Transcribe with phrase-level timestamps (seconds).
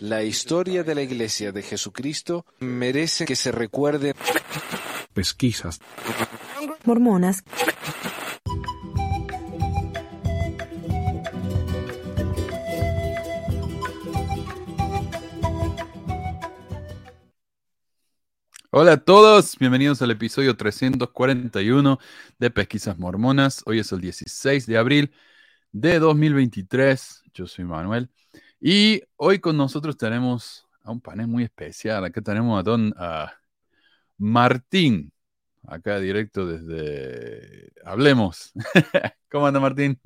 [0.00, 4.14] La historia de la Iglesia de Jesucristo merece que se recuerde.
[5.12, 5.78] Pesquisas.
[6.86, 7.44] Mormonas.
[18.70, 21.98] Hola a todos, bienvenidos al episodio 341
[22.38, 23.62] de Pesquisas Mormonas.
[23.66, 25.12] Hoy es el 16 de abril
[25.72, 27.24] de 2023.
[27.34, 28.08] Yo soy Manuel
[28.60, 32.04] y hoy con nosotros tenemos a un panel muy especial.
[32.04, 32.94] Acá tenemos a don
[34.18, 35.12] Martín,
[35.66, 38.52] acá directo desde Hablemos.
[39.30, 39.98] ¿Cómo anda Martín?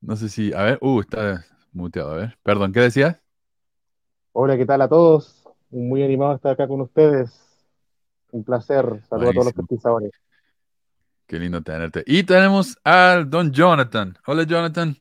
[0.00, 2.38] No sé si, a ver, uh, está muteado, a ver.
[2.42, 3.22] Perdón, ¿qué decías?
[4.32, 5.44] Hola, ¿qué tal a todos?
[5.70, 7.30] Muy animado estar acá con ustedes.
[8.32, 8.84] Un placer.
[9.08, 10.12] Saludos a todos los pesquisadores.
[11.26, 12.02] Qué lindo tenerte.
[12.06, 14.16] Y tenemos al don Jonathan.
[14.26, 14.96] Hola, Jonathan.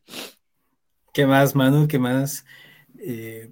[1.20, 1.85] ¿Qué más, Manu?
[1.85, 2.46] ¿Qué más,
[2.98, 3.52] eh,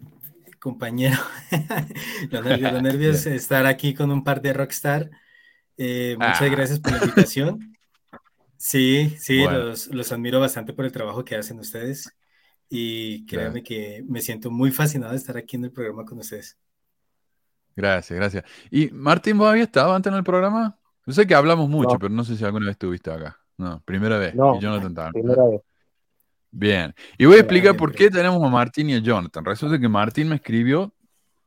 [0.58, 1.18] compañero?
[2.32, 5.12] los nervios, los nervios estar aquí con un par de rockstar.
[5.76, 6.48] Eh, muchas ah.
[6.48, 7.74] gracias por la invitación.
[8.60, 12.12] Sí, sí, los, los, admiro bastante por el trabajo que hacen ustedes.
[12.70, 16.58] Y créanme que me siento muy fascinado de estar aquí en el programa con ustedes.
[17.76, 18.46] Gracias, gracias.
[18.72, 20.80] ¿Y Martín, vos habías estado antes en el programa?
[21.06, 23.38] Yo sé que hablamos mucho, pero no sé si alguna vez estuviste acá.
[23.58, 24.34] No, primera vez.
[24.34, 25.62] No, y Jonathan Primera vez.
[26.60, 26.96] Bien.
[27.20, 29.46] Y voy a explicar por qué tenemos a Martín y a Jonathan.
[29.46, 30.92] Resulta que Martín me escribió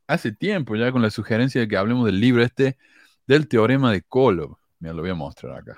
[0.07, 2.79] hace tiempo ya con la sugerencia de que hablemos del libro este
[3.27, 4.57] del teorema de Kolob.
[4.79, 5.77] Mira, lo voy a mostrar acá.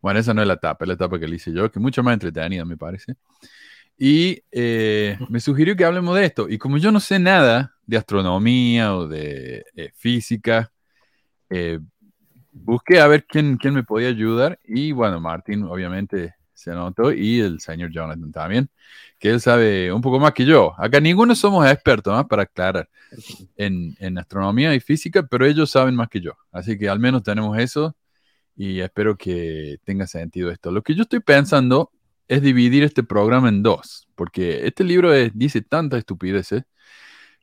[0.00, 1.82] Bueno, esa no es la etapa, es la etapa que le hice yo, que es
[1.82, 3.16] mucho más entretenida, me parece.
[3.98, 6.48] Y eh, me sugirió que hablemos de esto.
[6.48, 10.70] Y como yo no sé nada de astronomía o de eh, física.
[11.50, 11.80] Eh,
[12.52, 17.40] busqué a ver quién, quién me podía ayudar y bueno, Martín obviamente se anotó y
[17.40, 18.70] el señor Jonathan también,
[19.18, 20.74] que él sabe un poco más que yo.
[20.78, 22.88] Acá ninguno somos expertos, para aclarar,
[23.56, 26.32] en, en, astronomía y física, pero ellos saben más que yo.
[26.52, 27.96] Así que al menos tenemos eso
[28.56, 30.70] y espero que tenga sentido esto.
[30.70, 31.90] Lo que yo estoy pensando
[32.28, 36.64] es dividir este programa en dos, porque este libro dice tantas estupideces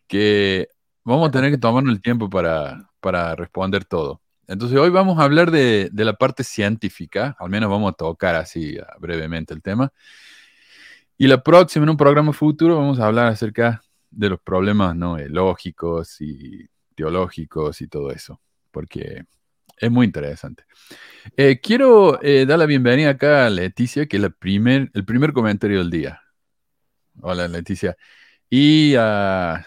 [0.08, 0.70] que
[1.04, 4.22] vamos a tener que tomarnos el tiempo para, para responder todo.
[4.52, 8.36] Entonces hoy vamos a hablar de, de, la parte científica, al menos vamos a tocar
[8.36, 9.94] así ah, brevemente el tema.
[11.18, 15.18] Y la próxima, en un programa futuro, vamos a hablar acerca de los problemas ¿no?
[15.18, 18.42] Lógicos y teológicos y todo eso,
[18.72, 19.24] porque
[19.78, 20.66] es muy interesante.
[21.38, 25.32] Eh, quiero eh, dar la bienvenida acá a Leticia, que es la primer, el primer
[25.32, 26.22] comentario del día.
[27.22, 27.96] Hola Leticia.
[28.50, 29.66] Y a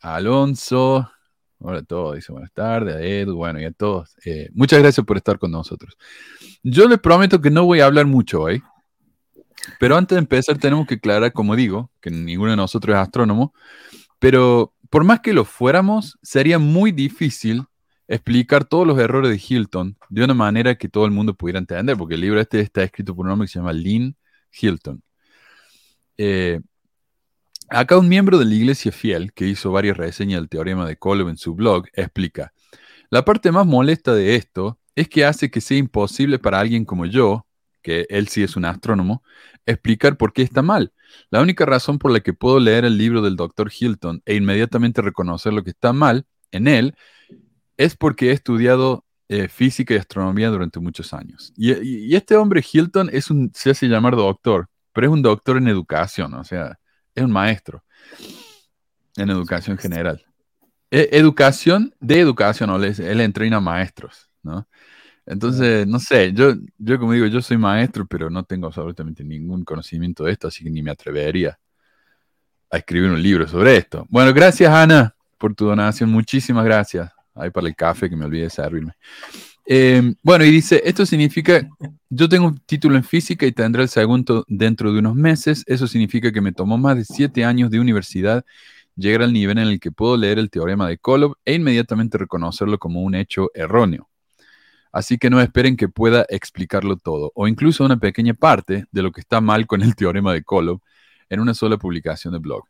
[0.00, 1.10] Alonso,
[1.60, 4.16] hola a todos, dice buenas tardes, a Edu, bueno, y a todos.
[4.24, 5.96] Eh, muchas gracias por estar con nosotros.
[6.62, 8.62] Yo les prometo que no voy a hablar mucho hoy,
[9.78, 13.54] pero antes de empezar tenemos que aclarar, como digo, que ninguno de nosotros es astrónomo,
[14.18, 17.64] pero por más que lo fuéramos, sería muy difícil
[18.08, 21.96] explicar todos los errores de Hilton de una manera que todo el mundo pudiera entender,
[21.96, 24.16] porque el libro este está escrito por un hombre que se llama Lynn
[24.50, 25.02] Hilton.
[26.16, 26.60] Eh,
[27.72, 31.28] Acá un miembro de la Iglesia Fiel, que hizo varias reseñas del teorema de Kolob
[31.28, 32.52] en su blog, explica,
[33.10, 37.06] la parte más molesta de esto es que hace que sea imposible para alguien como
[37.06, 37.46] yo,
[37.80, 39.22] que él sí es un astrónomo,
[39.66, 40.92] explicar por qué está mal.
[41.30, 43.70] La única razón por la que puedo leer el libro del Dr.
[43.70, 46.96] Hilton e inmediatamente reconocer lo que está mal en él
[47.76, 51.52] es porque he estudiado eh, física y astronomía durante muchos años.
[51.56, 55.68] Y, este hombre Hilton es un, se hace llamar doctor, pero es un doctor en
[55.68, 56.79] educación, o sea,
[57.14, 57.84] es un maestro
[59.16, 60.24] en educación general.
[60.90, 64.66] E, educación, de educación, él entrena maestros, ¿no?
[65.26, 69.64] Entonces, no sé, yo, yo como digo, yo soy maestro, pero no tengo absolutamente ningún
[69.64, 71.58] conocimiento de esto, así que ni me atrevería
[72.70, 74.06] a escribir un libro sobre esto.
[74.08, 77.10] Bueno, gracias Ana por tu donación, muchísimas gracias.
[77.34, 78.92] Ahí para el café que me olvidé de servirme.
[79.72, 81.68] Em, bueno, y dice, esto significa,
[82.08, 85.62] yo tengo un título en física y tendré el segundo dentro de unos meses.
[85.64, 88.44] Eso significa que me tomó más de siete años de universidad
[88.96, 92.80] llegar al nivel en el que puedo leer el teorema de Kolob e inmediatamente reconocerlo
[92.80, 94.10] como un hecho erróneo.
[94.90, 99.12] Así que no esperen que pueda explicarlo todo, o incluso una pequeña parte de lo
[99.12, 100.80] que está mal con el teorema de Kolob
[101.28, 102.64] en una sola publicación de blog.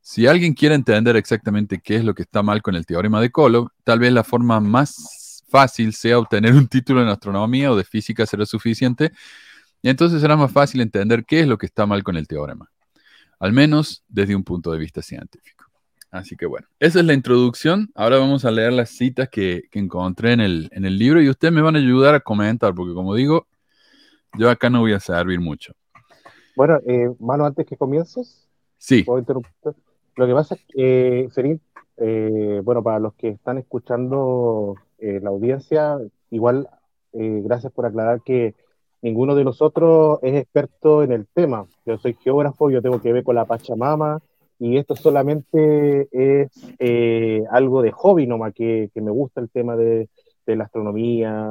[0.00, 3.30] Si alguien quiere entender exactamente qué es lo que está mal con el teorema de
[3.30, 7.84] Kolob, tal vez la forma más fácil sea obtener un título en astronomía o de
[7.84, 9.12] física será suficiente,
[9.82, 12.70] y entonces será más fácil entender qué es lo que está mal con el teorema,
[13.38, 15.64] al menos desde un punto de vista científico.
[16.10, 17.90] Así que bueno, esa es la introducción.
[17.94, 21.52] Ahora vamos a leer las citas que, encontré en el, en el, libro y ustedes
[21.52, 23.46] me van a ayudar a comentar, porque como digo,
[24.38, 25.74] yo acá no voy a servir mucho.
[26.54, 29.04] Bueno, eh, Mano, antes que comiences, sí.
[30.16, 31.58] Lo que pasa es que, sería,
[31.98, 35.98] eh, bueno, para los que están escuchando eh, la audiencia,
[36.30, 36.68] igual,
[37.12, 38.54] eh, gracias por aclarar que
[39.02, 41.66] ninguno de nosotros es experto en el tema.
[41.84, 44.20] Yo soy geógrafo, yo tengo que ver con la Pachamama,
[44.58, 46.50] y esto solamente es
[47.50, 50.08] algo de hobby nomás, que, que me gusta el tema de,
[50.46, 51.50] de la astronomía,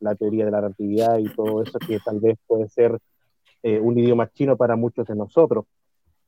[0.00, 2.98] la teoría de la relatividad y todo eso que tal vez puede ser
[3.62, 5.66] un idioma chino para muchos de nosotros.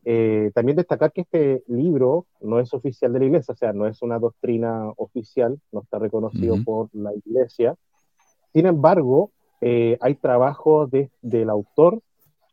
[0.05, 3.87] Eh, también destacar que este libro no es oficial de la iglesia, o sea, no
[3.87, 7.77] es una doctrina oficial, no está reconocido por la iglesia.
[8.53, 9.31] Sin embargo,
[9.61, 12.01] eh, hay trabajos de, del autor,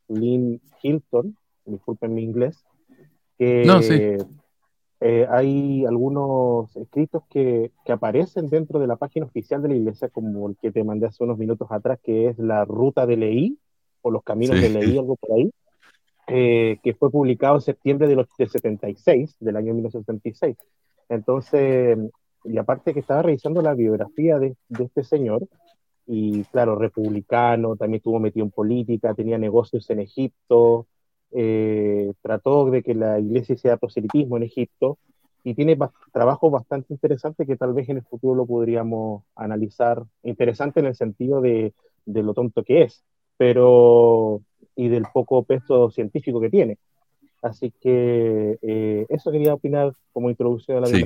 [0.10, 2.66] Lynn Hilton, disculpen mi inglés,
[3.38, 3.98] que no, sí.
[5.00, 10.10] eh, hay algunos escritos que, que, aparecen dentro de la página oficial de la iglesia,
[10.10, 13.58] como el que te mandé hace unos minutos atrás, que es la ruta de Leí,
[14.02, 15.50] o los caminos de Leí, algo por ahí
[16.28, 20.58] eh, que fue publicado en septiembre del 76, del año 1976.
[21.10, 21.98] Entonces,
[22.44, 25.48] y aparte que estaba revisando la biografía de, de este señor,
[26.06, 30.88] y claro, republicano, también estuvo metido en política, tenía negocios en Egipto,
[31.32, 34.98] eh, trató de que la iglesia hiciera proselitismo en Egipto,
[35.44, 35.78] y tiene
[36.12, 40.96] trabajos bastante interesantes que tal vez en el futuro lo podríamos analizar, interesante en el
[40.96, 41.74] sentido de,
[42.06, 43.04] de lo tonto que es,
[43.38, 44.42] pero
[44.78, 46.78] y del poco peso científico que tiene.
[47.42, 51.04] Así que eh, eso quería opinar como introducción a la sí.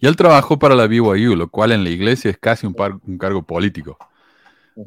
[0.00, 2.98] Y él trabajó para la BYU, lo cual en la iglesia es casi un, par,
[3.06, 3.96] un cargo político.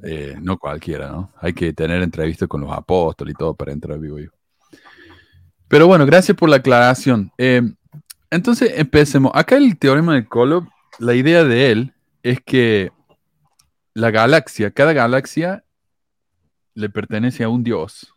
[0.03, 1.31] Eh, no cualquiera, ¿no?
[1.41, 4.29] Hay que tener entrevistas con los apóstoles y todo para entrar a BYU.
[5.67, 7.31] Pero bueno, gracias por la aclaración.
[7.37, 7.61] Eh,
[8.29, 9.31] entonces, empecemos.
[9.33, 10.67] Acá el teorema de Kolob,
[10.99, 12.91] la idea de él es que
[13.93, 15.63] la galaxia, cada galaxia
[16.79, 18.13] le pertenece a un dios.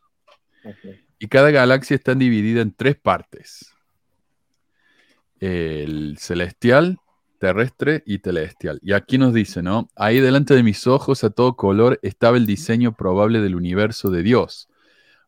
[1.19, 3.75] Y cada galaxia está dividida en tres partes.
[5.41, 6.99] El celestial,
[7.38, 8.79] terrestre y celestial.
[8.82, 9.88] Y aquí nos dice, ¿no?
[9.97, 14.23] Ahí delante de mis ojos a todo color estaba el diseño probable del universo de
[14.23, 14.69] Dios.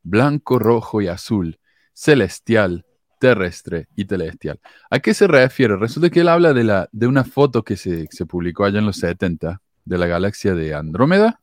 [0.05, 1.59] Blanco, rojo y azul.
[1.93, 2.87] Celestial,
[3.19, 4.61] terrestre y celestial.
[4.91, 5.77] ¿A qué se refiere?
[5.77, 8.87] Resulta que él habla de, la, de una foto que se, se publicó allá en
[8.87, 11.41] los 70 de la galaxia de Andrómeda.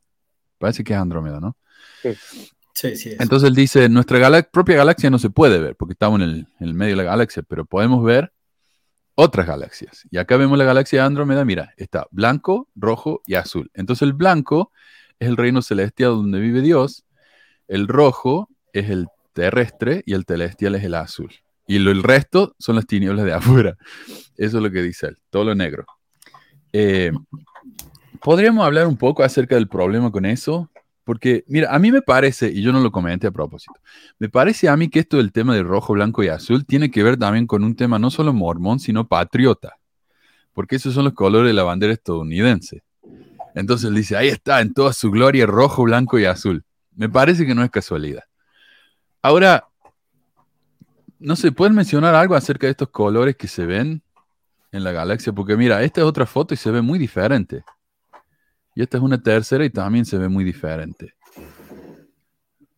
[0.58, 1.58] Parece que es Andrómeda, ¿no?
[2.02, 2.10] Sí.
[2.74, 6.74] Sí, Entonces él dice, nuestra propia galaxia no se puede ver porque estamos en el,
[6.74, 8.34] medio de la galaxia, pero podemos ver
[9.14, 10.08] otras galaxias.
[10.10, 13.70] Y acá vemos la galaxia de Andrómeda, mira, está blanco, rojo y azul.
[13.74, 14.72] Entonces el blanco
[15.20, 17.06] es el reino celestial donde vive Dios,
[17.68, 21.32] el rojo es el terrestre y el celestial es el azul.
[21.68, 23.78] Y lo, el resto son las tinieblas de afuera.
[24.38, 25.86] Eso es lo que dice él, todo lo negro.
[26.74, 27.12] Eh,
[28.22, 30.71] ¿Podríamos hablar un poco acerca del problema con eso?
[31.04, 33.74] Porque, mira, a mí me parece, y yo no lo comenté a propósito,
[34.20, 37.04] me parece a mí que esto del tema de rojo, blanco y azul tiene que
[37.04, 39.78] ver también con un tema no solo mormón, sino patriota.
[40.54, 42.84] Porque esos son los colores de la bandera estadounidense.
[43.56, 46.64] Entonces dice, ahí está, en toda su gloria, rojo, blanco y azul.
[46.96, 48.24] Me parece que no es casualidad.
[49.22, 49.68] Ahora,
[51.20, 54.02] no sé, ¿pueden mencionar algo acerca de estos colores que se ven
[54.72, 55.34] en la galaxia?
[55.34, 57.64] Porque mira, esta es otra foto y se ve muy diferente.
[58.76, 61.14] Y esta es una tercera y también se ve muy diferente.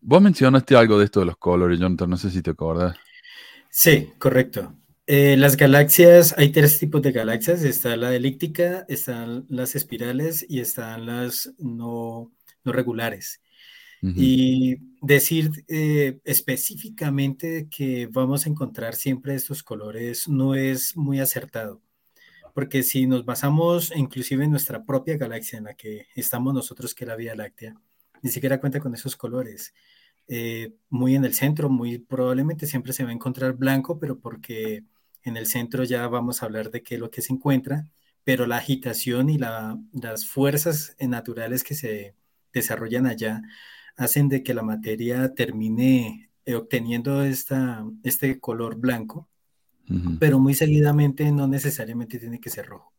[0.01, 2.97] Vos mencionaste algo de esto de los colores, Jonathan, no sé si te acuerdas.
[3.69, 4.75] Sí, correcto.
[5.05, 7.63] Eh, las galaxias, hay tres tipos de galaxias.
[7.63, 12.31] Está la elíptica, están las espirales y están las no,
[12.63, 13.41] no regulares.
[14.05, 21.81] Y decir eh, específicamente que vamos a encontrar siempre estos colores no es muy acertado
[22.53, 27.05] porque si nos basamos inclusive en nuestra propia galaxia en la que estamos nosotros, que
[27.05, 27.75] es la Vía Láctea,
[28.21, 29.73] ni siquiera cuenta con esos colores.
[30.27, 34.85] Eh, muy en el centro, muy probablemente siempre se va a encontrar blanco, pero porque
[35.23, 37.87] en el centro ya vamos a hablar de qué es lo que se encuentra,
[38.23, 42.15] pero la agitación y las fuerzas naturales que se
[42.53, 43.41] desarrollan allá
[43.97, 49.29] hacen de que la materia termine eh, obteniendo este color blanco
[50.19, 52.93] pero muy seguidamente no necesariamente tiene que ser rojo.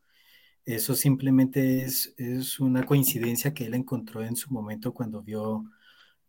[0.65, 5.65] Eso simplemente es, es una coincidencia que él encontró en su momento cuando vio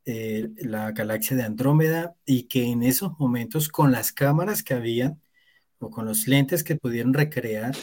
[0.06, 5.20] eh, la galaxia de Andrómeda y que en esos momentos con las cámaras que habían
[5.80, 7.76] o con los lentes que pudieron recrear,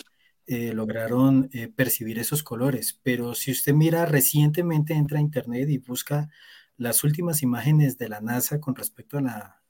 [0.47, 3.01] eh, lograron eh, percibir esos colores.
[3.03, 6.31] Pero si usted mira recientemente, entra a internet y busca
[6.77, 9.62] las últimas imágenes de la NASA con respecto a la,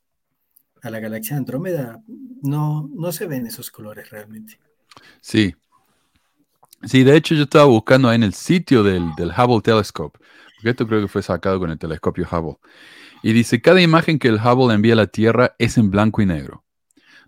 [0.83, 2.03] a la galaxia Andrómeda,
[2.43, 4.59] no, no se ven esos colores realmente.
[5.21, 5.55] Sí.
[6.83, 10.19] Sí, de hecho yo estaba buscando ahí en el sitio del, Hubble Telescope,
[10.57, 12.57] porque esto creo que fue sacado con el telescopio Hubble.
[13.23, 16.27] Y dice, cada imagen que el Hubble envía a la Tierra es en blanco y
[16.27, 16.65] negro.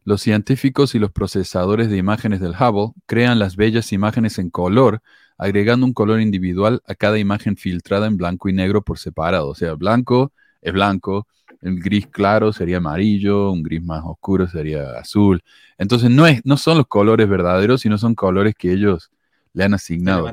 [0.07, 5.01] los científicos y los procesadores de imágenes del Hubble crean las bellas imágenes en color,
[5.39, 9.49] agregando un color individual a cada imagen filtrada en blanco y negro por separado.
[9.49, 11.27] O sea, blanco es blanco,
[11.65, 15.43] el gris claro sería amarillo, un gris más oscuro sería azul.
[15.79, 19.11] Entonces no, es, no son los colores verdaderos, sino son colores que ellos
[19.55, 20.33] le han asignado.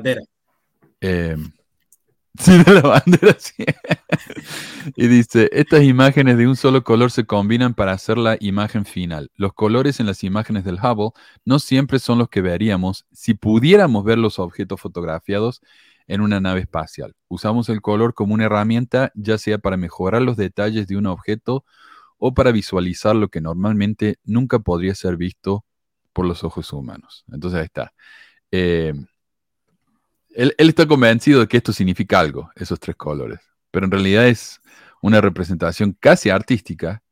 [1.00, 1.36] Eh,
[2.38, 3.62] Sí, de la bandera, sí.
[4.96, 9.30] y dice, estas imágenes de un solo color se combinan para hacer la imagen final.
[9.36, 11.10] Los colores en las imágenes del Hubble
[11.44, 15.60] no siempre son los que veríamos si pudiéramos ver los objetos fotografiados
[16.06, 17.14] en una nave espacial.
[17.28, 21.64] Usamos el color como una herramienta, ya sea para mejorar los detalles de un objeto
[22.18, 25.64] o para visualizar lo que normalmente nunca podría ser visto
[26.12, 27.24] por los ojos humanos.
[27.32, 27.92] Entonces ahí está.
[28.50, 28.92] Eh,
[30.34, 33.40] él, está convencido de que esto significa algo, esos tres colores,
[33.70, 34.60] pero en realidad es
[35.00, 37.02] una representación casi artística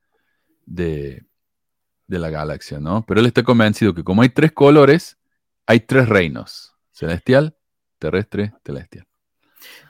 [0.64, 1.26] de,
[2.06, 3.04] la galaxia, ¿no?
[3.06, 5.18] Pero él está convencido que como hay tres colores,
[5.66, 7.56] hay tres reinos, celestial,
[8.00, 9.07] terrestre, celestial.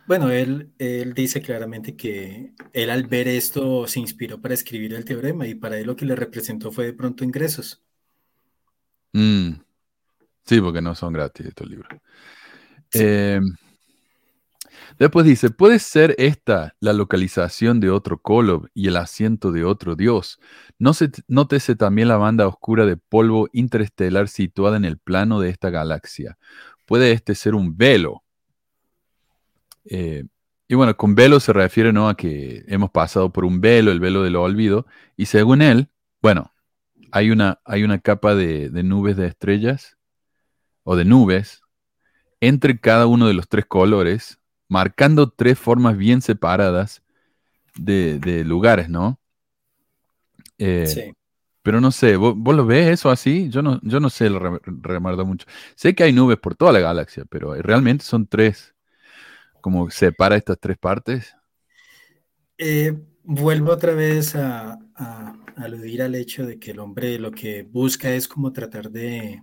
[0.06, 5.04] Bueno, él, él dice claramente que él al ver esto se inspiró para escribir el
[5.04, 7.82] teorema y para él lo que le representó fue de pronto ingresos.
[9.12, 9.52] Mm.
[10.44, 11.88] Sí, porque no son gratis estos libros.
[12.92, 13.40] Eh,
[14.98, 19.94] después dice, ¿puede ser esta la localización de otro Kolob y el asiento de otro
[19.94, 20.40] dios?
[20.78, 25.50] ¿No se, nótese también la banda oscura de polvo interestelar situada en el plano de
[25.50, 26.36] esta galaxia.
[26.90, 28.24] ¿Puede este ser un velo?
[29.84, 30.24] Eh,
[30.66, 32.08] y bueno, con velo se refiere ¿no?
[32.08, 35.88] a que hemos pasado por un velo, el velo del olvido, y según él,
[36.20, 36.52] bueno,
[37.12, 39.98] hay una, hay una capa de nubes de estrellas,
[40.82, 41.62] o de nubes,
[42.40, 47.04] entre cada uno de los tres colores, marcando tres formas bien separadas
[47.76, 49.20] de, lugares, ¿no?
[50.58, 51.12] Eh, sí.
[51.62, 53.50] Pero no sé, ¿vos, lo ves eso así?
[53.50, 55.46] Yo no, yo no sé, lo remardo mucho.
[55.74, 58.74] Sé que hay nubes por toda la galaxia, pero realmente son tres.
[59.60, 61.36] Como separa estas tres partes.
[62.56, 64.78] Eh, vuelvo otra vez a,
[65.56, 69.42] aludir al hecho de que el hombre lo que busca es como tratar de,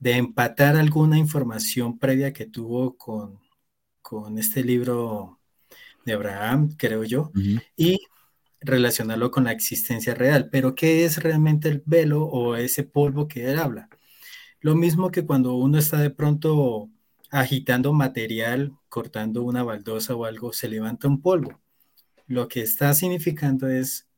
[0.00, 3.38] de empatar alguna información previa que tuvo con,
[4.02, 5.40] con este libro
[6.04, 7.30] de Abraham, creo yo,
[7.76, 7.98] y
[8.64, 10.48] relacionarlo con la existencia real.
[10.50, 13.88] Pero, ¿qué es realmente el velo o ese polvo que él habla?
[14.60, 16.90] Lo mismo que cuando uno está de pronto
[17.30, 21.60] agitando material, cortando una baldosa o algo, se levanta un polvo.
[22.26, 24.08] Lo que está significando es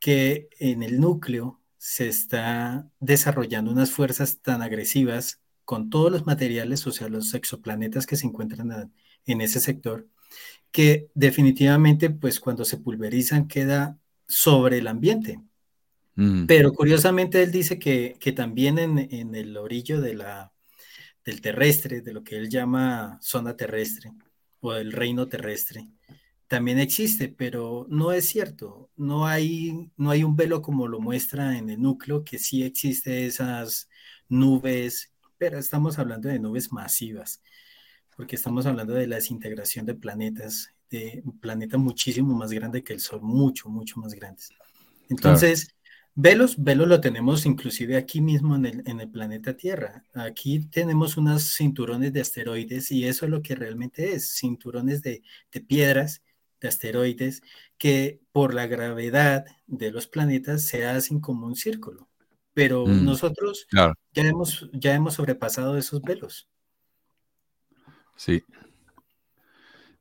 [0.00, 6.86] que en el núcleo se está desarrollando unas fuerzas tan agresivas con todos los materiales,
[6.86, 8.92] o sea, los exoplanetas que se encuentran
[9.26, 10.08] en ese sector,
[10.70, 15.40] que definitivamente, pues cuando se pulverizan, queda sobre el ambiente.
[16.14, 16.46] Mm.
[16.46, 20.52] Pero curiosamente él dice que, también en, en, el orillo de la,
[21.24, 24.12] del terrestre, de lo que él llama zona terrestre
[24.60, 25.88] o del reino terrestre,
[26.48, 28.90] también existe, pero no es cierto.
[28.96, 33.26] No hay, no hay un velo como lo muestra en el núcleo, que sí existe
[33.26, 33.88] esas
[34.28, 37.42] nubes, pero estamos hablando de nubes masivas,
[38.18, 42.92] porque estamos hablando de la desintegración de planetas, de un planeta muchísimo más grande que
[42.92, 44.50] el Sol, mucho, mucho más grandes.
[45.08, 45.72] Entonces,
[46.16, 50.02] velos, velos lo tenemos inclusive aquí mismo en el, en el planeta Tierra.
[50.14, 55.22] Aquí tenemos unos cinturones de asteroides y eso es lo que realmente es, cinturones de,
[55.52, 56.20] de piedras
[56.60, 57.40] de asteroides
[57.78, 62.08] que por la gravedad de los planetas se hacen como un círculo.
[62.52, 66.48] Pero mm, nosotros ya, hemos, ya hemos sobrepasado esos velos.
[68.18, 68.42] Sí.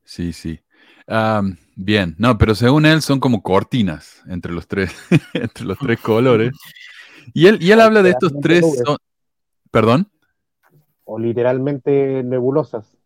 [0.03, 0.59] Sí, sí.
[1.75, 4.91] bien, no, pero según él son como cortinas entre los tres,
[5.33, 6.51] entre los tres colores.
[7.33, 8.65] Y él, y él habla de estos tres.
[9.69, 10.09] ¿Perdón?
[11.03, 12.97] O literalmente nebulosas.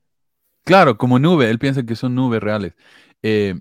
[0.64, 2.74] Claro, como nube, él piensa que son nubes reales.
[3.22, 3.60] Eh,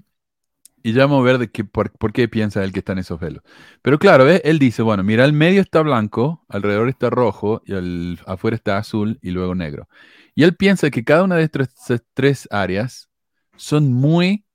[0.83, 3.19] y ya vamos a ver de qué, por, qué piensa él que está en esos
[3.19, 3.43] velos.
[3.83, 8.19] Pero claro, él dice, bueno, mira, el medio está blanco, alrededor está rojo, y el,
[8.27, 9.89] afuera está azul y luego negro.
[10.41, 13.11] Y él piensa que cada una de estas tres áreas
[13.59, 14.47] son muy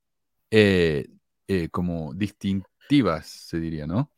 [0.50, 1.06] eh,
[1.46, 4.10] eh, como distintivas, se diría, ¿no?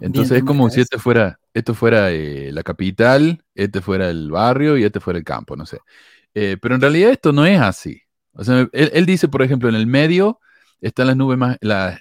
[0.00, 4.82] Entonces es como si este fuera, esto fuera la capital, este fuera el barrio y
[4.82, 5.78] este fuera el campo, no sé.
[6.32, 8.02] pero en realidad esto no es así.
[8.32, 10.40] O sea, él, dice, por ejemplo, en el medio
[10.80, 11.58] están las nubes más,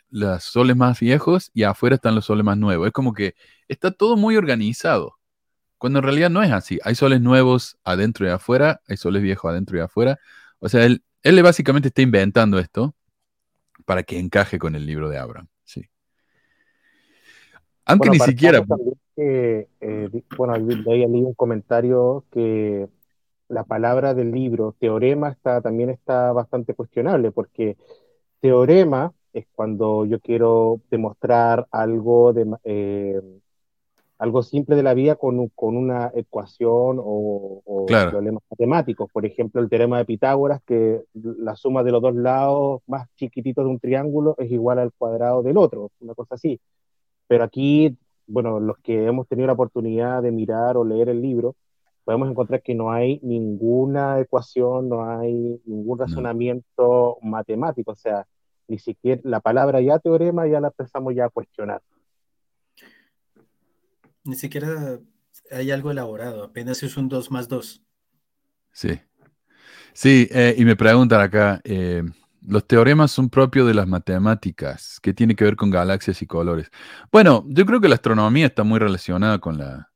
[0.09, 2.87] los soles más viejos y afuera están los soles más nuevos.
[2.87, 3.35] Es como que
[3.67, 5.19] está todo muy organizado,
[5.77, 6.79] cuando en realidad no es así.
[6.83, 10.17] Hay soles nuevos adentro y afuera, hay soles viejos adentro y afuera.
[10.59, 12.95] O sea, él, él básicamente está inventando esto
[13.85, 15.47] para que encaje con el libro de Abraham.
[15.63, 15.85] Sí.
[17.85, 18.63] Aunque ni siquiera...
[19.15, 22.87] que, eh, bueno, ahí leí un comentario que
[23.47, 27.77] la palabra del libro, teorema, está, también está bastante cuestionable, porque
[28.41, 33.21] teorema es cuando yo quiero demostrar algo de, eh,
[34.19, 39.09] algo simple de la vida con, con una ecuación o, problemas matemáticos.
[39.11, 43.63] Por ejemplo, el teorema de Pitágoras, que la suma de los dos lados más chiquititos
[43.63, 46.59] de un triángulo es igual al cuadrado del otro, una cosa así.
[47.27, 51.55] Pero aquí, bueno, los que hemos tenido la oportunidad de mirar o leer el libro,
[52.03, 58.25] podemos encontrar que no hay ninguna ecuación, no hay ningún razonamiento matemático, o sea,
[58.67, 61.81] ni siquiera la palabra ya teorema ya la empezamos ya a cuestionar.
[64.27, 64.99] Ni siquiera
[65.51, 67.81] hay algo elaborado, apenas es un 2 más 2.
[68.71, 68.99] Sí.
[69.93, 72.03] Sí, eh, y me preguntan acá, eh,
[72.45, 74.99] los teoremas son propios de las matemáticas.
[75.01, 76.69] ¿Qué tiene que ver con galaxias y colores?
[77.11, 79.91] Bueno, yo creo que la astronomía está muy relacionada con, la,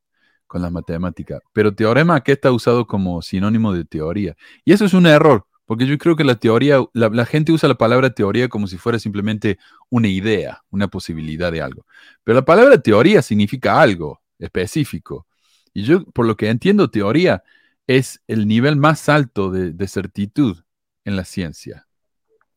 [0.48, 4.36] con las matemáticas, pero teorema aquí está usado como sinónimo de teoría.
[4.66, 7.76] Y eso es un error, porque yo creo que la teoría, la, gente usa la
[7.76, 9.60] palabra teoría como si fuera simplemente
[9.90, 11.86] una idea, una posibilidad de algo.
[12.24, 15.26] Pero la palabra teoría significa algo específico.
[15.74, 17.44] Y yo, por lo que entiendo, teoría
[17.88, 20.58] es el nivel más alto de, certitud
[21.06, 21.88] en la ciencia.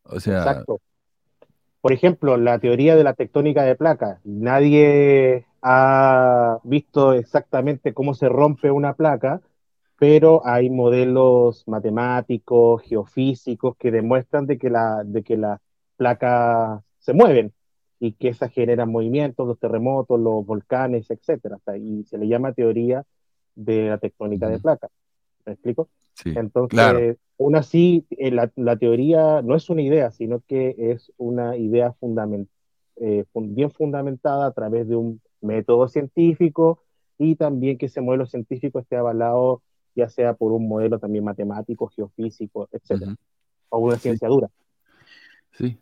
[0.02, 0.64] O sea.
[1.80, 4.18] Por ejemplo, la teoría de la tectónica de placas.
[4.24, 9.42] Nadie ha visto exactamente cómo se rompe una placa,
[9.98, 15.60] pero hay modelos matemáticos, geofísicos que demuestran de que, la, de que las
[15.96, 17.52] placas se mueven
[18.04, 21.58] y que esas generan movimientos, los terremotos, los volcanes, etcétera.
[21.78, 23.02] y se le llama teoría
[23.54, 24.90] de la tectónica de placas.
[25.46, 25.88] ¿Me explico?
[26.12, 31.12] Sí, Entonces, aún así, eh, la, la, teoría no es una idea, sino que es
[31.16, 32.48] una idea fundament,
[32.96, 36.82] eh, bien fundamentada a través de un método científico
[37.18, 39.62] y también que ese modelo científico esté avalado
[39.94, 43.14] ya sea por un modelo también matemático, geofísico, etcétera,
[43.70, 44.50] o una ciencia dura.
[45.52, 45.78] Sí,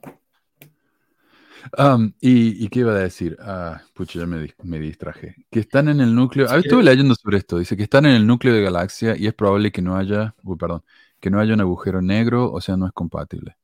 [2.21, 3.37] y, qué iba a decir?
[3.41, 5.37] Ah, pucha, ya me, distraje.
[5.51, 6.47] Que están en el núcleo.
[6.49, 7.59] Ah, estuve leyendo sobre esto.
[7.59, 10.35] Dice que están en el núcleo de galaxia y es probable que no haya.
[10.43, 10.83] Uy, perdón.
[11.21, 13.57] Que no haya un agujero negro, o sea, no es compatible.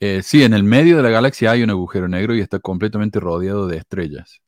[0.00, 3.18] Eh, sí, en el medio de la galaxia hay un agujero negro y está completamente
[3.18, 4.42] rodeado de estrellas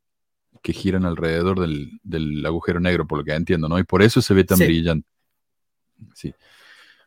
[0.63, 3.79] que giran alrededor del, agujero negro, por lo que entiendo, ¿no?
[3.79, 5.09] Y por eso se ve tan brillante.
[6.15, 6.35] Sí.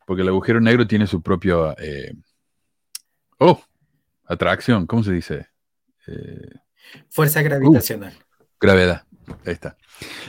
[0.05, 1.75] Porque el agujero negro tiene su propia.
[1.77, 2.13] Eh,
[3.37, 3.61] oh,
[4.25, 5.47] atracción, ¿cómo se dice?
[6.07, 6.49] Eh,
[7.09, 8.13] Fuerza gravitacional.
[8.59, 9.03] gravedad.
[9.45, 9.77] Ahí está.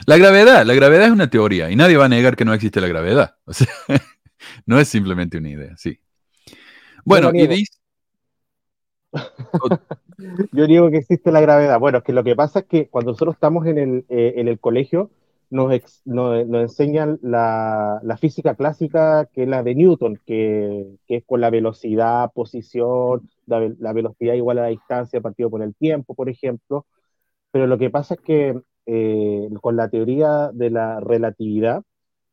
[0.05, 2.81] La gravedad, la gravedad es una teoría y nadie va a negar que no existe
[2.81, 3.35] la gravedad.
[3.45, 3.67] O sea,
[4.65, 5.99] no es simplemente una idea, sí.
[7.03, 7.77] Bueno, y dice...
[10.51, 11.79] Yo digo que existe la gravedad.
[11.79, 14.47] Bueno, es que lo que pasa es que cuando nosotros estamos en el, eh, en
[14.47, 15.11] el colegio,
[15.49, 15.71] nos,
[16.05, 21.41] nos, enseñan la, la, física clásica, que es la de Newton, que, que es con
[21.41, 26.85] la velocidad, posición, la, velocidad igual a la distancia partido por el tiempo, por ejemplo.
[27.51, 31.83] Pero lo que pasa es que eh, con la teoría de la relatividad,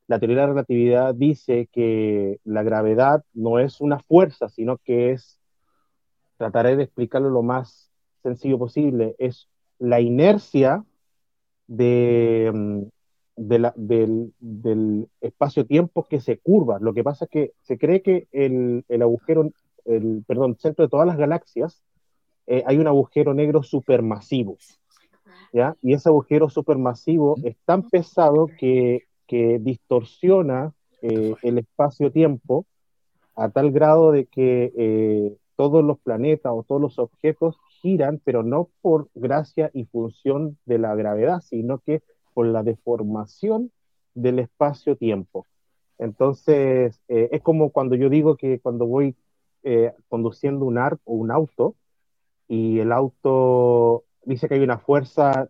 [0.06, 5.12] la teoría de la relatividad dice que la gravedad no es una fuerza, sino que
[5.12, 5.40] es,
[6.36, 7.90] trataré de explicarlo lo más
[8.22, 9.48] sencillo posible, es
[9.78, 10.84] la inercia
[11.66, 12.82] de, mm,
[13.36, 16.78] del, espacio-tiempo que se curva.
[16.80, 19.50] Lo que pasa es que se cree que el, el agujero,
[19.84, 21.82] el perdón, centro de todas las galaxias,
[22.46, 24.56] eh, hay un agujero negro supermasivo.
[25.52, 25.76] ¿ya?
[25.82, 32.66] Y ese agujero supermasivo es tan pesado que, que distorsiona eh, el espacio-tiempo
[33.34, 38.42] a tal grado de que eh, todos los planetas o todos los objetos giran, pero
[38.42, 42.02] no por gracia y función de la gravedad, sino que
[42.34, 43.70] por la deformación
[44.14, 45.46] del espacio-tiempo.
[45.98, 49.14] Entonces, eh, es como cuando yo digo que cuando voy
[49.62, 51.74] eh, conduciendo un arco o un auto
[52.48, 55.48] y el auto dice que hay una fuerza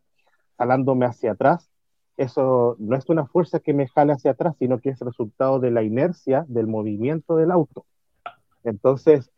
[0.58, 1.70] jalándome hacia atrás,
[2.16, 5.70] eso no es una fuerza que me jale hacia atrás, sino que es resultado de
[5.70, 7.86] la inercia del movimiento del auto.
[8.62, 9.32] Entonces,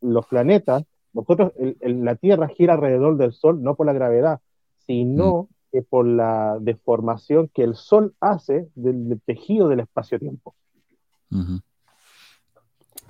[0.00, 4.40] los planetas, nosotros, la Tierra gira alrededor del Sol no por la gravedad,
[4.86, 10.54] sino mm por la deformación que el Sol hace del, tejido del espacio-tiempo.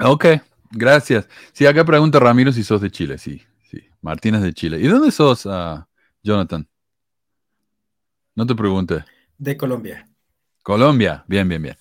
[0.05, 0.27] Ok,
[0.71, 1.29] gracias.
[1.53, 3.19] Sí, acá pregunta Ramiro si sos de Chile.
[3.19, 3.83] Sí, sí.
[4.01, 4.79] Martínez de Chile.
[4.81, 5.83] ¿Y dónde sos, uh,
[6.23, 6.69] Jonathan?
[8.35, 9.05] No te pregunte.
[9.39, 10.07] De Colombia.
[10.63, 11.77] Colombia, bien, bien, bien.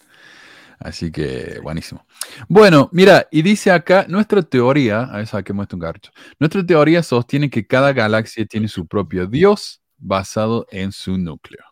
[0.79, 2.05] Así que buenísimo.
[2.47, 7.03] Bueno, mira, y dice acá, nuestra teoría, a esa que muestra un garcho, nuestra teoría
[7.03, 11.63] sostiene que cada galaxia tiene su propio Dios basado en su núcleo.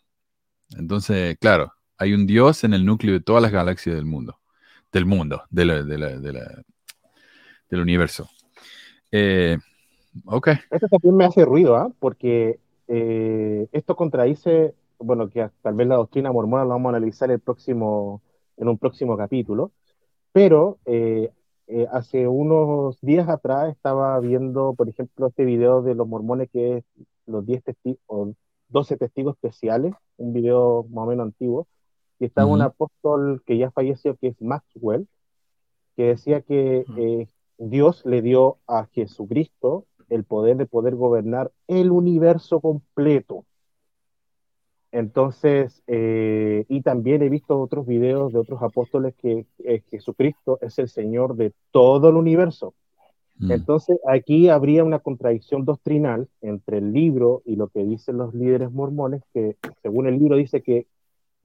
[0.78, 4.42] Entonces, claro, hay un Dios en el núcleo de todas las galaxias del mundo,
[4.92, 6.62] del mundo, de la- de la- de la-
[7.70, 8.30] del universo.
[9.12, 9.58] Eh,
[10.26, 10.50] ok.
[10.70, 11.92] Esto también me hace ruido, ¿ah?
[12.00, 17.30] Porque eh, esto contradice, bueno, que tal vez la doctrina mormona la vamos a analizar
[17.32, 18.22] el próximo,
[18.58, 19.72] en un próximo capítulo,
[20.32, 21.32] pero eh,
[21.68, 26.78] eh, hace unos días atrás estaba viendo, por ejemplo, este video de los mormones que
[26.78, 26.84] es
[27.26, 28.34] los 10 testigos, o
[28.70, 31.68] 12 testigos especiales, un video más o menos antiguo,
[32.20, 32.70] y estaba un Ujú.
[32.70, 35.08] apóstol que ya falleció, que es Maxwell,
[35.98, 37.28] que decía que eh,
[37.58, 43.46] Dios le dio a Jesucristo el poder de poder gobernar el universo completo.
[44.92, 50.80] Entonces, eh, y también he visto otros videos de otros apóstoles que eh, Jesucristo es
[50.80, 52.74] el Señor de todo el universo.
[53.38, 53.52] Mm.
[53.52, 58.72] Entonces, aquí habría una contradicción doctrinal entre el libro y lo que dicen los líderes
[58.72, 60.88] mormones, que según el libro dice que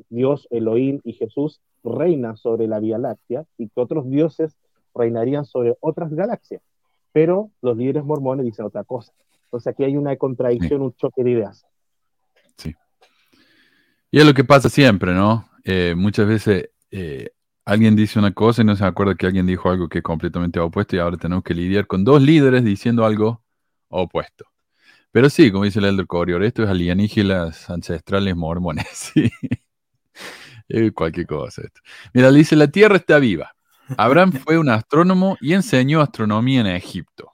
[0.09, 4.57] Dios, Elohim y Jesús reinan sobre la Vía Láctea y que otros dioses
[4.94, 6.62] reinarían sobre otras galaxias.
[7.12, 9.12] Pero los líderes mormones dicen otra cosa.
[9.44, 11.66] Entonces aquí hay una contradicción, un choque de ideas.
[14.14, 15.48] Y es lo que pasa siempre, ¿no?
[15.64, 17.31] Eh, muchas veces eh,
[17.64, 20.61] alguien dice una cosa y no se acuerda que alguien dijo algo que es completamente
[20.61, 23.42] opuesto y ahora tenemos que lidiar con dos líderes diciendo algo
[23.88, 24.46] opuesto.
[25.12, 28.87] Pero sí, como dice el Elder Corior, esto es alienígenas ancestrales mormones.
[28.92, 29.31] sí.
[30.94, 31.81] Cualquier cosa esto.
[32.14, 33.55] Mira, dice, la Tierra está viva.
[33.96, 37.33] Abraham fue un astrónomo y enseñó astronomía en Egipto.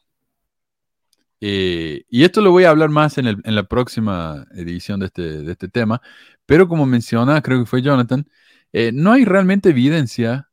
[1.41, 5.07] Eh, y esto lo voy a hablar más en, el- en la próxima edición de
[5.07, 6.03] este, de este tema,
[6.47, 8.27] pero como menciona, creo que fue Jonathan,
[8.73, 10.49] eh, no hay realmente evidencia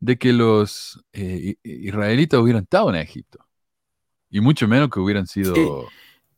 [0.00, 3.44] de que los eh, israelitas hubieran estado en Egipto.
[4.30, 5.54] Y mucho menos que hubieran sido...
[5.54, 5.68] Sí.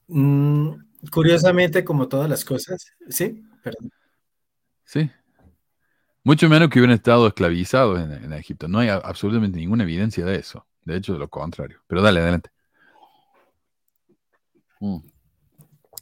[0.08, 0.70] Mm,
[1.10, 3.90] curiosamente, como todas las cosas, sí, perdón.
[4.84, 5.10] Sí.
[6.22, 8.68] Mucho menos que hubieran estado esclavizados en, Egipto.
[8.68, 10.66] No hay absolutamente ninguna evidencia de eso.
[10.84, 11.80] De hecho, lo contrario.
[11.86, 12.50] Pero dale, adelante.
[14.80, 14.98] Mm.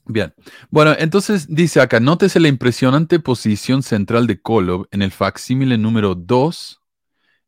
[0.06, 0.34] Bien.
[0.70, 6.14] Bueno, entonces dice acá, nótese la impresionante posición central de Kolob en el facsímile número
[6.14, 6.80] 2,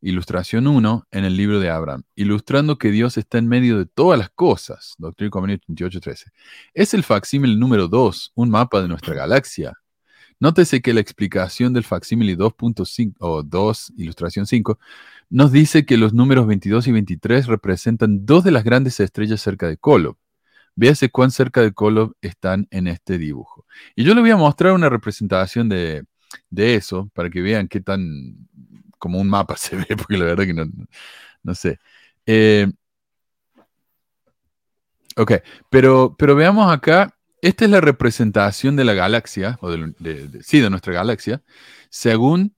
[0.02, 4.18] ilustración 1, en el libro de Abraham, ilustrando que Dios está en medio de todas
[4.18, 4.94] las cosas.
[4.98, 6.26] Doctrina y Convenio 38.13.
[6.74, 9.72] Es el facsímile número 2, un mapa de nuestra galaxia.
[10.40, 14.78] Nótese que la explicación del facsímile 2.5 o 2, ilustración 5,
[15.28, 19.68] nos dice que los números 22 y 23 representan dos de las grandes estrellas cerca
[19.68, 20.16] de Kolob.
[20.76, 23.66] Véase cuán cerca de Kolob están en este dibujo.
[23.94, 26.04] Y yo le voy a mostrar una representación de,
[26.48, 28.48] de eso para que vean qué tan
[28.98, 30.64] como un mapa se ve, porque la verdad que no,
[31.42, 31.78] no sé.
[32.26, 32.66] Eh,
[35.16, 35.32] ok,
[35.68, 40.60] pero, pero veamos acá, esta es la representación de la galaxia, o de, de- sí,
[40.60, 41.42] de nuestra galaxia,
[41.88, 42.54] según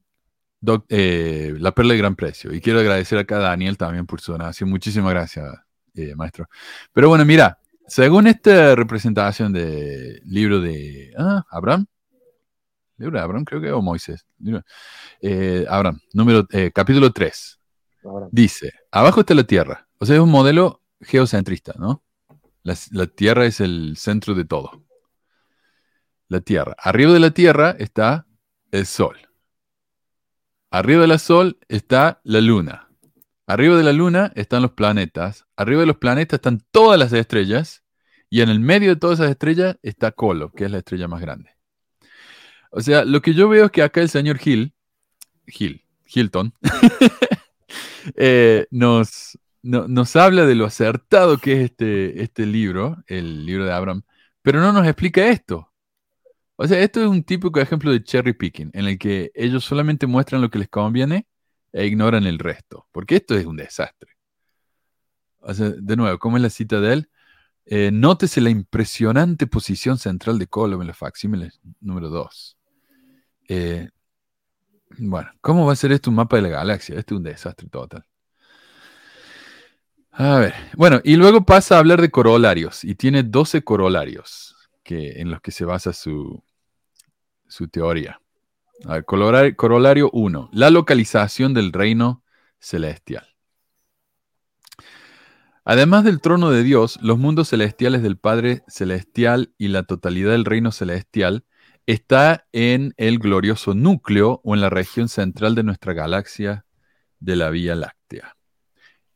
[0.61, 2.53] doc- eh, la perla de gran precio.
[2.53, 4.71] Y quiero agradecer acá a Daniel también por su donación.
[4.71, 5.47] Muchísimas gracias,
[5.95, 6.49] eh, maestro.
[6.92, 11.87] Pero bueno, mira, según esta representación del libro de ah, Abraham,
[12.99, 14.25] libro de Abraham creo que, o Moisés,
[15.21, 17.59] eh, Abraham, número, capítulo 3,
[18.05, 22.03] Ahora, dice, abajo está la Tierra, o sea, es un modelo geocentrista, ¿no?
[22.62, 24.85] La, la Tierra es el centro de todo.
[26.29, 26.75] La Tierra.
[26.79, 28.27] Arriba de la Tierra está
[28.70, 29.18] el Sol.
[30.70, 32.88] Arriba del Sol está la Luna.
[33.46, 35.44] Arriba de la Luna están los planetas.
[35.57, 37.83] Arriba de los planetas están todas las estrellas.
[38.31, 41.20] Y en el medio de todas esas estrellas está Kolob, que es la estrella más
[41.20, 41.51] grande.
[42.70, 44.75] O sea, lo que yo veo es que acá el señor Hill,
[45.46, 46.55] Hill, Hilton,
[48.16, 53.64] eh, nos, no- nos habla de lo acertado que es este, este libro, el libro
[53.64, 54.03] de Abraham,
[54.42, 55.72] pero no nos explica esto.
[56.57, 60.07] O sea, esto es un típico ejemplo de cherry picking, en el que ellos solamente
[60.07, 61.27] muestran lo que les conviene
[61.72, 64.12] e ignoran el resto, porque esto es un desastre.
[65.40, 67.11] O sea, de nuevo, ¿cómo es la cita de él?
[67.66, 72.59] Eh, nótese la impresionante posición central de Kolob en los facsímiles número 2.
[74.98, 76.98] bueno, ¿cómo va a ser esto un mapa de la galaxia?
[76.98, 78.05] Esto es un desastre total.
[80.14, 85.20] A ver, bueno, y luego pasa a hablar de corolarios, y tiene 12 corolarios que,
[85.20, 86.44] en los que se basa su,
[87.48, 88.20] su teoría.
[88.85, 92.22] A corolario 1, la localización del reino
[92.59, 93.27] celestial.
[95.64, 100.44] Además del trono de Dios, los mundos celestiales del Padre Celestial y la totalidad del
[100.44, 101.44] reino celestial
[101.87, 106.66] está en el glorioso núcleo o en la región central de nuestra galaxia
[107.20, 108.37] de la Vía Láctea.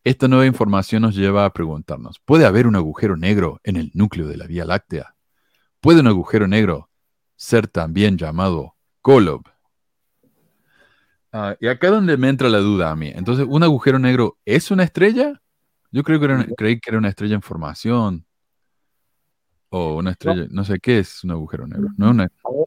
[0.07, 4.29] Esta nueva información nos lleva a preguntarnos, ¿puede haber un agujero negro en el núcleo
[4.29, 5.17] de la Vía Láctea?
[5.81, 6.91] ¿Puede un agujero negro
[7.35, 9.43] ser también llamado Kolob.
[11.33, 13.11] Ah, y acá es donde me entra la duda a mí.
[13.13, 15.43] Entonces, ¿un agujero negro es una estrella?
[15.91, 18.27] Yo creo que era una, creí que era una estrella en formación.
[19.71, 21.89] O una estrella, no, sé qué es un agujero negro.
[21.97, 22.15] No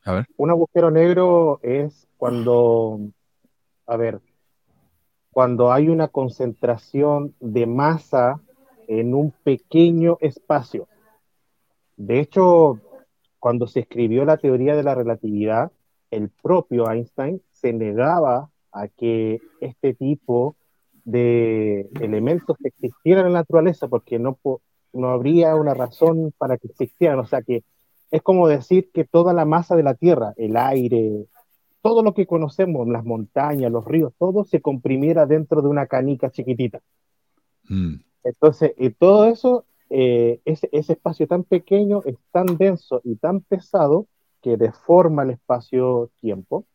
[0.03, 0.27] a ver.
[0.35, 2.99] Un agujero negro es cuando,
[3.87, 4.19] a ver,
[5.31, 8.41] cuando hay una concentración de masa
[8.87, 10.87] en un pequeño espacio.
[11.95, 12.79] De hecho,
[13.39, 15.71] cuando se escribió la teoría de la relatividad,
[16.11, 20.55] el propio Einstein se negaba a que este tipo
[21.03, 24.39] de elementos existieran en la naturaleza, porque no,
[24.93, 27.19] no habría una razón para que existieran.
[27.19, 27.63] O sea que
[28.11, 31.25] es como decir que toda la masa de la Tierra, el aire,
[31.81, 36.29] todo lo que conocemos, las montañas, los ríos, todo se comprimiera dentro de una canica
[36.29, 36.81] chiquitita.
[37.69, 37.95] Mm.
[38.23, 43.41] Entonces, y todo eso, eh, ese, ese, espacio tan pequeño es tan denso y tan
[43.41, 44.07] pesado
[44.41, 46.65] que deforma el espacio-tiempo.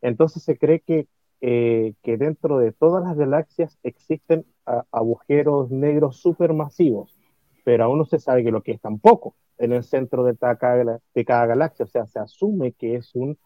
[0.00, 1.08] Entonces se cree que,
[1.40, 4.46] eh, que dentro de todas las galaxias existen
[4.90, 7.18] agujeros negros supermasivos,
[7.64, 11.00] pero aún no se sabe que lo que es tampoco en el centro de cada,
[11.14, 11.84] de cada galaxia.
[11.84, 13.38] O sea, se asume que es un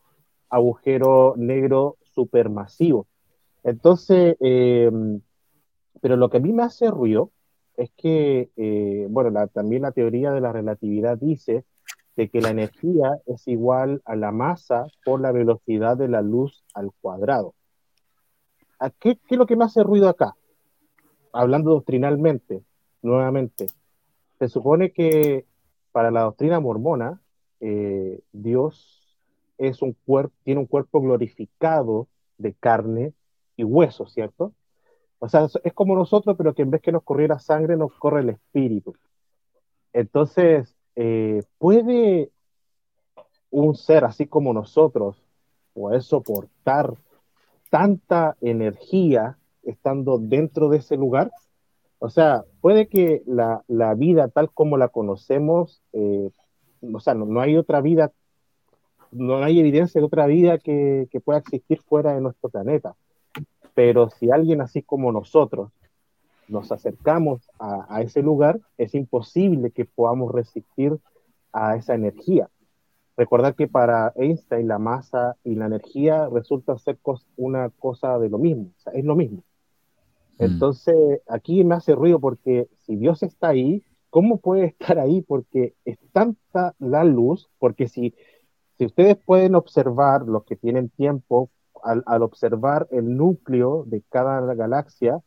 [0.51, 3.07] agujero negro supermasivo.
[3.65, 4.91] Entonces, eh,
[6.01, 7.31] pero lo que a mí me hace ruido
[7.77, 11.65] es que, eh, bueno, también la teoría de la relatividad dice
[12.17, 16.65] de que la energía es igual a la masa por la velocidad de la luz
[16.75, 17.55] al cuadrado.
[18.99, 20.35] qué, qué es lo que me hace ruido acá?
[21.33, 22.63] Hablando doctrinalmente,
[23.03, 23.67] nuevamente,
[24.39, 25.47] se supone que
[25.93, 27.21] para la doctrina mormona,
[27.61, 28.98] eh, Dios
[29.59, 33.13] es un cuerpo, tiene un cuerpo glorificado de carne
[33.57, 34.53] y hueso, ¿cierto?
[35.19, 38.21] O sea, es como nosotros, pero que en vez que nos corriera sangre, nos corre
[38.21, 38.95] el espíritu.
[39.93, 42.31] Entonces, eh, ¿puede
[43.51, 45.23] un ser así como nosotros
[45.75, 46.95] poder soportar
[47.71, 51.33] tanta energía estando dentro de ese lugar?
[51.99, 53.65] O sea, puede que la,
[53.97, 56.31] vida tal como la conocemos, eh,
[56.81, 58.13] o sea, no, hay otra vida,
[59.11, 62.95] no hay evidencia de otra vida que, que pueda existir fuera de nuestro planeta.
[63.75, 65.71] Pero si alguien así como nosotros
[66.49, 70.99] nos acercamos a, ese lugar, es imposible que podamos resistir
[71.53, 72.49] a esa energía.
[73.17, 76.99] Recordar que para Einstein la masa y la energía resulta ser
[77.37, 79.43] una cosa de lo mismo, o sea, es lo mismo.
[80.39, 80.45] Mm.
[80.45, 85.23] Entonces, aquí me hace ruido porque si Dios está ahí, ¿cómo puede estar ahí?
[85.23, 88.15] Porque es tanta la luz, porque si,
[88.79, 91.51] si ustedes pueden observar, los que tienen tiempo,
[91.83, 95.21] al, observar el núcleo de cada galaxia,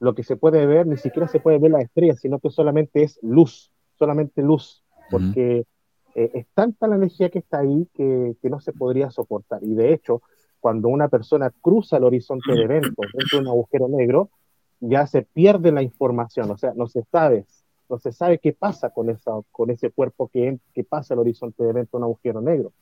[0.00, 3.02] lo que se puede ver, ni siquiera se puede ver la estrella, sino que solamente
[3.02, 5.66] es luz, solamente luz, porque
[6.14, 9.62] eh, es tanta la energía que está ahí que, no se podría soportar.
[9.62, 10.22] Y de hecho,
[10.60, 14.30] cuando una persona cruza el horizonte de eventos dentro de un agujero negro,
[14.80, 17.46] ya se pierde la información, o sea, no se sabe,
[17.88, 21.62] no se sabe qué pasa con, esa, con ese cuerpo que, que pasa el horizonte
[21.62, 22.72] de evento un agujero negro.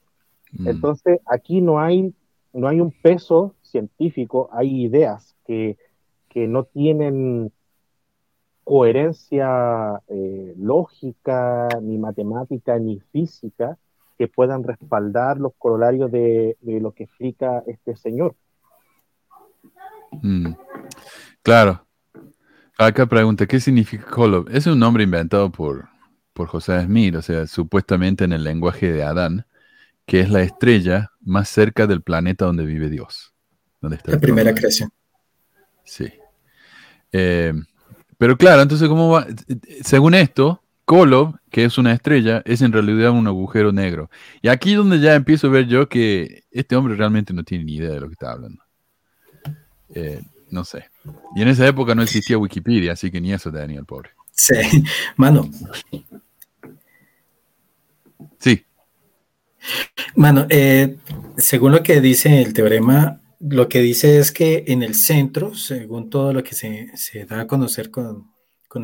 [0.52, 0.68] Mm.
[0.68, 2.14] Entonces, aquí no hay
[2.52, 5.76] no hay un peso científico, hay ideas que,
[6.34, 7.52] no tienen
[8.64, 13.76] coherencia eh, lógica, ni matemática, ni física,
[14.16, 18.34] que puedan respaldar los corolarios de, lo que explica este señor.
[20.22, 20.54] Mm.
[21.42, 21.84] Claro.
[22.78, 24.48] Acá pregunta, ¿qué significa Kolob?
[24.50, 25.88] Es un nombre inventado por,
[26.32, 29.44] por José Smith, o sea, supuestamente en el lenguaje de Adán
[30.06, 33.32] que es la estrella más cerca del planeta donde vive Dios.
[33.80, 34.90] Donde está la primera creación.
[35.84, 36.12] Sí.
[37.12, 37.52] Eh,
[38.18, 39.26] pero claro, entonces, ¿cómo va?
[39.82, 44.10] Según esto, Kolob, que es una estrella, es en realidad un agujero negro.
[44.40, 47.64] Y aquí es donde ya empiezo a ver yo que este hombre realmente no tiene
[47.64, 48.62] ni idea de lo que está hablando.
[49.94, 50.90] Eh, no sé.
[51.34, 54.10] Y en esa época no existía Wikipedia, así que ni eso tenía el pobre.
[54.30, 54.54] Sí,
[55.16, 55.50] mano.
[58.38, 58.64] Sí.
[60.14, 60.98] Bueno, eh,
[61.36, 66.10] según lo que dice el teorema, lo que dice es que en el centro, según
[66.10, 68.30] todo lo que se, da a conocer con,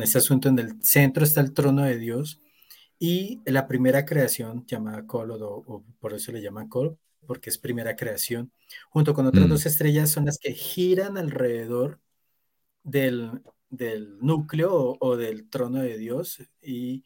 [0.01, 2.41] este asunto, en el centro está el trono de Dios
[2.97, 7.95] y la primera creación llamada Kol, o, por eso le llaman Kol, porque es primera
[7.95, 8.51] creación,
[8.89, 9.49] junto con otras mm.
[9.49, 11.99] dos estrellas son las que giran alrededor
[12.83, 13.41] del,
[14.21, 17.03] núcleo o, o, del trono de Dios y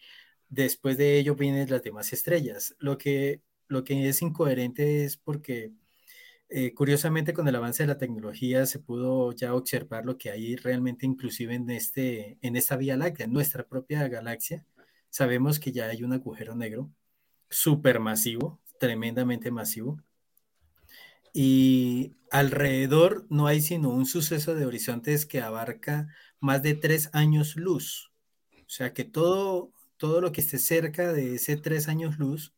[0.50, 2.76] después de ello vienen las demás estrellas.
[2.80, 3.42] Lo que
[3.74, 5.74] lo que es incoherente es porque,
[6.50, 10.56] eh, curiosamente, con el avance de la tecnología se pudo ya observar lo que hay
[10.56, 14.66] realmente inclusive en, este, en esta Vía Láctea, en nuestra propia galaxia.
[15.10, 16.92] Sabemos que ya hay un agujero negro
[17.50, 20.00] supermasivo, tremendamente masivo.
[21.34, 26.08] y alrededor no hay sino un suceso de horizontes que abarca
[26.40, 28.12] más de tres años luz.
[28.68, 32.54] O sea que todo, todo lo que esté cerca de ese tres años luz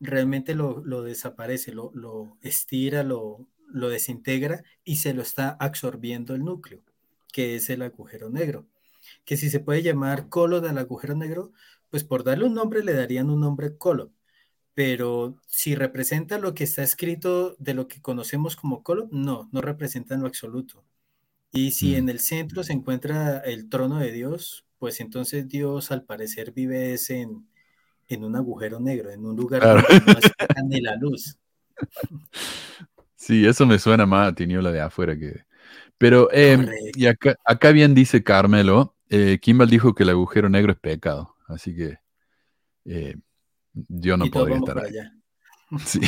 [0.00, 6.44] realmente lo, desaparece, lo, lo estira, lo, lo desintegra y se lo está absorbiendo el
[6.44, 6.82] núcleo,
[7.32, 8.66] que es el agujero negro.
[9.24, 11.52] Que si se puede llamar colo del agujero negro,
[11.90, 14.12] pues por darle un nombre le darían un nombre colo.
[14.74, 19.60] Pero si representa lo que está escrito de lo que conocemos como colo, no, no
[19.62, 20.84] representa en lo absoluto.
[21.52, 21.96] Y si mm.
[21.96, 26.96] en el centro se encuentra el trono de Dios, pues entonces Dios al parecer vive
[27.08, 27.46] en,
[28.08, 31.36] en un agujero negro, en un lugar donde no está ni la luz.
[33.16, 35.44] Sí, eso me suena más a tiniebla de afuera que...
[35.98, 40.72] Pero, em, y acá, acá, bien dice Carmelo, eh, Kimball dijo que el agujero negro
[40.72, 41.98] es pecado, así que
[42.84, 43.16] eh,
[43.72, 44.92] yo no podría estar ahí.
[45.84, 45.98] Sí.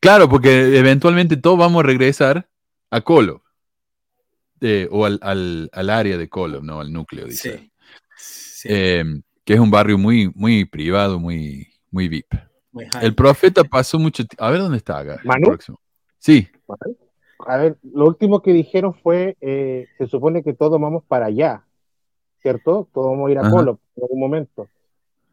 [0.00, 2.48] claro, porque eventualmente todos vamos a regresar
[2.90, 3.44] a Colo,
[4.60, 6.80] eh, o al, área de Colo, ¿no?
[6.80, 7.70] Al núcleo, dice.
[8.16, 8.68] Sí.
[8.70, 12.34] Em, que es un barrio muy, muy privado, muy, muy VIP.
[13.00, 14.44] el profeta pasó mucho tiempo.
[14.44, 15.22] A ver dónde está acá.
[15.24, 15.56] ¿Manu?
[16.18, 16.46] Sí.
[17.46, 21.64] A ver, lo último que dijeron fue: eh, se supone que todos vamos para allá,
[22.42, 22.88] ¿cierto?
[22.92, 24.68] Todos vamos a ir a Polo en algún momento.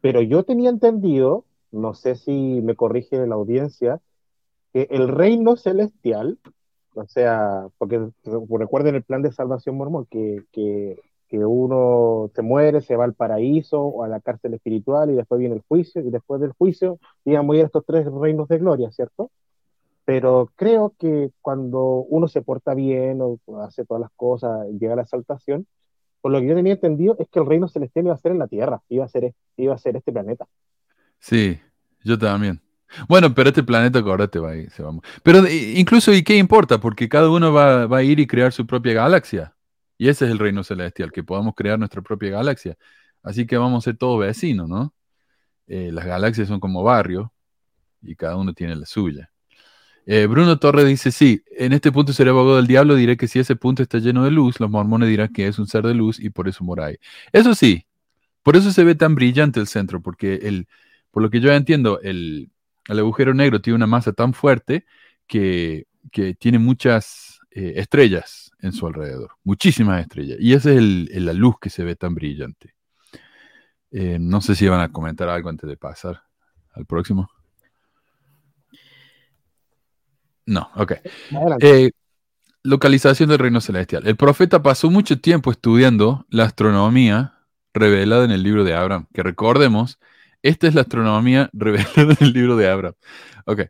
[0.00, 4.00] Pero yo tenía entendido, no sé si me corrige la audiencia,
[4.72, 6.38] que el reino celestial,
[6.94, 8.00] o sea, porque
[8.48, 13.14] recuerden el plan de salvación mormón, que, que que uno se muere, se va al
[13.14, 16.98] paraíso o a la cárcel espiritual y después viene el juicio y después del juicio
[17.24, 19.30] iban a morir estos tres reinos de gloria, ¿cierto?
[20.04, 24.96] Pero creo que cuando uno se porta bien o hace todas las cosas, llega a
[24.96, 25.66] la exaltación,
[26.20, 28.38] por lo que yo tenía entendido es que el reino celestial iba a ser en
[28.38, 30.46] la tierra, iba a ser, iba a ser este planeta.
[31.18, 31.58] Sí,
[32.04, 32.60] yo también.
[33.08, 36.78] Bueno, pero este planeta, te va a ir, se va Pero incluso, ¿y qué importa?
[36.78, 39.55] Porque cada uno va, va a ir y crear su propia galaxia.
[39.98, 42.76] Y ese es el reino celestial, que podamos crear nuestra propia galaxia.
[43.22, 44.94] Así que vamos a ser todos vecinos, ¿no?
[45.66, 47.28] Eh, las galaxias son como barrios
[48.02, 49.30] y cada uno tiene la suya.
[50.06, 53.40] Eh, Bruno Torres dice, sí, en este punto seré abogado del diablo, diré que si
[53.40, 56.20] ese punto está lleno de luz, los mormones dirán que es un ser de luz
[56.20, 56.96] y por eso mora ahí.
[57.32, 57.86] Eso sí,
[58.44, 60.68] por eso se ve tan brillante el centro, porque el,
[61.10, 62.50] por lo que yo entiendo, el,
[62.88, 64.86] agujero negro tiene una masa tan fuerte
[65.26, 65.86] que,
[66.38, 70.36] tiene muchas eh, estrellas en su alrededor, muchísimas estrellas.
[70.38, 72.74] Y esa es la luz que se ve tan brillante.
[73.90, 76.22] Eh, no sé si van a comentar algo antes de pasar
[76.74, 77.30] al próximo.
[80.44, 80.92] No, ok.
[81.60, 81.92] Eh,
[82.62, 84.06] localización del reino celestial.
[84.06, 87.38] El profeta pasó mucho tiempo estudiando la astronomía
[87.72, 89.98] revelada en el libro de Abraham, que recordemos,
[90.48, 92.94] esta es la astronomía revelada en el libro de Abraham.
[93.46, 93.62] Ok.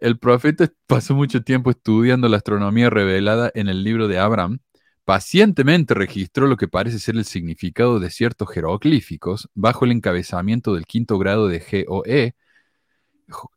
[0.00, 4.58] El profeta pasó mucho tiempo estudiando la astronomía revelada en el libro de Abraham.
[5.04, 10.86] Pacientemente registró lo que parece ser el significado de ciertos jeroglíficos bajo el encabezamiento del
[10.86, 12.34] quinto grado de GOE.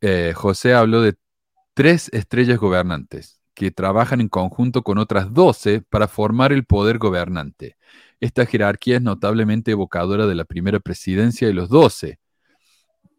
[0.00, 1.14] Eh, José habló de
[1.74, 7.76] tres estrellas gobernantes que trabajan en conjunto con otras doce para formar el poder gobernante.
[8.20, 12.18] Esta jerarquía es notablemente evocadora de la primera presidencia de los doce,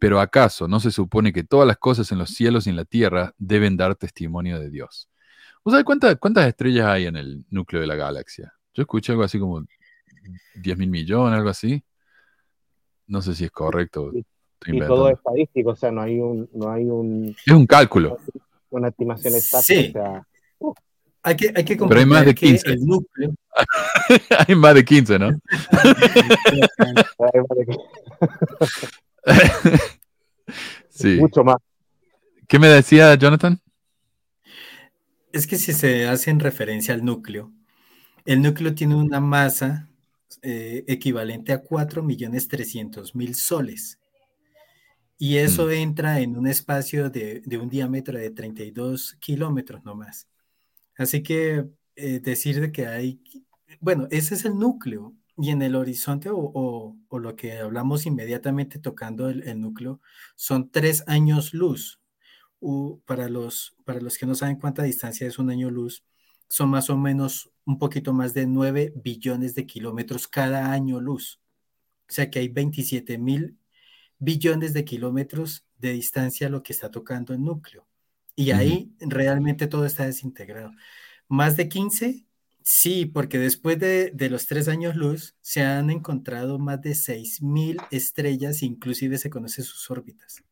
[0.04, 2.84] pero ¿acaso no se supone que todas las cosas en los cielos y en la
[2.84, 5.10] tierra deben dar testimonio de Dios?
[5.64, 8.54] ¿Vos cuántas, cuántas estrellas hay en el núcleo de la galaxia?
[8.74, 9.64] Yo escuché algo así como
[10.56, 11.82] 10 mil millones, algo así.
[13.08, 14.12] No sé si es correcto.
[14.66, 16.50] Y, todo es estadístico, o sea, no hay un...
[16.54, 18.18] No hay un es un cálculo.
[18.72, 19.64] Una estimación exacta.
[19.64, 19.94] Sí.
[20.60, 20.74] Uh.
[21.22, 22.74] hay que, hay que Pero hay más de 15.
[22.74, 23.34] El núcleo...
[24.48, 25.30] hay más de 15, ¿no?
[30.90, 31.18] sí.
[31.20, 31.58] Mucho más.
[32.48, 33.60] ¿Qué me decía Jonathan?
[35.32, 37.52] Es que si se hace en referencia al núcleo,
[38.26, 39.90] el núcleo tiene una masa
[40.42, 44.00] eh, equivalente a 4.300.000 soles.
[45.18, 45.72] Y eso mm.
[45.72, 50.28] entra en un espacio de, un diámetro de 32 kilómetros nomás.
[50.98, 51.66] Así que
[51.96, 53.22] eh, decir de que hay,
[53.80, 55.14] bueno, ese es el núcleo.
[55.38, 60.02] Y en el horizonte o, lo que hablamos inmediatamente tocando el, núcleo
[60.36, 62.00] son tres años luz.
[63.06, 66.04] para, los, para los que no saben cuánta distancia es un año luz,
[66.48, 71.42] son más o menos un poquito más de 9 billones de kilómetros cada año luz.
[72.10, 73.58] O sea que hay 27 mil
[74.20, 77.88] billones de kilómetros de distancia a lo que está tocando el núcleo.
[78.36, 80.72] Y ahí realmente todo está desintegrado.
[81.28, 82.26] Más de 15
[82.64, 88.64] Sí, porque después de, los tres años luz se han encontrado más de 6.000 estrellas,
[88.64, 90.44] inclusive se conocen sus órbitas.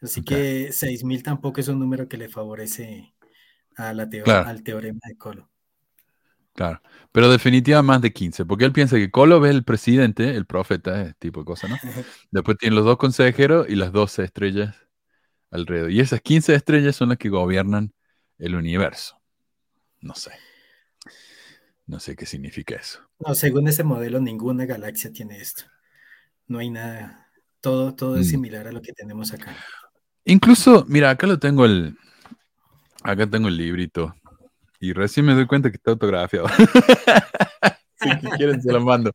[0.00, 3.14] Así que 6.000 tampoco es un número que le favorece
[3.76, 4.08] a la
[4.46, 5.50] al teorema de Colo.
[6.54, 6.80] Claro,
[7.12, 11.02] pero definitivamente más de 15, porque él piensa que Kolo es el presidente, el profeta,
[11.02, 11.76] ese tipo de cosa, ¿no?
[12.30, 14.74] Después tiene los dos consejeros y las 12 estrellas
[15.50, 15.90] alrededor.
[15.90, 17.92] Y esas 15 estrellas son las que gobiernan
[18.38, 19.20] el universo.
[20.00, 20.32] No sé.
[21.86, 23.00] No sé qué significa eso.
[23.18, 25.64] No, según ese modelo, ninguna galaxia tiene esto.
[26.48, 27.28] No hay nada.
[27.60, 28.30] Todo, todo es mm.
[28.30, 29.56] similar a lo que tenemos acá.
[30.24, 31.96] Incluso, mira, acá lo tengo el.
[33.02, 34.14] Acá tengo el librito
[34.80, 36.48] y recién me doy cuenta que está autografiado.
[38.00, 39.12] si quieren, se lo mando.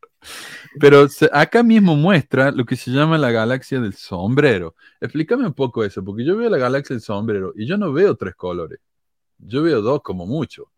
[0.79, 4.75] Pero acá mismo muestra lo que se llama la galaxia del sombrero.
[4.99, 8.15] Explícame un poco eso, porque yo veo la galaxia del sombrero y yo no veo
[8.15, 8.79] tres colores.
[9.37, 10.70] Yo veo dos como mucho.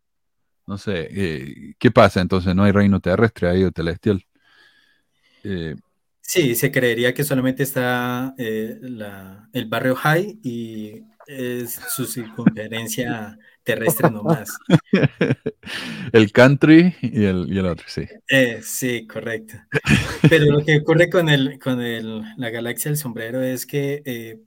[0.65, 2.55] No sé, eh, ¿qué pasa entonces?
[2.55, 4.25] ¿No hay reino terrestre ahí o celestial?
[5.43, 5.75] Eh,
[6.21, 8.79] sí, se creería que solamente está eh,
[9.53, 11.03] el barrio High y
[11.89, 14.57] su circunferencia terrestre nomás.
[16.11, 18.07] el country y el, y el otro, sí.
[18.29, 19.55] Eh, sí, correcto.
[20.29, 24.39] Pero lo que ocurre con, el, con el, la galaxia del sombrero es que, eh,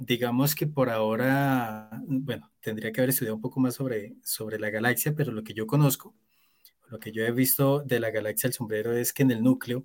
[0.00, 4.70] digamos que por ahora, bueno, tendría que haber estudiado un poco más sobre, sobre la
[4.70, 6.14] galaxia, pero lo que yo conozco,
[6.88, 9.84] lo que yo he visto de la galaxia del sombrero es que en el núcleo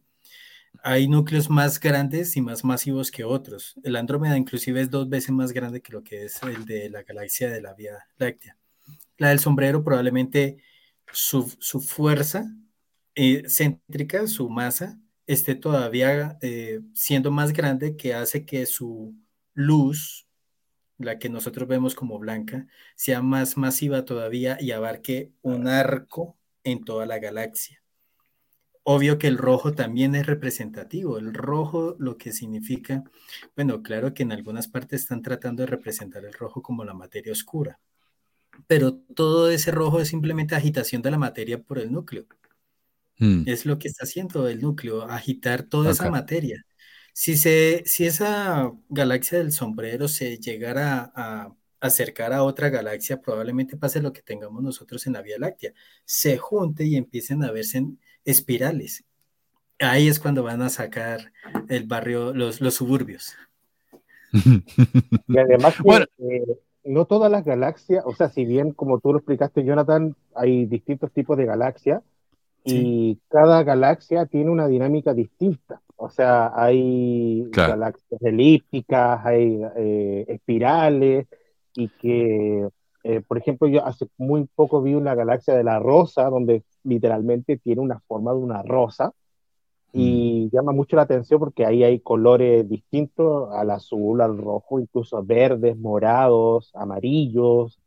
[0.84, 3.76] hay núcleos más grandes y más masivos que otros.
[3.84, 7.04] El Andrómeda inclusive es dos veces más grande que lo que es el de la
[7.04, 8.58] galaxia de la Vía Láctea.
[9.18, 10.58] La del sombrero probablemente
[11.12, 11.44] su,
[11.82, 12.46] fuerza
[13.16, 14.98] eh, céntrica, su masa,
[15.28, 19.16] esté todavía eh, siendo más grande que hace que su
[19.56, 20.28] luz,
[20.98, 26.84] la que nosotros vemos como blanca, sea más masiva todavía y abarque un arco en
[26.84, 27.82] toda la galaxia.
[28.84, 31.18] Obvio que el rojo también es representativo.
[31.18, 33.04] El rojo lo que significa,
[33.56, 37.32] bueno, claro que en algunas partes están tratando de representar el rojo como la materia
[37.32, 37.80] oscura,
[38.68, 42.26] pero todo ese rojo es simplemente agitación de la materia por el núcleo.
[43.18, 43.44] Hmm.
[43.48, 46.64] Es lo que está haciendo el núcleo, agitar toda esa materia.
[47.18, 53.78] Si, se, si esa galaxia del sombrero se llegara a acercar a otra galaxia, probablemente
[53.78, 55.72] pase lo que tengamos nosotros en la Vía Láctea.
[56.04, 59.06] Se junte y empiecen a verse en, espirales.
[59.80, 61.32] Ahí es cuando van a sacar
[61.70, 63.34] el barrio, los, los suburbios.
[64.34, 65.76] Y además,
[66.20, 66.44] eh,
[66.84, 71.14] no todas las galaxias, o sea, si bien como tú lo explicaste, Jonathan, hay distintos
[71.14, 72.04] tipos de galaxias
[72.66, 75.82] y cada galaxia tiene una dinámica distinta.
[75.98, 81.28] O sea, hay galaxias elípticas, hay eh, espirales
[81.74, 82.68] y que
[83.08, 87.56] eh, por ejemplo, yo hace muy poco vi una galaxia de la rosa, donde literalmente
[87.56, 89.14] tiene una forma de una rosa,
[89.94, 90.56] y mm.
[90.56, 95.78] llama mucho la atención porque ahí hay colores distintos al azul, al rojo, incluso verdes,
[95.78, 97.80] morados, amarillos.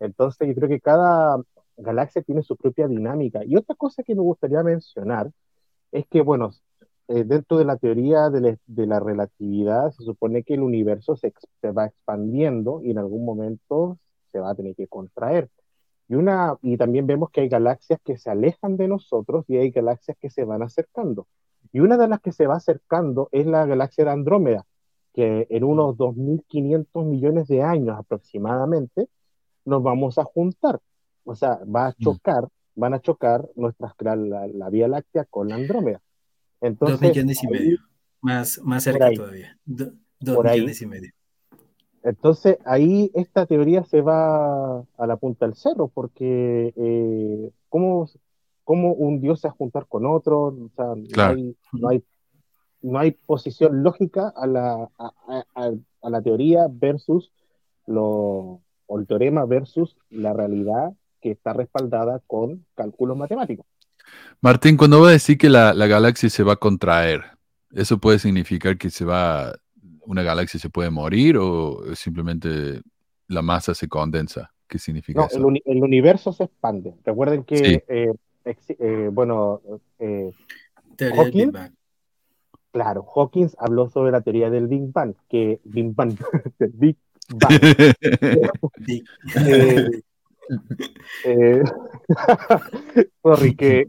[0.00, 1.40] Entonces, yo creo que cada
[1.76, 3.44] galaxia tiene su propia dinámica.
[3.44, 5.30] Y otra cosa que me gustaría mencionar
[5.92, 6.50] es que, bueno,
[7.08, 11.70] eh, dentro de la teoría de, la relatividad, se supone que el universo se, se,
[11.70, 13.98] va expandiendo y en algún momento
[14.32, 15.50] se va a tener que contraer.
[16.08, 19.70] Y, una, y también vemos que hay galaxias que se alejan de nosotros y hay
[19.70, 21.26] galaxias que se van acercando.
[21.72, 24.66] Y una de las que se va acercando es la galaxia de Andrómeda,
[25.12, 29.08] que en unos 2.500 millones de años aproximadamente
[29.64, 30.80] nos vamos a juntar.
[31.24, 32.02] O sea, va a mm.
[32.02, 36.00] chocar, van a chocar nuestras, la, Vía Láctea con la Andrómeda.
[36.60, 37.78] Entonces, dos millones y medio,
[38.20, 39.58] más, más cerca todavía.
[39.64, 41.10] dos millones y medio.
[42.06, 48.08] Entonces ahí esta teoría se va a la punta del cerro, porque eh, ¿cómo,
[48.64, 50.44] un dios se va a juntar con otro?
[50.44, 52.04] O sea, no, hay, no, hay,
[52.80, 57.32] no, hay, posición lógica a la, a, la teoría versus
[57.86, 63.66] lo, o el teorema versus la realidad que está respaldada con cálculos matemáticos.
[64.40, 67.24] Martín, cuando va a decir que la, la galaxia se va a contraer,
[67.72, 69.54] ¿eso puede significar que se va
[70.06, 72.80] una galaxia se puede morir o simplemente
[73.28, 74.52] la masa se condensa?
[74.68, 75.48] ¿Qué significa eso?
[75.48, 76.94] El, el, universo se expande.
[77.04, 78.12] Recuerden que, eh,
[78.44, 79.60] eh, bueno,
[79.98, 80.30] eh,
[80.98, 81.52] Hawking,
[82.72, 86.16] claro, Hawking habló sobre la teoría del Big Bang, que Big Bang,
[86.58, 86.96] Big
[87.28, 87.60] Bang.
[93.22, 93.88] sorry, que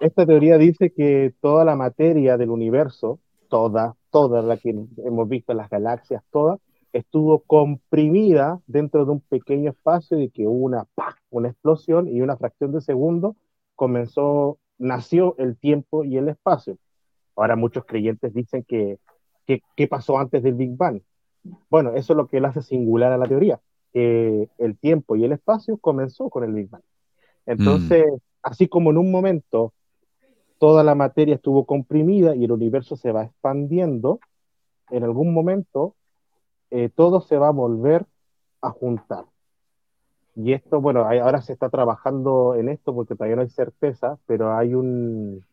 [0.00, 5.54] esta teoría dice que toda la materia del universo, toda, toda la que hemos visto,
[5.54, 6.58] las galaxias, todas,
[6.92, 10.86] estuvo comprimida dentro de un pequeño espacio y que hubo una,
[11.30, 13.36] una explosión y una fracción de segundo
[13.76, 16.78] comenzó, nació el tiempo y el espacio.
[17.36, 18.98] Ahora muchos creyentes dicen que,
[19.46, 21.00] ¿qué pasó antes del Big Bang?
[21.68, 23.60] Bueno, eso es lo que le hace singular a la teoría,
[23.92, 26.82] que el tiempo y el espacio comenzó con el Big Bang.
[27.46, 28.16] Entonces, mm.
[28.42, 29.72] Así como en un momento
[30.58, 34.20] toda la materia estuvo comprimida y el universo se va expandiendo,
[34.90, 35.94] en algún momento
[36.70, 38.06] eh, todo se va a volver
[38.60, 39.24] a juntar.
[40.36, 44.56] Y esto, bueno, ahora se está trabajando en esto porque todavía no hay certeza, pero
[44.56, 45.44] hay, un,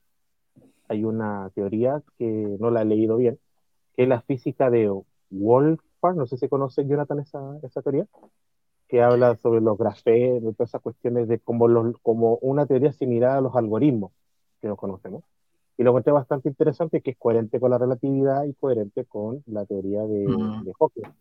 [0.88, 3.40] hay una teoría que no la he leído bien,
[3.96, 4.92] que es la física de
[5.30, 8.06] Wolfgang, no sé si conoce Jonathan esa, esa teoría,
[8.88, 13.38] que habla sobre los grafenos, todas esas cuestiones de como, los, como una teoría similar
[13.38, 14.12] a los algoritmos
[14.62, 15.24] que nos conocemos.
[15.78, 19.66] Y lo encontré bastante interesante, que es coherente con la relatividad y coherente con la
[19.66, 21.12] teoría de, de Hawking.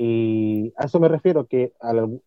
[0.00, 1.72] Y a eso me refiero, que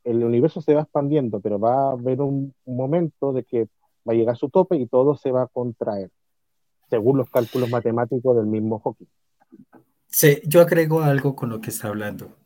[0.03, 3.69] el universo se va expandiendo, pero va a haber un, momento de que
[4.07, 6.09] va a llegar a su tope y todo se va a contraer,
[6.89, 9.07] según los cálculos matemáticos del mismo Hawking.
[10.07, 12.40] Sí, yo agrego algo con lo que está hablando.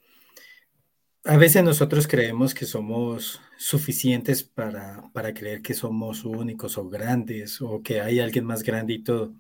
[1.27, 7.61] A veces nosotros creemos que somos suficientes para, para, creer que somos únicos o grandes
[7.63, 9.33] o que hay alguien más grande y todo.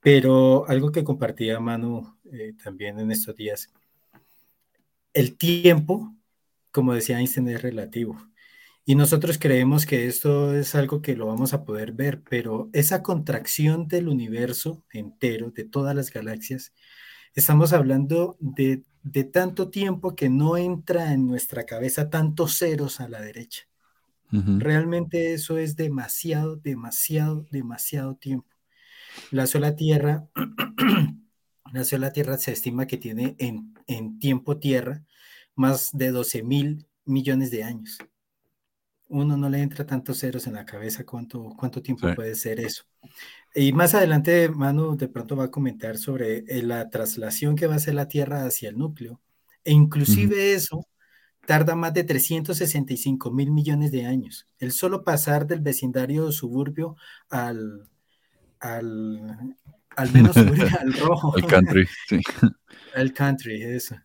[0.00, 3.68] Pero algo que compartía Manu eh, también en estos días,
[5.12, 6.14] el tiempo,
[6.70, 8.16] como decía Einstein, es relativo.
[8.84, 13.02] Y nosotros creemos que esto es algo que lo vamos a poder ver, pero esa
[13.02, 16.72] contracción del universo entero, de todas las galaxias,
[17.34, 23.08] estamos hablando de de tanto tiempo que no entra en nuestra cabeza tantos ceros a
[23.08, 23.62] la derecha.
[24.30, 28.54] Realmente eso es demasiado, demasiado, demasiado tiempo.
[29.30, 30.28] La sola Tierra,
[31.72, 35.02] la sola Tierra se estima que tiene en, en tiempo Tierra
[35.54, 37.96] más de 12 mil millones de años.
[39.08, 42.84] Uno no le entra tantos ceros en la cabeza cuánto, cuánto tiempo puede ser eso.
[43.54, 47.74] Y más adelante, Manu de pronto va a comentar sobre eh, la traslación que va
[47.74, 49.20] a hacer la Tierra hacia el núcleo.
[49.64, 50.86] E inclusive eso
[51.46, 54.46] tarda más de 365 mil millones de años.
[54.58, 56.96] El solo pasar del vecindario suburbio
[57.30, 57.88] al,
[58.60, 59.56] al,
[59.96, 60.36] al menos
[60.80, 61.34] al rojo.
[61.34, 62.20] Al country, sí.
[62.94, 63.96] Al country, eso.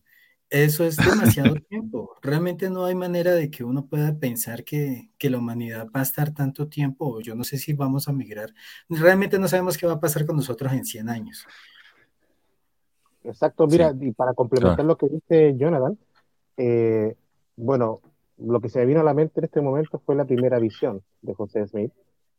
[0.54, 2.16] Eso es demasiado tiempo.
[2.22, 6.32] Realmente no hay manera de que uno pueda pensar que, la humanidad va a estar
[6.32, 8.54] tanto tiempo, o yo no sé si vamos a migrar.
[8.88, 11.47] Realmente no sabemos qué va a pasar con nosotros en 100 años.
[13.24, 15.97] Exacto, mira, y para complementar lo que dice Jonathan,
[16.58, 17.16] eh,
[17.56, 18.01] bueno,
[18.38, 21.01] lo que se me vino a la mente en este momento fue la primera visión
[21.24, 21.93] de José Smith.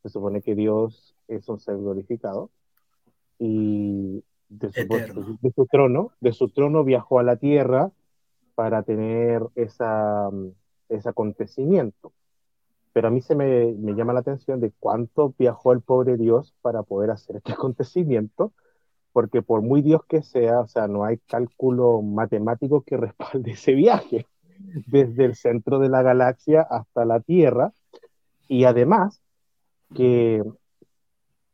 [0.04, 2.50] Se supone que Dios es un ser glorificado
[3.40, 7.90] y de de su trono, de su trono viajó a la tierra
[8.54, 10.30] para tener esa,
[10.88, 12.12] ese acontecimiento.
[12.92, 16.54] Pero a mí se me, me, llama la atención de cuánto viajó el pobre Dios
[16.62, 18.52] para poder hacer este acontecimiento,
[19.12, 23.74] porque por muy Dios que sea, o sea, no hay cálculo matemático que respalde ese
[23.74, 24.26] viaje,
[24.86, 27.72] desde el centro de la galaxia hasta la Tierra,
[28.46, 29.20] y además
[29.94, 30.42] que,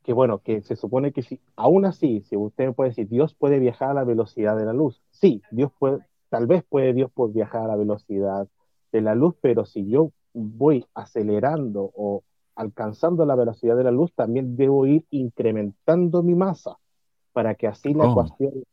[0.02, 3.58] que bueno, que se supone que si, aún así, si usted puede decir, Dios puede
[3.58, 6.00] viajar a la velocidad de la luz, sí, Dios puede,
[6.30, 8.48] Tal vez puede Dios por viajar a la velocidad
[8.92, 12.22] de la luz, pero si yo voy acelerando o
[12.54, 16.78] alcanzando la velocidad de la luz, también debo ir incrementando mi masa
[17.32, 18.12] para que así la oh.
[18.12, 18.64] ecuación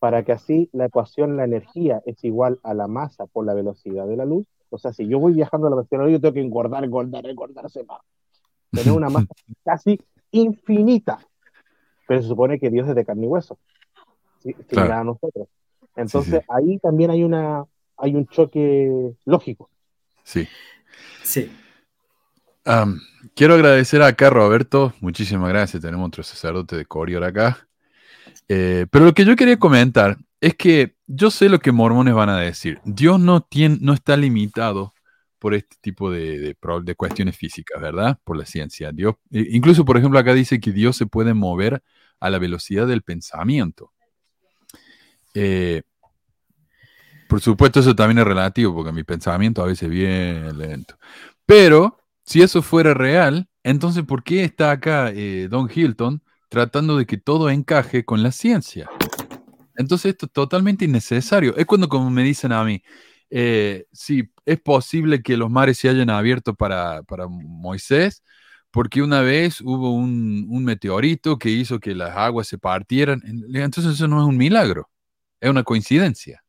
[0.00, 4.06] para que así la ecuación la energía es igual a la masa por la velocidad
[4.06, 4.46] de la luz.
[4.70, 6.40] O sea, si yo voy viajando a la velocidad de la luz, yo tengo que
[6.40, 8.00] engordar, engordar, engordarse más.
[8.70, 9.28] Tener una masa
[9.64, 10.00] casi
[10.30, 11.18] infinita.
[12.08, 13.58] Pero se supone que Dios es de carne y hueso.
[14.38, 15.48] Similar a nosotros.
[15.96, 17.64] Entonces ahí también hay, una,
[17.96, 19.70] hay un choque lógico.
[20.22, 20.48] Sí.
[21.22, 21.50] Sí.
[23.34, 27.68] quiero agradecer acá a Roberto, muchísimas gracias, tenemos otro sacerdote de Corior acá.
[28.48, 32.28] Eh, pero lo que yo quería comentar es que yo sé lo que mormones van
[32.28, 32.80] a decir.
[32.84, 34.94] Dios no, tiene, no está limitado
[35.38, 38.18] por este tipo de, de, de, cuestiones físicas, ¿verdad?
[38.24, 38.92] Por la ciencia.
[38.92, 41.82] Dios, incluso, por ejemplo, acá dice que Dios se puede mover
[42.20, 43.92] a la velocidad del pensamiento.
[45.34, 45.82] Eh,
[47.30, 50.96] por supuesto, eso también es relativo, porque mi pensamiento a veces es bien lento.
[51.46, 57.06] Pero, si eso fuera real, entonces, ¿por qué está acá eh, Don Hilton tratando de
[57.06, 58.90] que todo encaje con la ciencia?
[59.76, 61.56] Entonces, esto es totalmente innecesario.
[61.56, 62.82] Es cuando, como me dicen a mí,
[63.30, 68.24] eh, si es posible que los mares se hayan abierto para, para Moisés,
[68.72, 73.22] porque una vez hubo un, un, meteorito que hizo que las aguas se partieran.
[73.54, 74.90] Entonces, eso no es un milagro
[75.40, 76.44] es una coincidencia.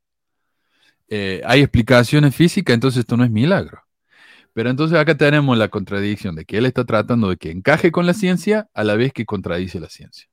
[1.07, 3.83] Eh, hay explicaciones físicas, entonces esto no es milagro.
[4.53, 8.05] Pero entonces acá tenemos la contradicción de que él está tratando de que encaje con
[8.05, 10.27] la ciencia a la vez que contradice la ciencia.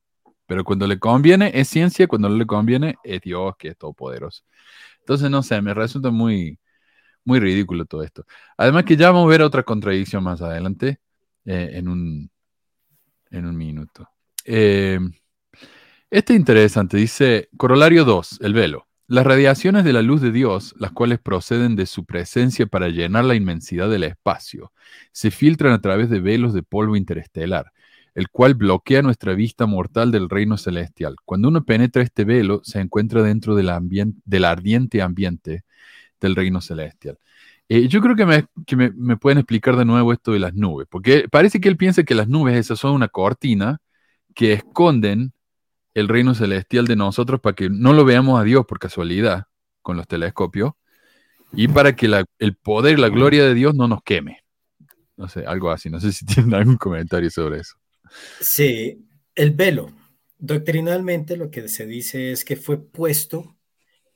[0.47, 4.45] Pero cuando le conviene es ciencia, cuando no le conviene es Dios que es todopoderoso.
[5.01, 6.59] Entonces, no sé, me resulta muy,
[7.25, 8.25] muy ridículo todo esto.
[8.57, 11.01] Además que ya vamos a ver otra contradicción más adelante
[11.45, 12.31] eh, en, un,
[13.31, 14.09] en un minuto.
[14.45, 14.99] Eh,
[16.11, 18.87] este interesante, dice Corolario 2, el velo.
[19.09, 23.25] Las radiaciones de la luz de Dios, las cuales proceden de su presencia para llenar
[23.25, 24.73] la inmensidad del espacio,
[25.13, 27.73] se filtran a través de velos de polvo interestelar,
[28.15, 31.17] el cual bloquea nuestra vista mortal del reino celestial.
[31.25, 33.71] Cuando uno penetra este velo, se encuentra dentro del,
[34.25, 35.65] del ardiente ambiente
[36.21, 37.19] del reino celestial.
[37.69, 38.47] Eh, yo creo que, me,
[38.95, 42.15] me, pueden explicar de nuevo esto de las nubes, porque parece que él piensa que
[42.15, 43.81] las nubes esas son una cortina
[44.35, 45.33] que esconden
[45.99, 49.45] el reino celestial de nosotros para que no lo veamos a Dios por casualidad
[49.83, 50.73] con los telescopios
[51.53, 54.45] y para que el poder y la gloria de Dios no nos queme.
[55.17, 55.91] No sé, algo así.
[55.91, 57.77] No sé si tienen algún comentario sobre eso.
[58.41, 59.91] Sí, el velo.
[60.39, 63.57] Doctrinalmente lo que se dice es que fue puesto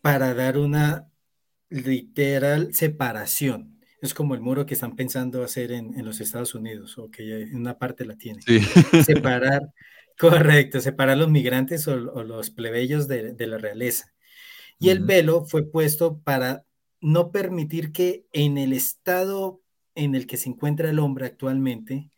[0.00, 1.08] para dar una
[1.68, 3.80] literal separación.
[4.00, 7.56] Es como el muro que están pensando hacer en, los Estados Unidos, o que en
[7.56, 8.42] una parte la tiene.
[9.04, 9.62] Separar,
[10.22, 14.12] correcto, separar los migrantes o, los plebeyos de, la realeza.
[14.78, 16.64] Y el velo fue puesto para
[17.00, 19.60] no permitir que en el estado
[19.94, 22.10] en el que se encuentra el hombre actualmente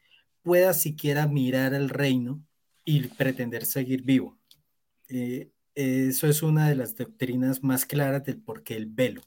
[0.43, 2.45] pueda siquiera mirar el reino
[2.85, 4.39] y pretender seguir vivo.
[5.09, 9.23] Eh, eso es una de las doctrinas más claras del por qué el velo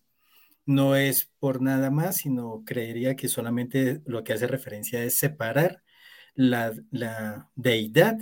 [0.68, 5.82] no es por nada más, sino creería que solamente lo que hace referencia es separar
[6.36, 6.74] la,
[7.56, 8.18] deidad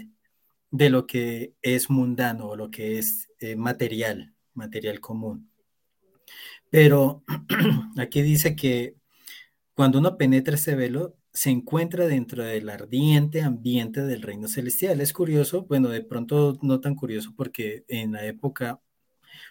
[0.75, 5.49] de lo que es mundano o lo que es eh, material, material común.
[6.69, 7.23] Pero
[7.97, 8.95] aquí dice que
[9.73, 15.01] cuando uno penetra ese velo, se encuentra dentro del ardiente ambiente del reino celestial.
[15.01, 18.81] Es curioso, bueno, de pronto no tan curioso porque en la época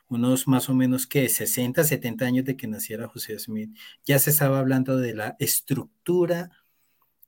[0.08, 4.30] unos más o menos que 60, 70 años de que naciera José Smith, ya se
[4.30, 6.50] estaba hablando de la estructura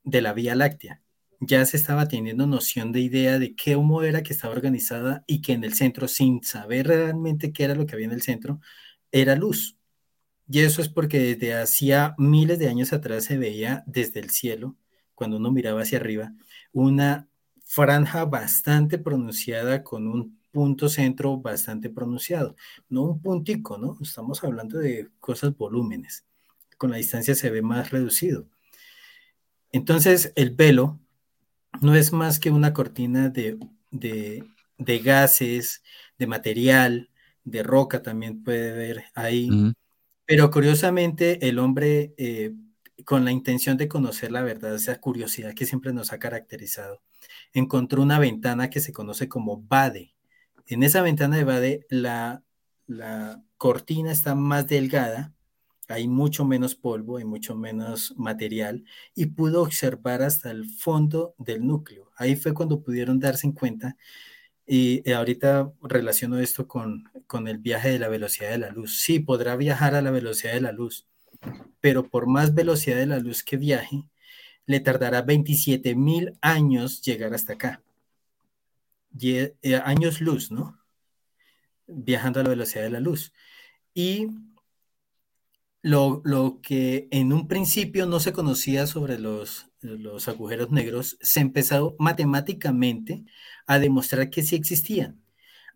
[0.03, 1.01] de la Vía Láctea.
[1.39, 5.53] Ya se estaba teniendo noción de idea de cómo era que estaba organizada y que
[5.53, 8.59] en el centro, sin saber realmente qué era lo que había en el centro,
[9.11, 9.77] era luz.
[10.49, 14.77] Y eso es porque desde hacía miles de años atrás se veía desde el cielo,
[15.13, 16.33] cuando uno miraba hacia arriba,
[16.71, 17.27] una
[17.65, 22.55] franja bastante pronunciada con un punto centro bastante pronunciado,
[22.89, 23.97] no un puntico, ¿no?
[24.01, 26.25] Estamos hablando de cosas volúmenes.
[26.77, 28.47] Con la distancia se ve más reducido.
[29.71, 30.99] Entonces, el velo
[31.81, 33.57] no es más que una cortina de,
[33.91, 35.83] de, gases,
[36.17, 37.09] de material,
[37.43, 39.73] de roca también puede ver ahí.
[40.25, 42.53] Pero curiosamente, el hombre, eh,
[43.05, 47.01] con la intención de conocer la verdad, esa curiosidad que siempre nos ha caracterizado,
[47.53, 50.15] encontró una ventana que se conoce como Bade,
[50.67, 52.43] en esa ventana de Bade la,
[52.87, 55.33] la cortina está más delgada,
[55.87, 58.83] hay mucho menos polvo, hay mucho menos material
[59.15, 62.11] y pudo observar hasta el fondo del núcleo.
[62.17, 63.97] Ahí fue cuando pudieron darse en cuenta
[64.65, 68.99] y ahorita relaciono esto con, con el viaje de la velocidad de la luz.
[69.01, 71.07] Sí, podrá viajar a la velocidad de la luz,
[71.79, 74.09] pero por más velocidad de la luz que viaje,
[74.65, 77.81] le tardará 27 mil años llegar hasta acá.
[79.21, 80.77] Eh, años luz, ¿no?
[81.87, 83.33] Viajando a la velocidad de la luz.
[83.93, 84.27] Y
[85.87, 91.95] lo, que en un principio no se conocía sobre los, los agujeros negros, se empezó
[91.97, 93.23] matemáticamente
[93.65, 95.21] a demostrar que sí existían,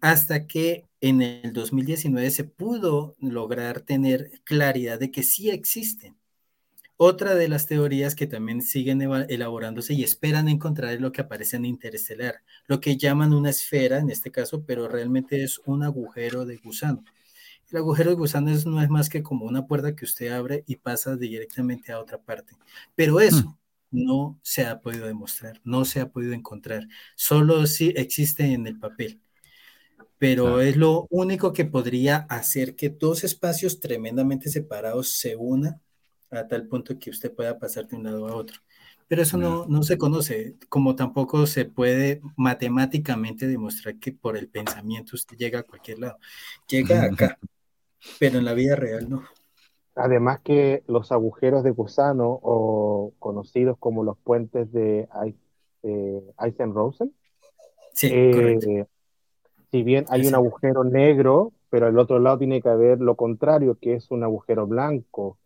[0.02, 6.18] hasta que en el 2019 se pudo lograr tener claridad de que sí existen.
[6.98, 11.56] Otra de las teorías que también siguen elaborándose y esperan encontrar es lo que aparece
[11.56, 16.46] en Interestelar, lo que llaman una esfera en este caso, pero realmente es un agujero
[16.46, 17.04] de gusano.
[17.72, 20.76] El agujero de gusano no es más que como una puerta que usted abre y
[20.76, 22.54] pasa directamente a otra parte.
[22.96, 23.58] Pero eso
[23.92, 24.04] hmm.
[24.06, 28.78] no se ha podido demostrar, no se ha podido encontrar, solo sí existe en el
[28.78, 29.22] papel.
[30.18, 35.82] Pero es lo único que podría hacer que dos espacios tremendamente separados se unan
[36.30, 38.60] a tal punto que usted pueda pasar de un lado a otro.
[39.08, 44.48] Pero eso no, no se conoce, como tampoco se puede matemáticamente demostrar que por el
[44.48, 46.20] pensamiento usted llega a cualquier lado.
[46.68, 47.40] Llega acá,
[48.20, 49.24] pero en la vida real no.
[49.96, 55.08] Además que los agujeros de gusano, o conocidos como los puentes de
[55.84, 57.14] eh, Eisenrosen,
[57.94, 58.86] sí, eh,
[59.72, 63.78] si bien hay un agujero negro, pero al otro lado tiene que haber lo contrario,
[63.80, 65.38] que es un agujero blanco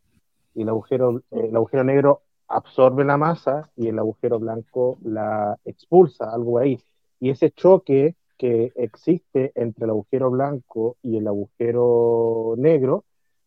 [0.56, 6.32] y el agujero, el agujero negro absorbe la masa y el agujero blanco la expulsa,
[6.32, 6.80] algo ahí.
[7.20, 13.04] Y ese choque que existe entre el agujero blanco y el agujero negro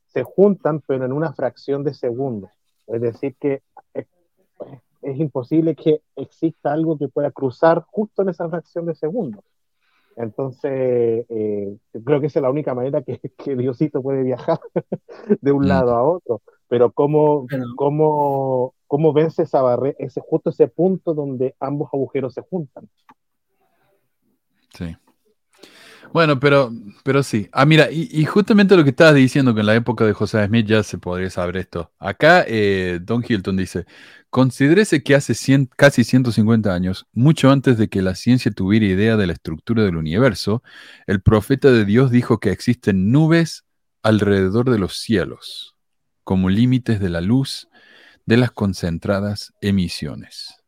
[0.07, 2.49] se juntan, pero en una fracción de segundo.
[2.87, 3.63] Es decir, que
[3.93, 4.07] es,
[5.03, 9.43] es imposible que exista algo que pueda cruzar justo en esa fracción de segundo.
[10.17, 14.59] Entonces, eh, creo que esa es la única manera que, que Diosito puede viajar
[15.41, 15.69] de un Mm.
[15.69, 16.43] lado a otro.
[16.67, 22.43] Pero cómo, cómo, cómo vence esa barrera, ese, justo ese punto donde ambos agujeros se
[22.43, 22.89] juntan.
[24.79, 24.97] Sí.
[26.13, 26.73] Bueno, pero,
[27.03, 27.49] pero sí.
[27.53, 30.67] Ah, mira, y, justamente lo que estabas diciendo, que en la época de José Smith
[30.67, 31.93] ya se podría saber esto.
[31.99, 33.85] Acá eh, Don Hilton dice,
[34.31, 39.17] considérese que hace 100 casi 150 años, mucho antes de que la ciencia tuviera idea
[39.17, 40.63] de la estructura del universo,
[41.07, 43.65] el profeta de Dios dijo que existen nubes
[44.03, 45.77] alrededor de los cielos,
[46.25, 47.69] como límites de la luz
[48.25, 50.59] de las concentradas emisiones.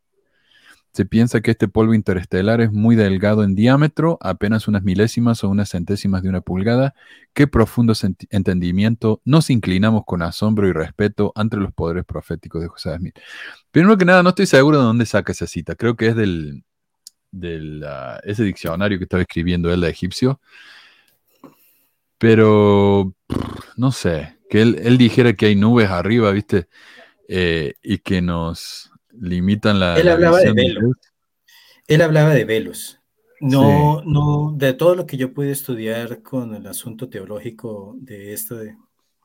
[0.93, 5.49] Se piensa que este polvo interestelar es muy delgado en diámetro, apenas unas milésimas o
[5.49, 6.93] unas centésimas de una pulgada.
[7.33, 7.93] Qué profundo
[8.29, 9.21] entendimiento.
[9.23, 13.17] Nos inclinamos con asombro y respeto ante los poderes proféticos de José Smith.
[13.71, 15.75] Primero que nada, no estoy seguro de dónde saca esa cita.
[15.75, 16.65] Creo que es del,
[17.31, 20.41] del ah, ese diccionario que estaba escribiendo él de egipcio.
[22.17, 23.15] Pero
[23.77, 26.67] no sé, que él, él dijera que hay nubes arriba, ¿viste?
[27.29, 28.90] Eh, y que nos
[29.21, 29.97] limitan la.
[29.97, 30.81] Él la hablaba de visión velo.
[30.81, 30.97] Dios.
[31.87, 32.99] Él hablaba de velos.
[33.39, 38.55] No, no, de todo lo que yo pude estudiar con el asunto teológico de esto
[38.55, 38.77] de,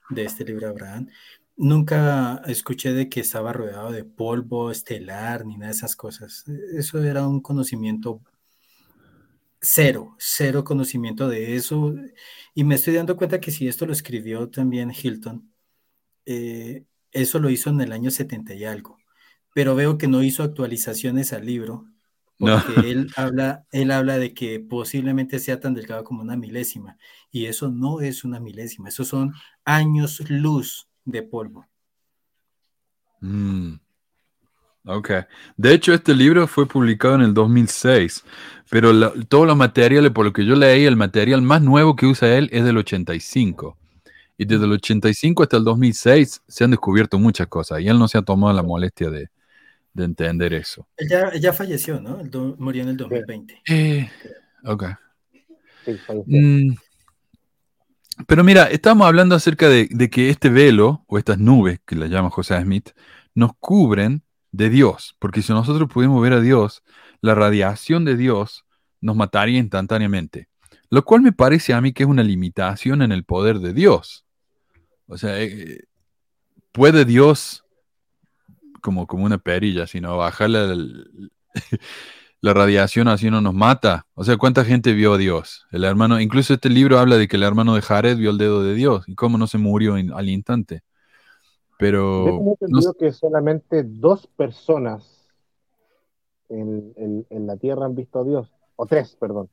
[0.08, 1.08] de este libro de Abraham,
[1.56, 6.44] nunca escuché de que estaba rodeado de polvo estelar ni nada de esas cosas.
[6.74, 8.22] Eso era un conocimiento
[9.60, 11.94] cero, cero conocimiento de eso.
[12.54, 15.52] Y me estoy dando cuenta que si esto lo escribió también Hilton,
[16.24, 18.98] eh, eso lo hizo en el año 70 y algo.
[19.56, 21.86] Pero veo que no hizo actualizaciones al libro
[22.38, 22.62] No.
[22.62, 26.98] porque él habla, él habla de que posiblemente sea tan delgado como una milésima,
[27.30, 29.32] y eso no es una milésima, eso son
[29.64, 31.66] años luz de polvo.
[33.22, 33.76] Mm.
[34.88, 35.10] Ok.
[35.56, 38.24] De hecho, este libro fue publicado en el 2006,
[38.68, 42.04] pero la- todos los materiales, por lo que yo leí, el material más nuevo que
[42.04, 43.78] usa él es del 85.
[44.36, 48.06] Y desde el 85 hasta el 2006 se han descubierto muchas cosas y él no
[48.06, 49.30] se ha tomado la molestia de,
[49.96, 50.86] de entender eso.
[50.96, 51.08] Él
[51.40, 52.20] ya falleció, ¿no?
[52.20, 53.60] Él do- murió en el 2020.
[53.68, 54.08] Eh,
[54.64, 54.84] ok.
[55.84, 56.24] Sí, falleció.
[56.26, 56.76] Mm,
[58.26, 62.08] Pero mira, estamos hablando acerca de, de que este velo, o estas nubes, que le
[62.08, 62.90] llama José Smith,
[63.34, 64.22] nos cubren
[64.52, 66.82] de Dios, porque si nosotros pudiéramos ver a Dios,
[67.20, 68.64] la radiación de Dios
[69.02, 70.48] nos mataría instantáneamente,
[70.88, 74.24] lo cual me parece a mí que es una limitación en el poder de Dios.
[75.08, 75.80] O sea, eh,
[76.72, 77.65] puede Dios,
[78.86, 80.72] como, como una perilla, sino bajar la,
[82.40, 84.06] la radiación así no nos mata.
[84.14, 85.66] O sea, ¿cuánta gente vio a Dios?
[85.72, 88.62] El hermano, incluso este libro habla de que el hermano de Jared vio el dedo
[88.62, 90.76] de Dios y cómo no se murió en- al instante.
[90.76, 95.26] Yo Pero tengo no entendido que solamente dos personas
[96.48, 99.48] en, en- en la tierra han visto a Dios, o tres, perdón.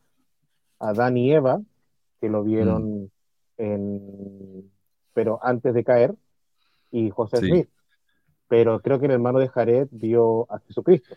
[0.77, 1.59] Adán y Eva,
[2.21, 2.45] que lo Mm.
[2.45, 3.11] vieron
[3.57, 4.71] en,
[5.13, 6.13] pero antes de caer,
[6.91, 7.47] y José Sí.
[7.47, 7.69] Smith.
[8.47, 11.15] Pero creo que el hermano de Jared vio a Jesucristo,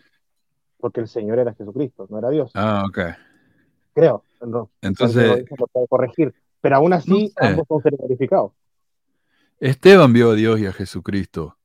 [0.79, 2.51] porque el Señor era Jesucristo, no era Dios.
[2.55, 2.99] Ah, ok.
[3.93, 4.23] Creo.
[4.45, 6.33] No, Entonces, no lo puedo corregir.
[6.61, 7.51] Pero aún así, No sé.
[7.53, 8.51] ambos son seres verificados.
[9.59, 11.57] Esteban vio a Dios y a Jesucristo.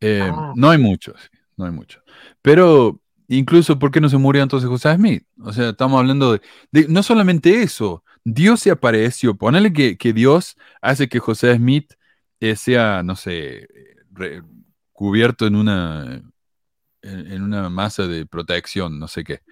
[0.00, 0.52] Eh, Ah.
[0.56, 2.02] No hay muchos, no hay muchos.
[2.42, 5.24] Pero incluso, ¿por qué no se murió entonces José Smith?
[5.42, 6.40] O sea, estamos hablando de,
[6.72, 9.34] de- no solamente eso, Dios se apareció.
[9.34, 11.94] Ponele que, que Dios hace que José Smith
[12.40, 13.68] eh, sea, no sé,
[14.12, 14.42] re-
[14.94, 16.22] cubierto en una,
[17.02, 19.42] en, una masa de protección, no sé qué.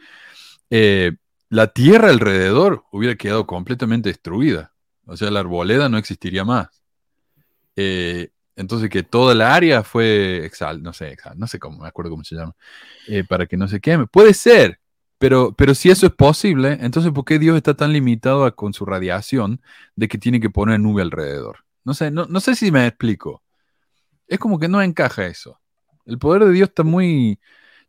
[0.71, 1.13] Eh,
[1.51, 4.73] la tierra alrededor hubiera quedado completamente destruida.
[5.05, 6.83] O sea, la arboleda no existiría más.
[7.77, 12.11] Eh, entonces que toda la área fue exal, no sé, no sé cómo, me acuerdo
[12.11, 12.55] cómo se llama,
[13.09, 14.07] eh, para que no se queme.
[14.07, 14.79] Puede ser,
[15.19, 18.85] pero, pero si eso es posible, entonces ¿por qué Dios está tan limitado con su
[18.85, 19.61] radiación
[19.97, 21.65] de que tiene que poner nube alrededor?
[21.85, 23.43] No sé, no, no sé si me explico.
[24.33, 25.61] Es como que no encaja eso.
[26.07, 27.39] El poder de Dios está muy,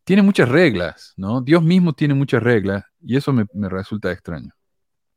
[0.03, 1.39] tiene muchas reglas, ¿no?
[1.41, 4.51] Dios mismo tiene muchas reglas y eso me, me resulta extraño.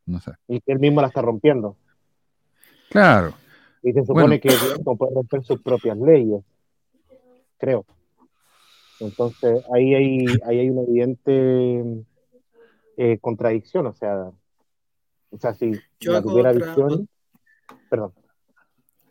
[0.04, 0.32] No sé.
[0.46, 1.76] Y que él mismo la está rompiendo.
[2.90, 3.34] Claro.
[3.82, 4.40] Y se supone Bueno.
[4.40, 6.44] que Dios no puede romper sus propias leyes,
[7.58, 7.84] creo.
[9.00, 12.04] Entonces, ahí hay, ahí hay una evidente
[12.96, 14.30] eh, contradicción, o sea,
[15.30, 17.08] o sea, si Yo la tuviera otra- visión,
[17.90, 18.12] perdón,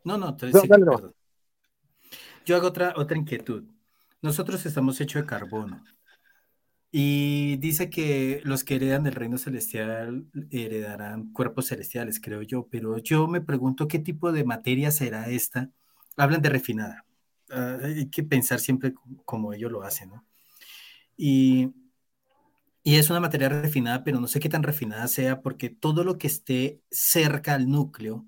[0.05, 1.03] No, no, te- No, dale nomás.
[2.45, 3.65] Yo hago otra, otra inquietud.
[4.21, 5.83] Nosotros estamos hechos de carbono
[6.91, 12.97] Y dice que los que heredan el reino celestial heredarán cuerpos celestiales, creo yo, pero
[12.99, 15.69] yo me pregunto qué tipo de materia será esta.
[16.15, 17.05] Hablan de refinada.
[17.49, 18.93] Ah, hay que pensar siempre
[19.25, 20.25] como ellos lo hacen, ¿no?
[21.17, 21.71] Y,
[22.83, 26.17] y es una materia refinada, pero no sé qué tan refinada sea porque todo lo
[26.17, 28.27] que esté cerca al núcleo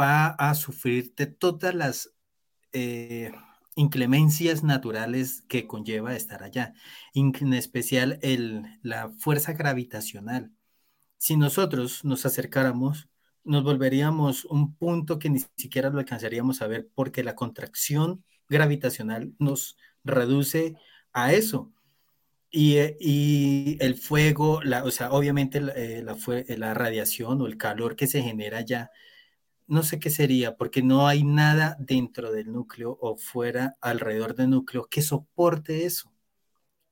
[0.00, 2.10] va a sufrir de todas las
[2.72, 3.32] eh,
[3.74, 6.74] inclemencias naturales que conlleva estar allá,
[7.14, 10.52] en especial el, la fuerza gravitacional.
[11.18, 13.08] Si nosotros nos acercáramos,
[13.44, 19.34] nos volveríamos un punto que ni siquiera lo alcanzaríamos a ver porque la contracción gravitacional
[19.38, 20.76] nos reduce
[21.12, 21.72] a eso.
[22.50, 26.16] Y, eh, y el fuego, la, o sea, obviamente la, eh, la,
[26.56, 28.90] la radiación o el calor que se genera allá
[29.70, 34.50] no sé qué sería, porque no hay nada dentro del núcleo o fuera alrededor del
[34.50, 36.12] núcleo que soporte eso.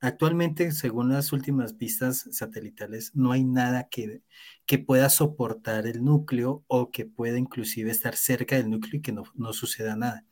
[0.01, 4.23] Actualmente, según las últimas vistas satelitales, no hay nada que,
[4.65, 9.11] que pueda soportar el núcleo o que pueda inclusive estar cerca del núcleo y que
[9.11, 10.25] no, no suceda nada.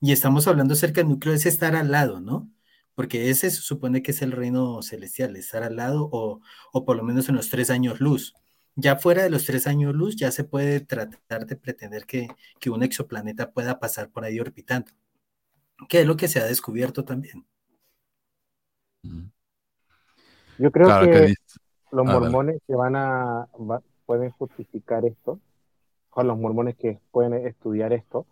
[0.00, 2.50] Y estamos hablando cerca del núcleo, es estar al lado, ¿no?
[2.94, 6.40] Porque ese se supone que es el reino celestial, estar al lado o,
[6.72, 8.34] o por lo menos en los tres años luz.
[8.76, 12.70] Ya fuera de los tres años luz, ya se puede tratar de pretender que, que
[12.70, 14.92] un exoplaneta pueda pasar por ahí orbitando,
[15.88, 17.46] que es lo que se ha descubierto también.
[20.58, 21.34] Yo creo que,
[21.90, 23.48] los ah, mormones que van a
[24.06, 25.40] pueden justificar esto,
[26.08, 28.26] con los mormones que pueden estudiar esto,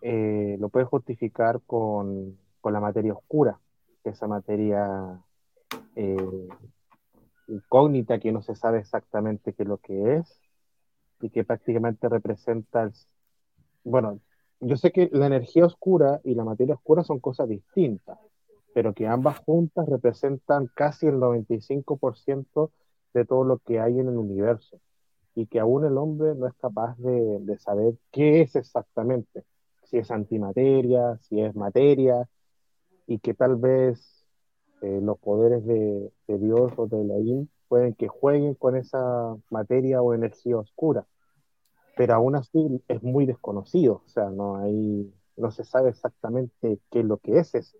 [0.00, 3.60] eh, lo pueden justificar con, con, la materia oscura,
[4.02, 5.20] que esa materia
[5.94, 6.48] eh,
[7.52, 10.40] incógnita que no se sabe exactamente qué es lo que es
[11.20, 12.90] y que prácticamente representa,
[13.84, 14.20] bueno,
[14.60, 18.18] yo sé que la energía oscura y la materia oscura son cosas distintas,
[18.74, 22.70] pero que ambas juntas representan casi el 95%
[23.14, 24.80] de todo lo que hay en el universo
[25.34, 29.44] y que aún el hombre no es capaz de, de saber qué es exactamente,
[29.84, 32.28] si es antimateria, si es materia,
[33.06, 34.21] y que tal vez
[34.82, 40.12] eh, los poderes de, Dios o de Elohim pueden que jueguen con esa materia o
[40.12, 41.06] energía oscura,
[41.96, 47.00] pero aún así es muy desconocido, o sea, no hay, no se sabe exactamente qué
[47.00, 47.78] es lo que es eso,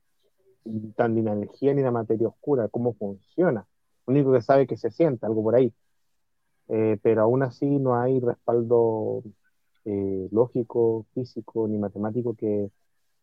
[0.97, 3.67] tan ni la energía ni la materia oscura, cómo funciona.
[4.07, 5.73] Lo único que sabe es que se siente algo por ahí,
[6.69, 9.23] eh, pero aún así no hay respaldo
[9.85, 12.71] eh, lógico, físico ni matemático que,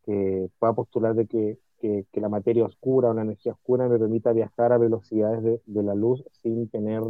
[0.04, 4.74] que pueda postular de que que, la materia oscura, una energía oscura, me permita viajar
[4.74, 7.02] a velocidades de, la luz sin tener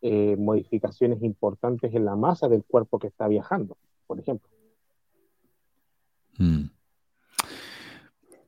[0.00, 3.76] eh, modificaciones importantes en la masa del cuerpo que está viajando,
[4.06, 4.48] por ejemplo.
[6.38, 6.64] Mm.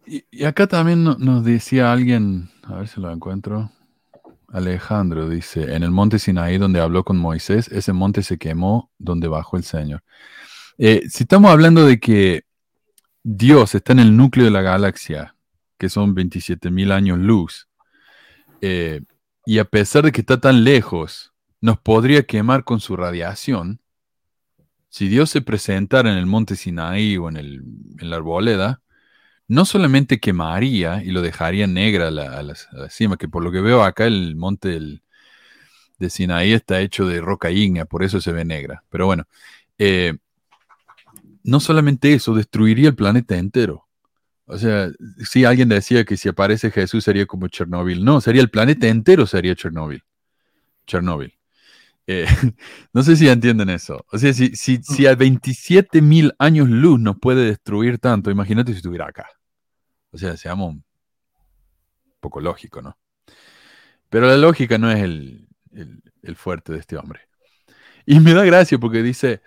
[0.06, 3.70] Y, acá también nos decía alguien, a ver si lo encuentro.
[4.48, 9.26] Alejandro dice, en el monte Sinaí donde habló con Moisés, ese monte se quemó donde
[9.26, 10.04] bajó el Señor.
[10.78, 12.44] Eh, si estamos hablando de que
[13.22, 15.33] Dios está en el núcleo de la galaxia,
[15.84, 17.68] que son 27 mil años luz.
[18.62, 19.02] Eh,
[19.44, 23.82] y a pesar de que está tan lejos, nos podría quemar con su radiación.
[24.88, 27.62] Si Dios se presentara en el monte Sinaí o en, el,
[27.98, 28.80] en la arboleda,
[29.46, 32.54] no solamente quemaría y lo dejaría negra a la,
[32.88, 34.80] cima, que por lo que veo acá el monte
[35.98, 38.84] de Sinaí está hecho de roca ígnea, por eso se ve negra.
[38.88, 39.26] Pero bueno,
[39.76, 40.16] eh,
[41.42, 43.83] no solamente eso, destruiría el planeta entero.
[44.46, 44.90] O sea,
[45.24, 48.04] si alguien decía que si aparece Jesús sería como Chernóbil.
[48.04, 50.02] No, sería el planeta entero sería Chernóbil.
[50.86, 51.34] Chernóbil.
[52.06, 52.26] Eh,
[52.92, 54.04] no sé si entienden eso.
[54.12, 58.72] O sea, si, si, si a 27 mil años luz nos puede destruir tanto, imagínate
[58.72, 59.28] si estuviera acá.
[60.10, 60.84] O sea, seamos un
[62.20, 62.96] poco lógico, ¿no?
[64.10, 65.48] Pero la lógica no es el,
[66.22, 67.20] el, fuerte de este hombre.
[68.06, 69.42] Y me da gracia porque dice,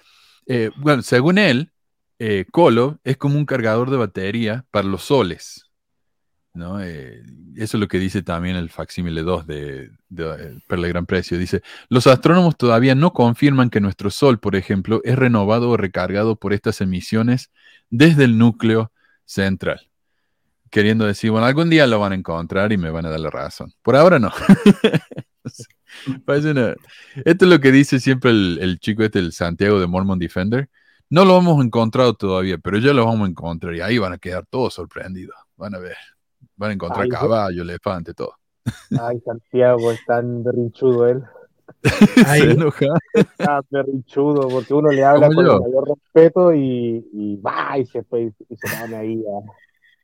[0.46, 1.72] eh, bueno, según él,
[2.20, 5.68] eh, Colo es como un cargador de batería para los soles.
[6.58, 6.82] ¿no?
[6.82, 7.22] Eh,
[7.56, 11.38] eso es lo que dice también el facsímile 2 de, de, eh, Perle Gran Precio.
[11.38, 16.36] Dice, los astrónomos todavía no confirman que nuestro Sol, por ejemplo, es renovado o recargado
[16.36, 17.52] por estas emisiones
[17.90, 18.92] desde el núcleo
[19.26, 19.90] central.
[20.70, 23.30] Queriendo decir, bueno, algún día lo van a encontrar y me van a dar la
[23.30, 23.74] razón.
[23.82, 24.32] Por ahora no.
[27.26, 30.70] Esto es lo que dice siempre el, el chico este, el Santiago de Mormon Defender
[31.10, 34.18] no lo hemos encontrado todavía, pero ya lo vamos a encontrar y ahí van a
[34.18, 35.36] quedar todos sorprendidos.
[35.56, 35.96] Van a ver.
[36.56, 38.34] Van a encontrar caballo, elefante, todo.
[39.00, 41.24] Ay, Santiago, es tan berrinchudo él.
[42.28, 42.86] Ay, Se enoja.
[43.14, 48.00] Está berrinchudo, porque uno le habla con el mayor respeto y, y va y se,
[48.00, 49.24] y se pone ahí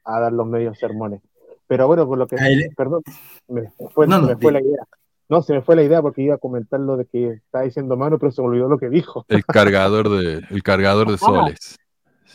[0.06, 1.22] a, a, dar los medios sermones.
[1.68, 2.36] Pero bueno, por lo que...
[2.76, 3.02] Perdón,
[3.48, 4.88] me fue, me fue la idea.
[5.30, 7.98] No, se me fue la idea porque iba a comentar lo de que estaba diciendo
[7.98, 9.26] mano, pero se me olvidó lo que dijo.
[9.30, 11.80] El cargador de, el cargador de soles.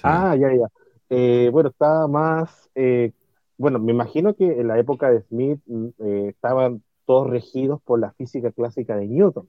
[0.02, 0.68] Ah, ya, ya.
[1.10, 2.70] Eh, bueno, estaba más...
[2.74, 3.12] Eh,
[3.56, 7.98] bueno, me imagino que en la época de Smith mm, eh, estaban todos regidos por
[7.98, 9.48] la física clásica de Newton.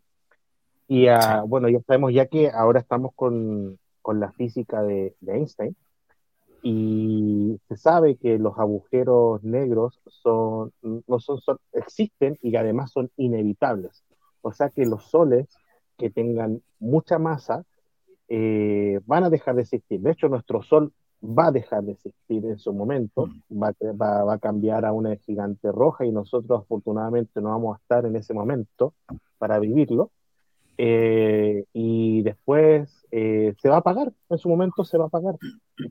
[0.88, 5.76] Y ah, bueno, ya sabemos ya que ahora estamos con, con la física de, Einstein
[6.64, 11.39] y se sabe que los agujeros negros son, no son,
[11.74, 14.03] existen y además son inevitables.
[14.41, 15.47] O sea que los soles
[15.97, 17.66] que tengan mucha masa
[18.28, 19.99] eh, van a dejar de existir.
[20.01, 23.62] De hecho, nuestro sol va a dejar de existir en su momento, mm.
[23.62, 27.82] va, va, va, a cambiar a una gigante roja y nosotros afortunadamente no vamos a
[27.82, 28.93] estar en ese momento
[29.38, 30.12] para vivirlo.
[30.82, 35.36] Eh, y después eh, se va a apagar, en su momento se va a apagar.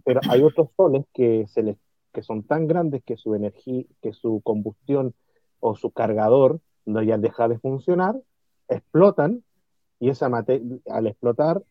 [0.03, 1.77] Pero hay otros soles que, se les,
[2.11, 5.15] que son tan grandes que su energía, que su combustión
[5.61, 8.19] o su cargador no ya deja de funcionar,
[8.67, 9.45] explotan
[10.01, 11.63] y esa materia, al explotar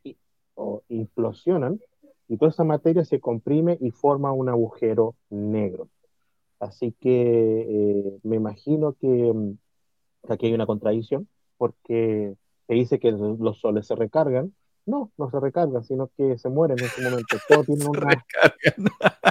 [0.54, 1.80] o implosionan,
[2.28, 5.90] y toda esa materia se comprime y forma un agujero negro.
[6.60, 9.34] Así que eh, me imagino que,
[10.28, 12.36] que aquí hay una contradicción, porque
[12.68, 14.54] se dice que los soles se recargan.
[14.86, 17.38] No, no se recargan, sino que se mueren en ese momento.
[17.48, 18.88] Todo tiene un recargan.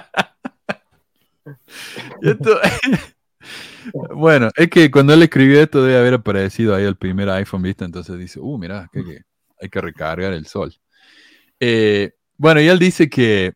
[4.15, 7.85] bueno, es que cuando él escribió esto debe haber aparecido ahí el primer iPhone, ¿viste?
[7.85, 9.23] Entonces dice, uh, mira, que,
[9.61, 10.75] hay que recargar el sol.
[11.61, 13.55] Eh, bueno, y él dice que,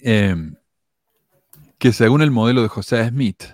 [0.00, 0.54] em,
[1.78, 3.44] que según el modelo de José Smith,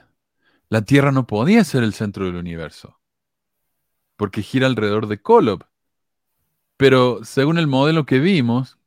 [0.68, 2.97] la Tierra no podía ser el centro del universo
[4.18, 5.64] porque gira alrededor de Kolob.
[6.76, 8.78] Pero según el modelo que vimos,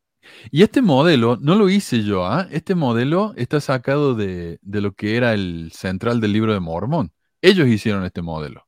[0.51, 2.47] y este modelo no lo hice yo, ¿ah?
[2.51, 7.13] este modelo está sacado de, lo que era el central del libro de Mormón.
[7.41, 8.67] Ellos hicieron este modelo.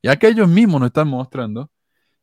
[0.00, 1.70] Y acá ellos mismos nos están mostrando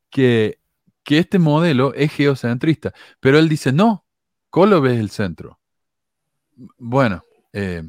[0.10, 0.60] que,
[1.06, 2.94] este modelo es geocentrista.
[3.20, 4.06] Pero él dice, no,
[4.50, 5.60] Kolob es el centro.
[6.78, 7.84] Bueno, eh,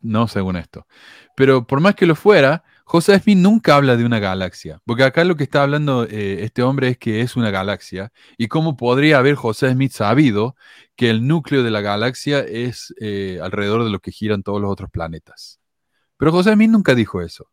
[0.00, 0.86] no según esto.
[1.34, 5.24] Pero por más que lo fuera, José Smith nunca habla de una galaxia, porque acá
[5.24, 9.18] lo que está hablando eh, este hombre es que es una galaxia, y cómo podría
[9.18, 10.54] haber José Smith sabido
[10.94, 14.70] que el núcleo de la galaxia es eh, alrededor de lo que giran todos los
[14.70, 15.60] otros planetas.
[16.18, 17.50] Pero José Smith nunca dijo eso.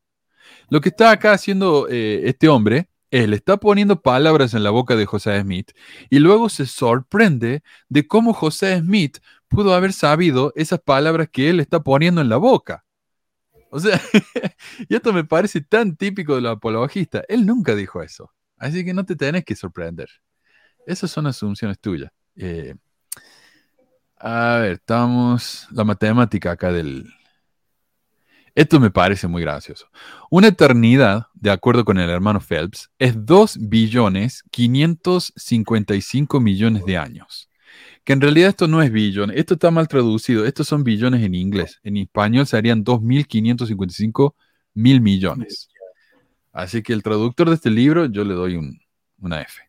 [0.70, 4.70] Lo que está acá haciendo eh, este hombre es, le está poniendo palabras en la
[4.70, 5.72] boca de José Smith,
[6.10, 11.62] y luego se sorprende de cómo José Smith pudo haber sabido esas palabras que él
[11.62, 12.84] está poniendo en la boca.
[13.72, 14.00] O sea,
[14.90, 17.24] y esto me parece tan típico de los apologistas.
[17.30, 18.32] Él nunca dijo eso.
[18.58, 20.10] Así que no te tenés que sorprender.
[20.86, 22.12] Esas son asunciones tuyas.
[22.36, 22.76] Eh,
[24.18, 25.68] a ver, estamos.
[25.72, 27.06] La matemática acá del.
[28.54, 29.88] Esto me parece muy gracioso.
[30.30, 37.48] Una eternidad, de acuerdo con el hermano Phelps, es 2 billones 555 millones de años
[38.04, 41.36] que en realidad esto no es billones, esto está mal traducido, estos son billones en
[41.36, 44.34] inglés, en español serían 2.555
[44.74, 45.70] mil millones.
[46.52, 48.60] Así que el traductor de este libro yo le doy
[49.20, 49.62] una F.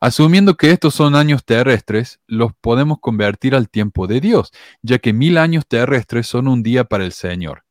[0.00, 5.12] Asumiendo que estos son años terrestres, los podemos convertir al tiempo de Dios, ya que
[5.12, 7.65] mil años terrestres son un día para el Señor.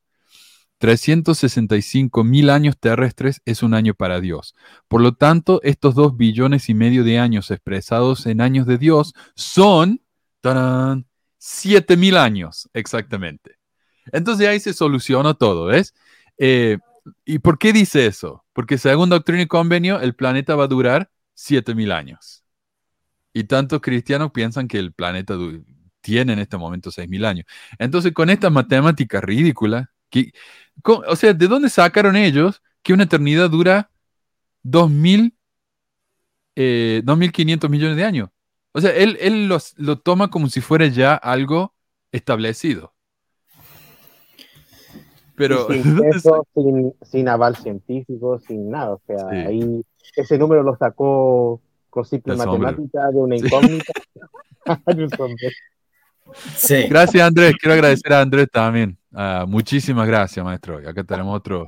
[0.78, 4.56] 365 mil años terrestres es un año para Dios.
[4.88, 9.14] Por lo tanto, estos dos billones y medio de años expresados en años de Dios
[9.36, 10.02] son
[11.38, 13.58] siete mil años exactamente.
[14.12, 15.96] Entonces ahí se soluciona todo, ¿ves?
[16.38, 16.78] Eh,
[17.24, 18.46] ¿Y por qué dice eso?
[18.54, 22.44] Porque según doctrina y convenio, el planeta va a durar siete mil años.
[23.34, 25.36] Y tantos cristianos piensan que el planeta
[26.02, 27.46] tiene en este momento seis mil años.
[27.80, 29.92] Entonces, con esta matemática ridícula,
[30.24, 30.32] que,
[30.84, 33.90] o sea, ¿de dónde sacaron ellos que una eternidad dura
[34.64, 35.34] 2.000,
[36.56, 38.30] eh, 2.500 millones de años?
[38.72, 41.74] O sea, él, él lo toma como si fuera ya algo
[42.12, 42.94] establecido.
[45.36, 46.48] Pero sin, eso,
[47.02, 48.94] sin, aval científico, sin nada.
[48.94, 49.84] O sea, ahí
[50.16, 53.94] ese número lo sacó con simple matemática de una incógnita.
[54.66, 55.48] sí.
[56.90, 57.56] Gracias, Andrés.
[57.60, 58.98] Quiero agradecer a Andrés también.
[59.14, 60.78] Ah, muchísimas gracias, maestro.
[60.78, 61.68] Acá tenemos otro,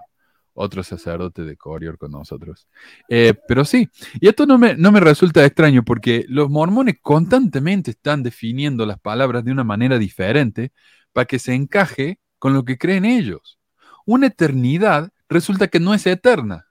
[0.54, 2.68] otro sacerdote de Corior con nosotros.
[3.08, 3.88] Eh, pero sí,
[4.20, 9.00] y esto no me, no me resulta extraño porque los mormones constantemente están definiendo las
[9.00, 10.72] palabras de una manera diferente
[11.14, 13.60] para que se encaje con lo que creen ellos.
[14.06, 16.66] Una eternidad resulta que no es eterna,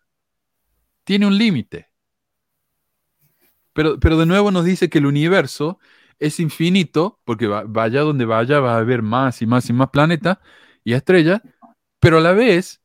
[1.04, 1.88] tiene un límite.
[3.72, 5.78] Pero, pero de nuevo nos dice que el universo
[6.18, 10.38] es infinito, porque vaya donde vaya va a haber más y más y más planetas,
[10.84, 11.42] y estrella,
[12.00, 12.80] pero a la vez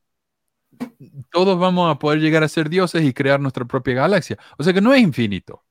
[1.30, 4.38] todos vamos a poder llegar a ser dioses y crear nuestra propia galaxia.
[4.58, 5.64] O sea que no es infinito,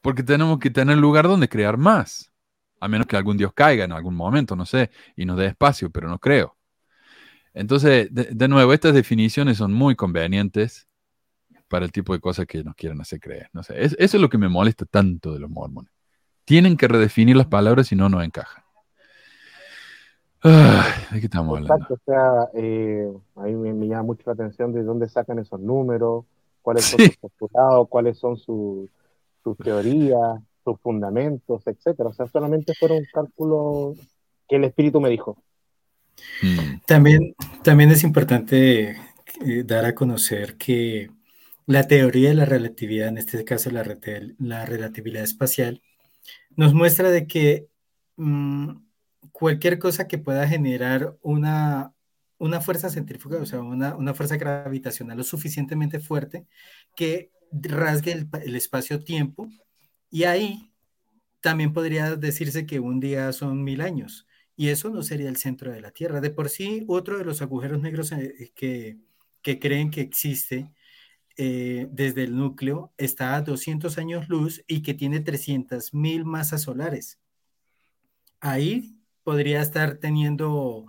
[0.00, 2.32] porque tenemos que tener lugar donde crear más,
[2.80, 5.90] a menos que algún dios caiga en algún momento, no sé, y nos dé espacio,
[5.90, 6.56] pero no creo.
[7.54, 10.88] Entonces, de, nuevo, estas definiciones son muy convenientes
[11.68, 13.50] para el tipo de cosas que nos quieren hacer creer.
[13.52, 15.92] No sé, eso es lo que me molesta tanto de los mormones.
[16.52, 18.62] Tienen que redefinir las palabras si no, no encajan.
[20.42, 21.86] ¿De qué estamos hablando?
[21.88, 26.26] o sea, eh, a mí me, llama mucho la atención de dónde sacan esos números,
[26.60, 28.90] cuáles son sus postulados, cuáles son sus
[29.64, 32.10] teorías, sus fundamentos, etcétera.
[32.10, 33.96] O sea, solamente fueron cálculos
[34.46, 35.38] que el espíritu me dijo.
[36.42, 36.80] Hmm.
[36.86, 37.34] También,
[37.64, 41.08] también es importante eh, dar a conocer que
[41.64, 43.84] la teoría de la relatividad, en este caso la,
[44.38, 45.80] la relatividad espacial,
[46.56, 47.68] nos muestra de que
[48.16, 48.70] mm,
[49.32, 51.94] cualquier cosa que pueda generar una,
[52.38, 56.46] una fuerza centrífuga, o sea, una, una fuerza gravitacional lo suficientemente fuerte
[56.96, 59.48] que rasgue el, el espacio-tiempo
[60.10, 60.72] y ahí
[61.40, 64.26] también podría decirse que un día son mil años
[64.56, 66.20] y eso no sería el centro de la Tierra.
[66.20, 68.98] De por sí, otro de los agujeros negros eh, que,
[69.42, 70.70] que creen que existe
[71.36, 76.62] eh, desde el núcleo está a 200 años luz y que tiene 300 mil masas
[76.62, 77.18] solares.
[78.40, 80.86] Ahí podría estar teniendo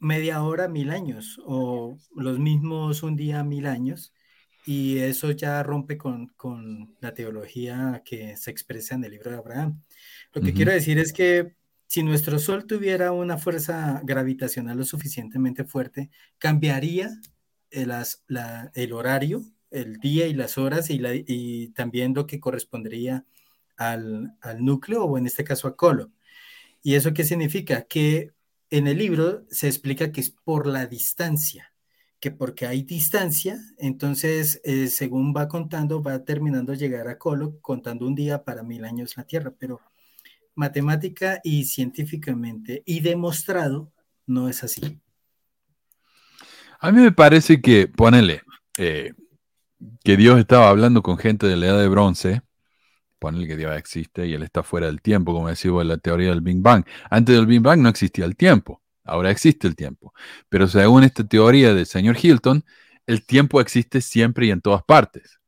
[0.00, 4.12] media hora mil años o los mismos un día mil años
[4.66, 9.36] y eso ya rompe con, con la teología que se expresa en el libro de
[9.36, 9.82] Abraham.
[10.32, 11.54] Lo que quiero decir es que
[11.86, 17.10] si nuestro Sol tuviera una fuerza gravitacional lo suficientemente fuerte, cambiaría
[17.70, 17.92] el,
[18.74, 23.24] el horario, el día y las horas y, también lo que correspondería
[23.76, 26.10] al, al, núcleo o en este caso a Colo.
[26.82, 27.82] ¿Y eso qué significa?
[27.82, 28.32] Que
[28.70, 31.72] en el libro se explica que es por la distancia,
[32.20, 38.06] que porque hay distancia, entonces eh, según va contando, va terminando llegar a Colo, contando
[38.06, 39.80] un día para mil años la Tierra, pero
[40.54, 43.92] matemática y científicamente y demostrado
[44.26, 45.00] no es así.
[46.80, 48.42] A mí me parece que, ponele,
[48.78, 49.12] eh,
[50.04, 52.42] que Dios estaba hablando con gente de la edad de bronce,
[53.18, 56.30] ponele que Dios existe y Él está fuera del tiempo, como decimos en la teoría
[56.30, 56.84] del Big Bang.
[57.10, 60.12] Antes del Big Bang no existía el tiempo, ahora existe el tiempo.
[60.48, 62.64] Pero según esta teoría del señor Hilton,
[63.06, 65.40] el tiempo existe siempre y en todas partes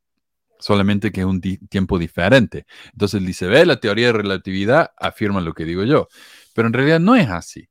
[0.59, 2.65] solamente que es un tiempo diferente.
[2.91, 6.09] Entonces dice, ve, la teoría de relatividad afirma lo que digo yo,
[6.53, 7.68] pero en realidad no es así.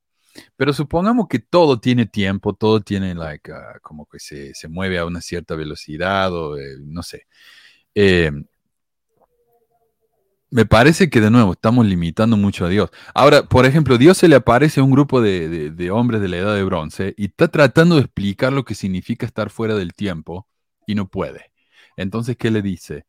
[0.57, 5.07] Pero supongamos que todo tiene tiempo, todo tiene like, ah, como que se, mueve a
[5.07, 7.27] una cierta velocidad o eh, no sé.
[7.95, 8.31] Eh,
[10.51, 12.91] me parece que de nuevo estamos limitando mucho a Dios.
[13.15, 16.39] Ahora, por ejemplo, Dios se le aparece a un grupo de, de hombres de la
[16.39, 20.49] edad de bronce y está tratando de explicar lo que significa estar fuera del tiempo
[20.87, 21.53] y no puede.
[21.97, 23.05] Entonces, ¿qué le dice?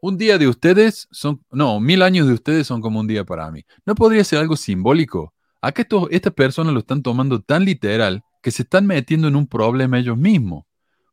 [0.00, 3.50] Un día de ustedes son, no, mil años de ustedes son como un día para
[3.50, 3.64] mí.
[3.86, 5.34] ¿No podría ser algo simbólico?
[5.62, 9.46] ¿A que estas personas lo están tomando tan literal que se están metiendo en un
[9.46, 10.64] problema ellos mismos?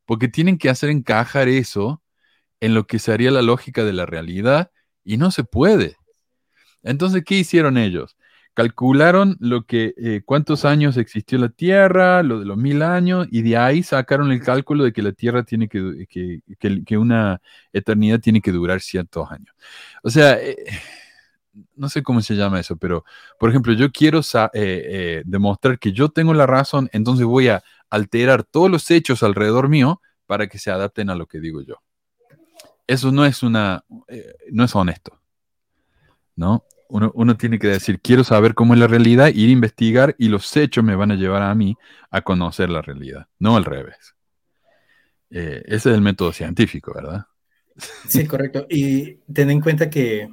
[0.06, 2.02] Porque tienen que hacer encajar eso
[2.60, 4.72] en lo que sería la lógica de la realidad
[5.04, 5.98] y no se puede.
[6.84, 8.18] Entonces, ¿qué hicieron ellos?
[8.60, 13.42] calcularon lo que, eh, cuántos años existió la Tierra, lo de los mil años, y
[13.42, 17.42] de ahí sacaron el cálculo de que la Tierra tiene que, que, una
[17.72, 19.56] eternidad tiene que durar ciertos años.
[20.04, 20.58] O sea, eh,
[21.76, 23.06] no sé cómo se llama eso, pero,
[23.40, 24.22] por ejemplo, yo quiero
[24.54, 29.70] eh, demostrar que yo tengo la razón, entonces voy a alterar todos los hechos alrededor
[29.70, 31.76] mío para que se adapten a lo que digo yo.
[32.88, 33.84] Eso no es una,
[34.52, 35.20] no es honesto,
[36.36, 36.64] ¿no?
[36.90, 40.56] uno, tiene que decir, quiero saber cómo es la realidad, ir a investigar y los
[40.58, 41.78] hechos me van a llevar a mí
[42.10, 44.16] a conocer la realidad, no al revés.
[45.30, 47.26] Eh, ese es el método científico, ¿verdad?
[48.08, 48.66] Sí, correcto.
[48.70, 50.28] Y ten en cuenta que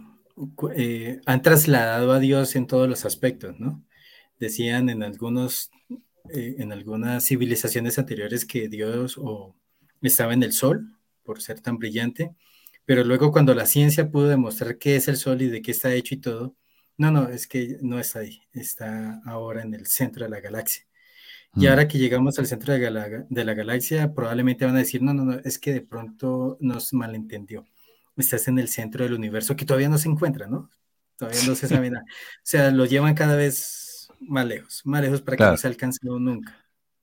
[0.74, 3.84] eh, han trasladado a Dios en todos los aspectos, ¿no?
[4.38, 5.70] Decían en algunos,
[6.30, 9.56] eh, en algunas civilizaciones anteriores que Dios o
[10.02, 12.34] estaba en el sol por ser tan brillante,
[12.86, 15.92] pero luego cuando la ciencia pudo demostrar qué es el Sol y de qué está
[15.92, 16.56] hecho y todo,
[16.96, 20.86] no, no, es que no está ahí, está ahora en el centro de la galaxia.
[21.54, 21.68] Y mm.
[21.68, 25.12] ahora que llegamos al centro de la, de la, galaxia, probablemente van a decir, no,
[25.12, 27.66] no, no, es que de pronto nos malentendió.
[28.16, 30.70] Estás en el centro del universo que todavía no se encuentra, ¿no?
[31.16, 32.04] Todavía no se sabe nada.
[32.08, 35.98] O sea, lo llevan cada vez más lejos, más lejos para que no se alcance
[36.02, 36.56] nunca.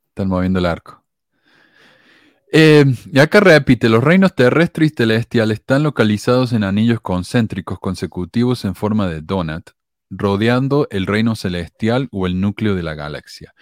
[0.09, 1.03] Están moviendo el arco.
[2.55, 8.63] Eh, y acá repite, los reinos terrestre y celestial están localizados en anillos concéntricos consecutivos
[8.63, 9.71] en forma de donut,
[10.11, 13.55] rodeando el reino celestial o el núcleo de la galaxia.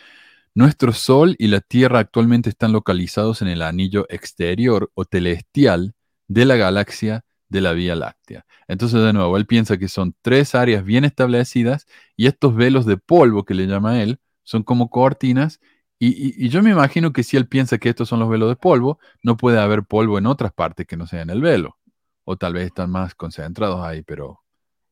[0.54, 5.96] nuestro Sol y la Tierra actualmente están localizados en el anillo exterior o celestial
[6.28, 8.46] de la galaxia de la Vía Láctea.
[8.68, 12.96] Entonces, de nuevo, él piensa que son tres áreas bien establecidas y estos velos de
[12.96, 15.60] polvo que le llama él son como cortinas.
[16.00, 19.00] Y, yo me imagino que si él piensa que estos son los velos de polvo,
[19.22, 21.78] no puede haber polvo en otras partes que no sean el velo.
[22.24, 24.40] O tal vez están más concentrados ahí, pero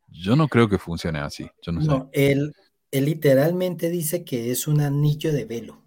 [0.10, 1.50] yo no creo que funcione así.
[1.62, 2.54] Yo no, no Él,
[2.92, 5.82] él literalmente dice que es un anillo de velo.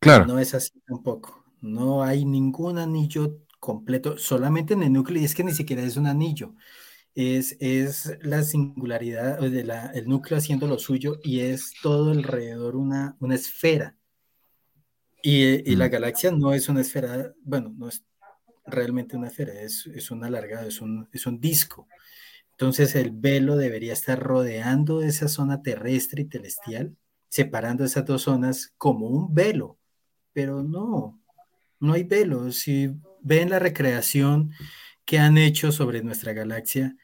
[0.00, 0.26] Claro.
[0.26, 1.44] No es así tampoco.
[1.60, 5.96] No hay ningún anillo completo, solamente en el núcleo, y es que ni siquiera es
[5.96, 6.54] un anillo.
[7.14, 13.16] Es, es la singularidad del el núcleo haciendo lo suyo y es todo alrededor una,
[13.20, 13.96] una esfera.
[15.22, 15.90] Y, y la mm.
[15.90, 18.04] galaxia no es una esfera, bueno, no es
[18.66, 21.88] realmente una esfera, es, es un alargado, es un, es un disco.
[22.50, 26.94] Entonces el velo debería estar rodeando esa zona terrestre y celestial,
[27.28, 29.78] separando esas dos zonas como un velo,
[30.34, 31.18] pero no,
[31.80, 32.52] no hay velo.
[32.52, 32.90] Si
[33.24, 34.52] ven la recreación
[35.04, 36.96] que han hecho sobre nuestra galaxia,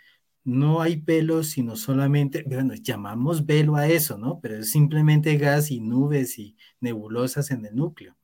[0.44, 4.40] no hay velo, sino solamente, bueno, llamamos velo a eso, ¿no?
[4.40, 8.16] Pero es simplemente gas y nubes y nebulosas en el núcleo.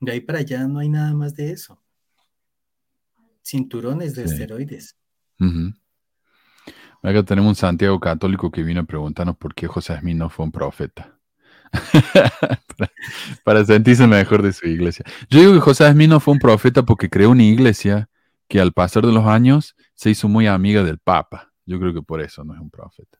[0.00, 1.80] De ahí para allá no hay nada más de eso.
[3.44, 4.96] Cinturones de esteroides.
[7.02, 10.44] Acá tenemos un Santiago católico que vino a preguntarnos por qué José Smith no fue
[10.44, 11.11] un profeta.
[13.44, 15.04] para, sentirse mejor de su iglesia.
[15.30, 18.08] Yo digo que José Smith no fue un profeta porque creó una iglesia
[18.48, 21.52] que al pasar de los años se hizo muy amiga del Papa.
[21.64, 23.18] Yo creo que por eso no es un profeta.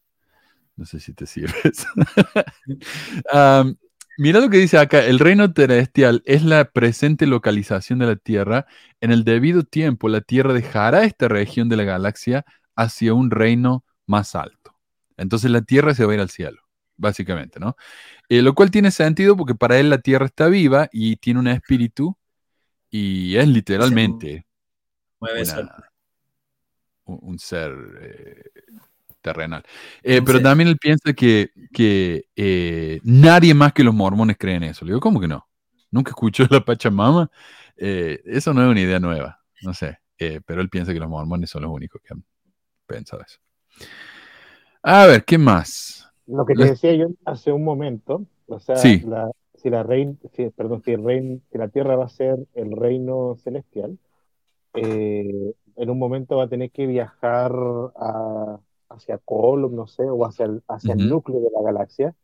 [0.77, 1.87] No sé si te sirves.
[4.19, 8.67] mira lo que dice acá, el reino celestial es la presente localización de la Tierra.
[9.01, 12.45] En el debido tiempo, la Tierra dejará esta región de la galaxia
[12.77, 14.63] hacia un reino más alto.
[15.17, 16.62] Entonces la tierra se va a ir al cielo,
[17.03, 17.77] básicamente, ¿no?
[18.29, 21.49] Eh, lo cual tiene sentido porque para él la tierra está viva y tiene un
[21.49, 22.17] espíritu
[22.89, 24.47] y es literalmente
[27.05, 28.45] un, ser eh,
[29.21, 29.65] terrenal.
[30.03, 34.85] Eh, pero también él piensa que, que nadie más que los mormones creen eso.
[34.85, 35.47] Le digo, ¿cómo que no?
[35.91, 37.31] Nunca escuchó la Pachamama.
[37.77, 39.99] eso no es una idea nueva, no sé.
[40.17, 42.25] pero él piensa que los mormones son los únicos que han
[42.87, 43.41] pensado eso.
[44.83, 46.02] A ver, ¿qué más?
[46.27, 49.01] Lo que te decía yo hace un momento, o sea, si
[49.71, 50.17] la reina,
[50.57, 53.99] perdón, si, el si la tierra va a ser el reino celestial,
[54.75, 57.53] eh, en un momento va a tener que viajar
[58.89, 62.15] hacia Colum, no sé, o hacia el, hacia el núcleo de la galaxia,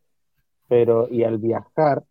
[0.69, 2.05] pero y al viajar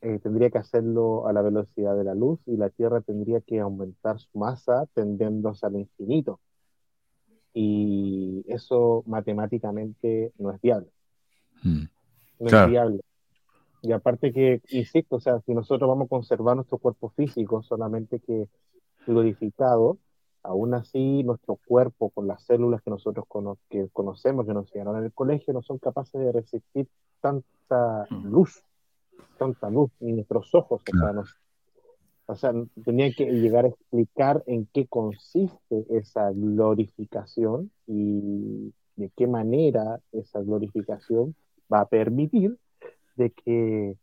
[0.00, 3.60] eh, tendría que hacerlo a la velocidad de la luz y la Tierra tendría que
[3.60, 6.40] aumentar su masa tendiéndose al infinito.
[7.54, 10.88] Y eso matemáticamente no es viable.
[11.62, 11.84] Hmm.
[12.40, 13.00] No es viable.
[13.82, 18.18] Y aparte que, insisto, o sea, si nosotros vamos a conservar nuestro cuerpo físico solamente
[18.18, 18.48] que
[19.06, 19.98] glorificado,
[20.42, 23.26] aún así nuestro cuerpo con las células que nosotros
[23.68, 26.88] que conocemos, que nos enseñaron en el colegio, no son capaces de resistir
[27.20, 28.26] tanta hmm.
[28.26, 28.62] luz,
[29.38, 31.38] tanta luz, ni nuestros ojos, o sea, nos,
[32.26, 32.52] o sea,
[32.84, 40.40] tenía que llegar a explicar en qué consiste esa glorificación y de qué manera esa
[40.40, 41.34] glorificación
[41.72, 42.56] va a permitir
[43.16, 43.96] de que,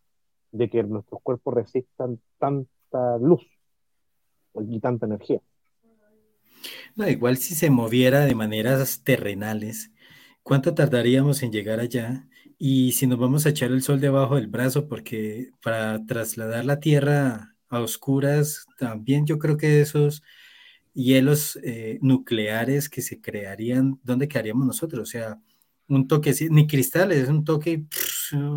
[0.51, 3.41] de que nuestros cuerpos resistan tanta luz
[4.53, 5.41] y tanta energía.
[6.95, 9.91] No, igual si se moviera de maneras terrenales,
[10.43, 12.27] ¿cuánto tardaríamos en llegar allá?
[12.57, 16.80] Y si nos vamos a echar el sol debajo del brazo, porque para trasladar la
[16.80, 20.22] Tierra a oscuras, también yo creo que esos
[20.93, 25.01] hielos eh, nucleares que se crearían, ¿dónde quedaríamos nosotros?
[25.01, 25.39] O sea,
[25.88, 27.88] un toque, ni cristales, es un toque y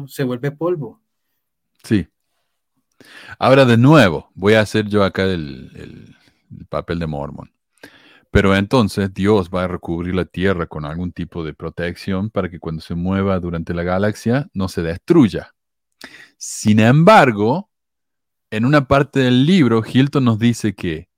[0.08, 1.00] se vuelve polvo.
[1.82, 2.06] Sí.
[3.38, 6.16] Ahora de nuevo, voy a hacer yo acá el,
[6.50, 7.50] el papel de Mormon.
[8.30, 12.58] Pero entonces Dios va a recubrir la Tierra con algún tipo de protección para que
[12.58, 15.54] cuando se mueva durante la galaxia no se destruya.
[16.36, 17.70] Sin embargo,
[18.50, 21.08] en una parte del libro, Hilton nos dice que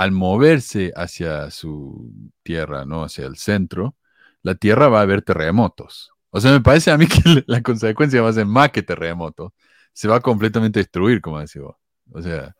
[0.00, 2.10] al moverse hacia su
[2.42, 3.04] tierra, ¿no?
[3.04, 3.96] Hacia el centro,
[4.42, 6.12] la tierra va a haber terremotos.
[6.30, 9.54] O sea, me parece a mí que la consecuencia va a ser más que terremoto.
[9.92, 11.76] Se va a completamente destruir, como decía vos.
[12.12, 12.56] O sea,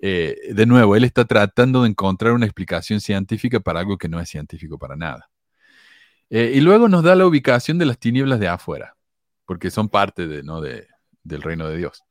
[0.00, 4.18] eh, de nuevo, él está tratando de encontrar una explicación científica para algo que no
[4.18, 5.30] es científico para nada.
[6.30, 8.96] Eh, y luego nos da la ubicación de las tinieblas de afuera,
[9.44, 10.60] porque son parte de, ¿no?
[10.60, 10.88] de,
[11.22, 12.02] del reino de Dios.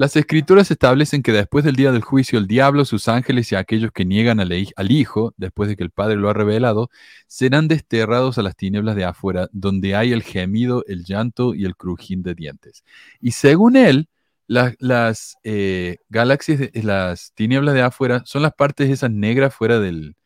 [0.00, 3.92] Las escrituras establecen que después del día del juicio, el diablo, sus ángeles y aquellos
[3.92, 4.50] que niegan al,
[4.90, 6.88] Hijo, después de que el Padre lo ha revelado,
[7.26, 11.76] serán desterrados a las tinieblas de afuera, donde hay el gemido, el llanto y el
[11.76, 12.82] crujín de dientes.
[13.20, 14.08] Y según él,
[14.46, 20.16] las eh, galaxias, las tinieblas de afuera, son las partes esas negras fuera del...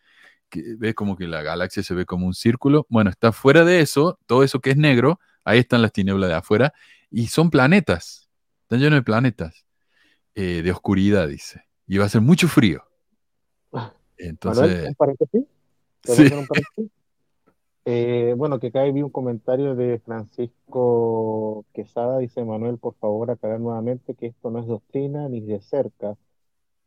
[0.50, 2.86] Que ve como que la galaxia se ve como un círculo.
[2.88, 6.36] Bueno, está fuera de eso, todo eso que es negro, ahí están las tinieblas de
[6.36, 6.72] afuera,
[7.10, 8.23] y son planetas,
[8.74, 9.64] están llenos de planetas.
[10.34, 11.62] Eh, de oscuridad, dice.
[11.86, 12.82] Y va a ser mucho frío.
[14.18, 14.94] Entonces.
[16.02, 16.28] Sí.
[17.86, 23.60] Eh, bueno, que acá vi un comentario de Francisco Quesada, dice Manuel, por favor, aclarar
[23.60, 26.16] nuevamente que esto no es doctrina ni de cerca,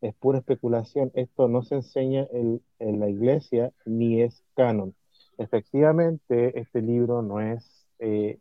[0.01, 4.95] es pura especulación, esto no se enseña en, la iglesia ni es canon.
[5.37, 8.39] Efectivamente, este libro no es eh,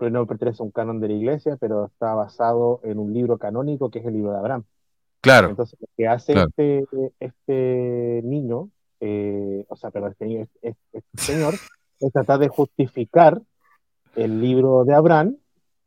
[0.00, 3.90] no pertenece a un canon de la iglesia, pero está basado en un libro canónico
[3.90, 4.64] que es el libro de Abraham.
[5.22, 5.50] Claro.
[5.50, 6.84] Entonces, lo que hace este,
[7.20, 8.70] este niño,
[9.00, 11.54] eh, o sea, perdón, este, este, este, señor,
[12.00, 13.40] es tratar de justificar
[14.16, 15.36] el libro de Abraham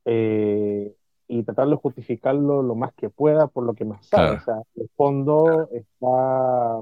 [0.06, 0.96] eh,
[1.28, 4.38] y tratar de justificarlo lo más que pueda por lo que más sabe.
[4.38, 6.82] O sea, el fondo está,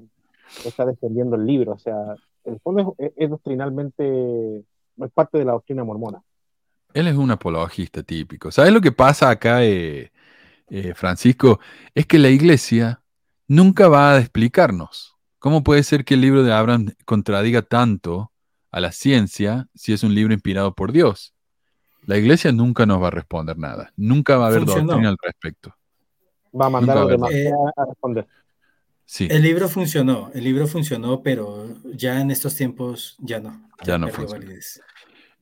[0.63, 1.73] está defendiendo el libro.
[1.73, 6.21] O sea, el fondo es, es doctrinalmente, es parte de la doctrina mormona.
[6.93, 8.51] Él es un apologista típico.
[8.51, 10.11] ¿Sabes lo que pasa acá, eh,
[10.69, 11.59] eh, Francisco?
[11.95, 13.01] Es que la iglesia
[13.47, 15.15] nunca va a explicarnos.
[15.39, 18.31] ¿Cómo puede ser que el libro de Abraham contradiga tanto
[18.71, 21.33] a la ciencia si es un libro inspirado por Dios?
[22.05, 23.91] La iglesia nunca nos va a responder nada.
[23.95, 25.75] Nunca va a haber doctrina al respecto.
[26.59, 27.31] Va a mandar a, demás
[27.75, 28.27] a responder.
[29.05, 29.27] Sí.
[29.29, 33.69] El libro funcionó, el libro funcionó, pero ya en estos tiempos ya no.
[33.83, 34.45] Ya, no funciona.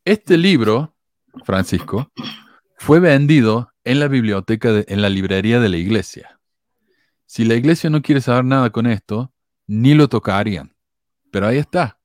[0.04, 0.96] Este libro
[1.44, 2.12] Francisco,
[2.78, 6.40] fue vendido en la biblioteca, en la librería de la iglesia.
[7.26, 9.32] Si la iglesia no quiere saber nada con esto,
[9.68, 10.76] ni lo tocarían.
[11.32, 12.00] Pero ahí está,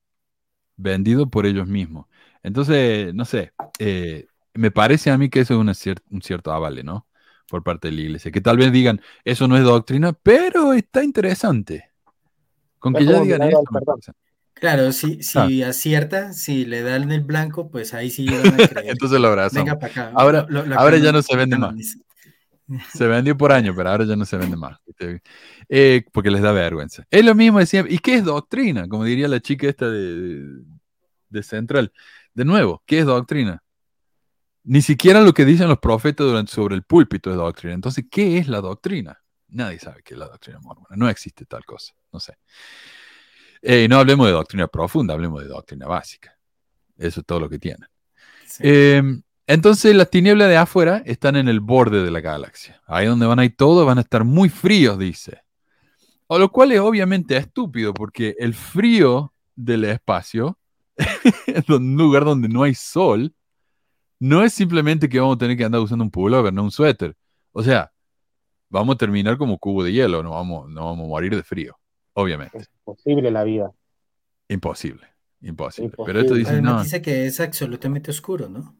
[0.77, 2.07] vendido por ellos mismos.
[2.43, 7.07] Entonces, no sé, eh, me parece a mí que eso es un cierto avale, ¿no?
[7.48, 8.31] Por parte de la iglesia.
[8.31, 11.90] Que tal vez digan, eso no es doctrina, pero está interesante.
[12.78, 13.62] Con que ya digan eso.
[14.59, 18.27] Claro, si, si acierta, si le dan el blanco, pues ahí sí
[18.85, 19.57] Entonces lo abrazo.
[19.57, 20.12] Venga para acá.
[20.15, 20.47] Ahora,
[20.77, 21.74] ahora ya no se vende más.
[22.93, 24.78] Se vendió por año, pero ahora ya no se vende más.
[25.69, 27.05] Eh, porque les da vergüenza.
[27.11, 28.89] Es lo mismo decía, ¿y qué es doctrina?
[28.89, 30.43] Como diría la chica esta de,
[31.28, 31.93] de Central.
[32.33, 33.62] De nuevo, ¿qué es doctrina?
[34.65, 37.74] Ni siquiera lo que dicen los profetas durante, sobre el púlpito es doctrina.
[37.74, 39.23] Entonces, ¿qué es la doctrina?
[39.49, 40.97] Nadie sabe qué es la doctrina mormona.
[40.97, 41.93] No existe tal cosa.
[42.11, 42.39] No sé.
[43.69, 46.39] Eh, no hablemos de doctrina profunda, hablemos de doctrina básica.
[46.97, 47.85] Eso es todo lo que tiene.
[48.61, 52.81] Em, entonces las tinieblas de afuera están en el borde de la galaxia.
[52.87, 55.43] Ahí donde van a ir todos van a estar muy fríos, dice.
[56.29, 60.57] O lo cual es obviamente estúpido porque el frío del espacio,
[61.49, 63.35] en un lugar donde no hay sol,
[64.21, 67.17] no es simplemente que vamos a tener que andar usando un pullover, no un suéter.
[67.51, 67.91] O sea,
[68.69, 71.77] vamos a terminar como cubo de hielo, no vamos, no vamos a morir de frío
[72.17, 72.59] obviamente.
[72.59, 73.73] Es imposible la vida.
[74.49, 75.07] Imposible,
[75.41, 75.97] imposible.
[76.05, 76.83] Pero esto dice, no.
[76.83, 78.77] dice que es absolutamente oscuro, ¿no?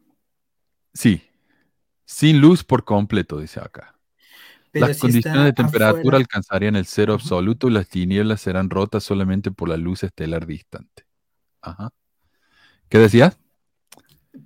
[0.93, 1.21] Sí,
[2.05, 3.95] sin luz por completo, dice acá.
[4.73, 9.69] las condiciones de temperatura alcanzarían el cero absoluto y las tinieblas serán rotas solamente por
[9.69, 11.05] la luz estelar distante.
[11.61, 11.91] Ajá.
[12.89, 13.37] ¿Qué decías?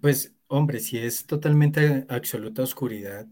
[0.02, 3.28] Pues, hombre, si es totalmente absoluta oscuridad,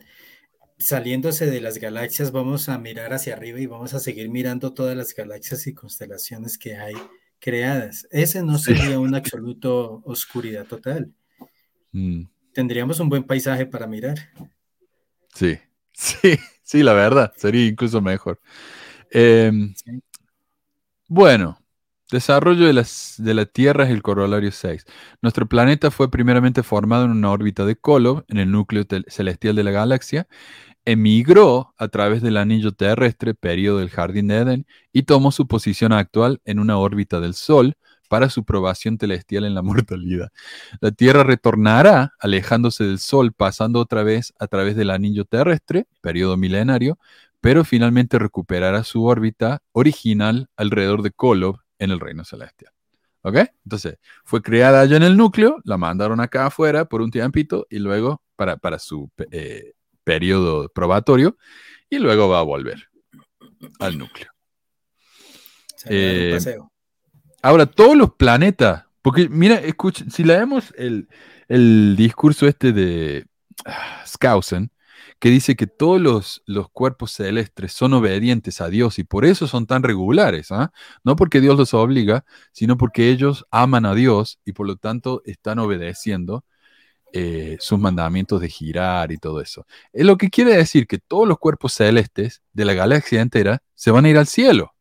[0.79, 4.95] saliéndose de las galaxias, vamos a mirar hacia arriba y vamos a seguir mirando todas
[4.95, 6.95] las galaxias y constelaciones que hay
[7.39, 8.07] creadas.
[8.11, 11.11] Ese no sería un absoluto oscuridad total.
[11.91, 12.23] Mm.
[12.53, 14.17] Tendríamos un buen paisaje para mirar.
[15.33, 15.57] Sí,
[15.93, 18.39] sí, sí, la verdad, sería incluso mejor.
[19.11, 19.73] Em,
[21.07, 21.59] bueno,
[22.11, 24.85] desarrollo de, las, de la Tierra es el corolario 6.
[25.21, 29.63] Nuestro planeta fue primeramente formado en una órbita de Kolob, en el núcleo celestial de
[29.63, 30.27] la galaxia,
[30.85, 35.93] emigró a través del anillo terrestre, periodo del Jardín de Edén, y tomó su posición
[35.93, 37.75] actual en una órbita del Sol
[38.09, 40.29] para su probación celestial en la mortalidad.
[40.81, 46.35] La Tierra retornará alejándose del Sol, pasando otra vez a través del anillo terrestre, periodo
[46.35, 46.99] milenario,
[47.39, 52.73] pero finalmente recuperará su órbita original alrededor de Kolob en el reino celestial.
[53.21, 53.37] ¿Ok?
[53.65, 57.79] Entonces, fue creada allá en el núcleo, la mandaron acá afuera por un tiempito y
[57.79, 59.73] luego para, para su eh,
[60.09, 61.37] periodo probatorio
[61.87, 62.89] y luego va a volver
[63.79, 64.27] al núcleo.
[65.85, 66.39] Eh,
[67.43, 71.07] ahora, todos los planetas, porque mira, escucha, si leemos el,
[71.47, 73.27] el discurso este de
[73.65, 74.71] ah, Skousen,
[75.19, 79.45] que dice que todos los, los cuerpos celestes son obedientes a Dios y por eso
[79.45, 80.51] son tan regulares.
[80.51, 80.71] ¿ah?
[81.03, 85.21] No porque Dios los obliga, sino porque ellos aman a Dios y por lo tanto
[85.25, 86.45] están obedeciendo
[87.11, 89.65] eh, sus mandamientos de girar y todo eso.
[89.91, 93.91] Es lo que quiere decir que todos los cuerpos celestes de la galaxia entera se
[93.91, 94.75] van a ir al cielo.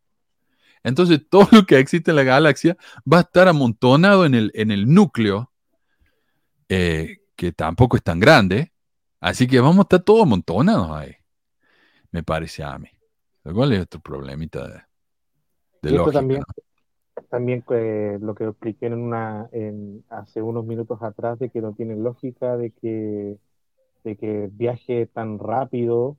[0.82, 2.76] Entonces todo lo que existe en la galaxia
[3.10, 5.50] va a estar amontonado en el, en el núcleo,
[6.68, 8.72] eh, que tampoco es tan grande.
[9.20, 11.16] Así que vamos a estar todos amontonados ahí.
[12.10, 12.88] Me parece a mí.
[13.42, 14.82] ¿Cuál es otro problemita de,
[15.82, 16.42] de lógica, también,
[17.28, 21.72] también eh, lo que expliqué en una, en, hace unos minutos atrás de que no
[21.72, 23.38] tiene lógica de que,
[24.04, 26.16] de que viaje tan rápido,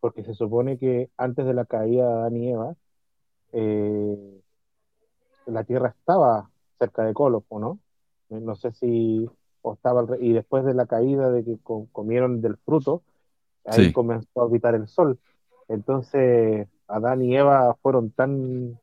[0.00, 2.74] porque se supone que antes de la caída de Adán y Eva,
[3.52, 4.40] eh,
[5.46, 7.78] la Tierra estaba cerca de Colopo, ¿no?
[8.28, 9.28] No sé si
[9.62, 11.58] estaba y después de la caída de que
[11.92, 13.02] comieron del fruto,
[13.64, 15.18] ahí comenzó a orbitar el Sol.
[15.68, 18.78] Entonces, Adán y Eva fueron tan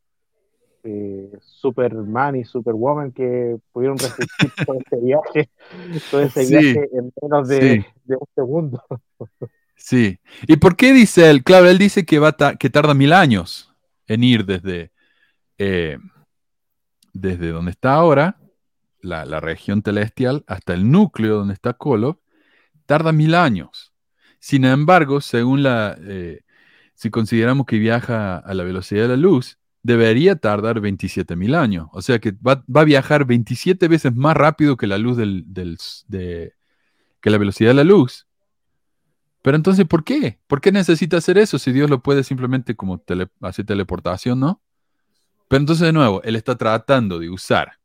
[0.83, 5.49] eh, Superman y Superwoman que pudieron resistir todo ese viaje,
[6.11, 8.83] todo ese viaje en menos de, un segundo.
[9.75, 10.19] Sí.
[10.47, 11.43] ¿Y por qué dice él?
[11.43, 13.73] Claro, él dice que, va que tarda mil años
[14.07, 14.91] en ir desde,
[15.57, 15.97] eh,
[17.13, 18.37] desde donde está ahora,
[19.01, 22.19] la, región celestial, hasta el núcleo donde está Kolob,
[22.85, 23.93] tarda mil años.
[24.39, 26.41] Sin embargo, según la, eh,
[26.95, 31.87] si consideramos que viaja a la velocidad de la luz, debería tardar 27 mil años.
[31.91, 35.45] O sea que va, a viajar 27 veces más rápido que la luz del,
[36.07, 36.53] de,
[37.21, 38.27] que la velocidad de la luz.
[39.41, 40.39] Pero entonces, ¿por qué?
[40.47, 43.01] ¿Por qué necesita hacer eso si Dios lo puede simplemente como
[43.41, 44.61] hacer teleportación, no?
[45.47, 47.79] Pero entonces, de nuevo, Él está tratando de usar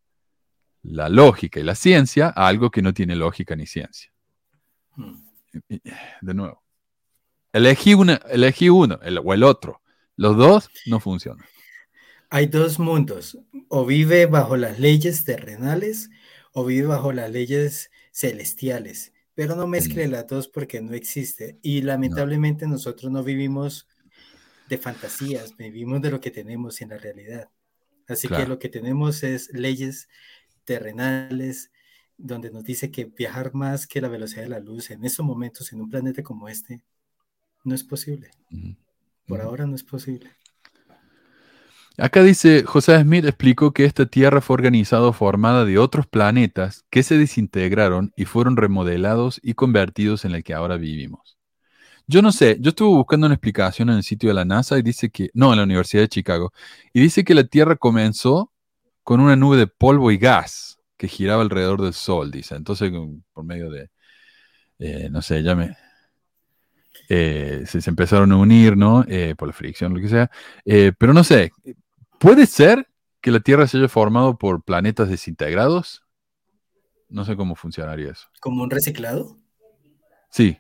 [0.83, 4.13] la lógica y la ciencia a algo que no tiene lógica ni ciencia.
[4.97, 5.15] Hmm.
[6.21, 6.63] De nuevo,
[7.53, 9.81] elegí, una, elegí uno o el otro.
[10.17, 11.47] Los dos no funcionan.
[12.35, 13.39] Hay dos mundos,
[13.69, 16.11] o vive bajo las leyes terrenales
[16.53, 20.11] o vive bajo las leyes celestiales, pero no mezcle mm.
[20.11, 21.61] las dos porque no existe.
[21.63, 23.87] Y lamentablemente nosotros no vivimos
[24.69, 27.51] de fantasías, vivimos de lo que tenemos en la realidad.
[28.09, 30.09] Así que lo que tenemos es leyes
[30.65, 31.71] terrenales,
[32.19, 35.73] donde nos dice que viajar más que la velocidad de la luz en estos momentos
[35.73, 36.83] en un planeta como este
[37.63, 38.33] no es posible.
[39.25, 40.33] Por ahora no es posible.
[41.97, 47.05] Acá dice, José Smith explicó que esta Tierra fue organizada formada de otros planetas que
[47.05, 51.39] se desintegraron y fueron remodelados y convertidos en el que ahora vivimos.
[52.07, 54.83] Yo no sé, yo estuve buscando una explicación en el sitio de la NASA y
[54.83, 56.53] dice que, no, en la Universidad de Chicago,
[56.93, 58.53] y dice que la Tierra comenzó
[59.05, 62.57] con una nube de polvo y gas que giraba alrededor del Sol, dice.
[62.57, 62.93] Entonces,
[63.33, 63.91] por medio de,
[64.79, 65.77] eh, no sé, ya me,
[67.09, 69.05] eh, se, empezaron a unir, ¿no?
[69.09, 70.31] Eh, por la fricción, lo que sea.
[70.99, 71.53] pero no sé,
[72.19, 72.89] ¿Puede ser
[73.21, 76.05] que la Tierra se haya formado por planetas desintegrados?
[77.09, 78.29] No sé cómo funcionaría eso.
[78.41, 79.39] ¿Como un reciclado?
[80.31, 80.59] Sí.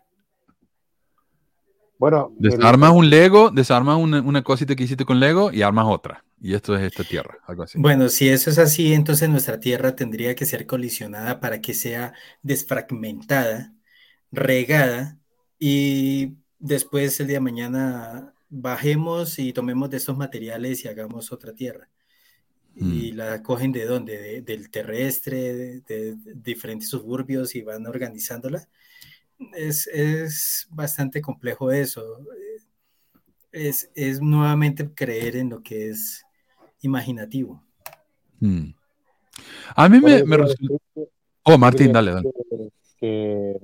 [1.99, 2.33] Bueno.
[2.39, 6.25] Desarmas un Lego, desarmas una, cosita que hiciste con Lego y armas otra.
[6.41, 7.79] Y esto es esta Tierra, algo así.
[7.79, 12.13] Bueno, si eso es así, entonces nuestra Tierra tendría que ser colisionada para que sea
[12.43, 13.73] desfragmentada,
[14.31, 15.19] regada
[15.59, 21.53] y después el día de mañana bajemos y tomemos de estos materiales y hagamos otra
[21.53, 21.89] tierra.
[22.77, 23.17] Y mm.
[23.17, 24.43] la cogen de dónde?
[24.43, 28.69] del terrestre, de, diferentes suburbios y van organizándola.
[29.55, 32.19] Es, es bastante complejo eso.
[33.53, 36.25] Es, es, nuevamente creer en lo que es
[36.81, 37.63] imaginativo.
[38.41, 38.71] Mm.
[39.77, 40.37] A mí me, me
[41.47, 42.31] Oh, Martín, dale, dale.
[42.99, 43.61] Que,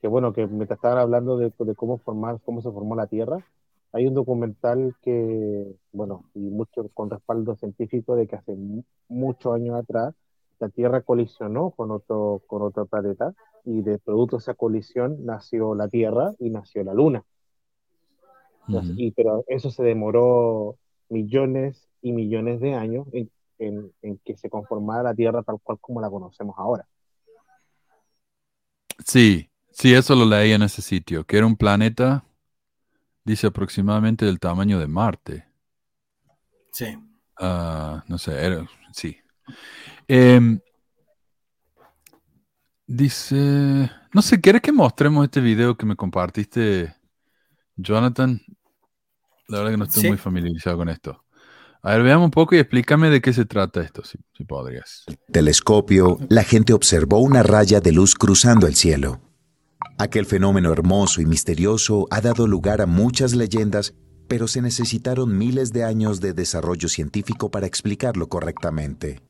[0.00, 3.46] que, bueno, que me estaban hablando de, de, cómo formar, cómo se formó la Tierra,
[3.92, 8.56] hay un documental que, bueno, y mucho con respaldo científico de que hace
[9.08, 10.14] muchos años atrás
[10.58, 15.74] la Tierra colisionó con otro, con otro planeta y de producto de esa colisión nació
[15.74, 17.22] la Tierra y nació la Luna.
[18.96, 20.76] y, pero eso se demoró
[21.10, 25.78] millones y millones de años en, en, en, que se conformara la Tierra tal cual
[25.80, 26.86] como la conocemos ahora.
[29.04, 32.24] Sí, sí, eso lo leí en ese sitio, que era un planeta
[33.24, 35.46] Dice aproximadamente del tamaño de Marte.
[36.72, 36.98] Sí.
[37.38, 39.16] Ah, no sé, sí.
[40.08, 40.60] Em,
[42.86, 46.94] dice, no sé, ¿quieres que mostremos este video que me compartiste,
[47.76, 48.40] Jonathan?
[49.48, 51.24] La verdad que no estoy muy familiarizado con esto.
[51.82, 55.04] A ver, veamos un poco y explícame de qué se trata esto, si, si podrías.
[55.32, 59.20] Telescopio, la gente observó una raya de luz cruzando el cielo.
[59.98, 63.94] Aquel fenómeno hermoso y misterioso ha dado lugar a muchas leyendas,
[64.28, 69.20] pero se necesitaron miles de años de desarrollo científico para explicarlo correctamente.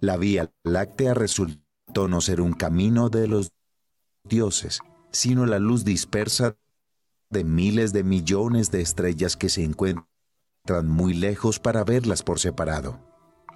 [0.00, 3.50] La Vía Láctea resultó no ser un camino de los
[4.24, 4.80] dioses,
[5.10, 6.56] sino la luz dispersa
[7.30, 10.06] de miles de millones de estrellas que se encuentran
[10.88, 13.05] muy lejos para verlas por separado.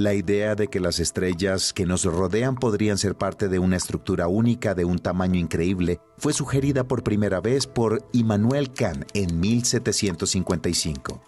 [0.00, 4.28] La idea de que las estrellas que nos rodean podrían ser parte de una estructura
[4.28, 11.20] única de un tamaño increíble fue sugerida por primera vez por Immanuel Kant en 1755.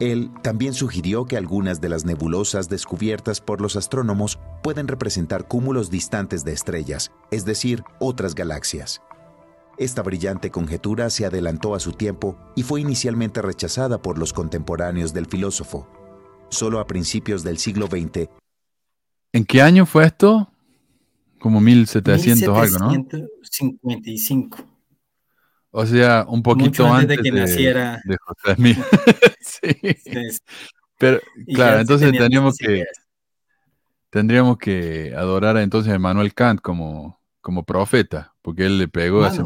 [0.00, 5.90] Él también sugirió que algunas de las nebulosas descubiertas por los astrónomos pueden representar cúmulos
[5.90, 9.02] distantes de estrellas, es decir, otras galaxias.
[9.76, 15.12] Esta brillante conjetura se adelantó a su tiempo y fue inicialmente rechazada por los contemporáneos
[15.12, 15.86] del filósofo.
[16.48, 18.28] Solo a principios del siglo XX.
[19.32, 20.50] ¿En qué año fue esto?
[21.38, 22.90] Como 1700, algo, ¿no?
[22.90, 24.64] 1755.
[25.70, 28.00] O sea, un poquito antes, de que naciera.
[28.04, 28.78] De José Smith.
[29.40, 29.76] sí.
[30.98, 31.20] Pero,
[31.54, 32.84] claro, entonces tendríamos que,
[34.08, 39.42] tendríamos que adorar entonces a Emmanuel Kant como, como profeta, porque él le pegó hace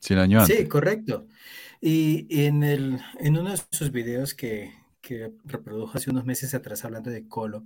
[0.00, 0.56] 100 años antes.
[0.56, 1.26] Sí, correcto.
[1.82, 4.72] Y en, el, en uno de sus videos que,
[5.04, 7.64] que reprodujo hace unos meses atrás hablando de Colo,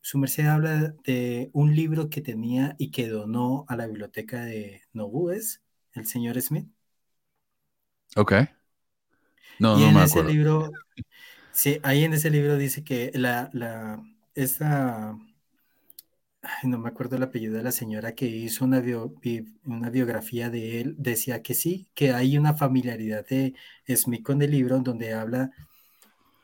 [0.00, 4.82] su merced habla de un libro que tenía y que donó a la biblioteca de
[4.92, 5.62] Nobúes,
[5.94, 6.68] el señor Smith.
[8.16, 8.32] Ok.
[9.58, 10.72] No, y en ese libro,
[11.52, 14.02] sí, ahí en ese libro dice que la, la,
[14.34, 15.16] esta
[16.64, 18.82] no me acuerdo el apellido de la señora que hizo una,
[19.64, 23.54] una biografía de él, decía que sí, que hay una familiaridad de
[23.96, 25.50] Smith con el libro donde habla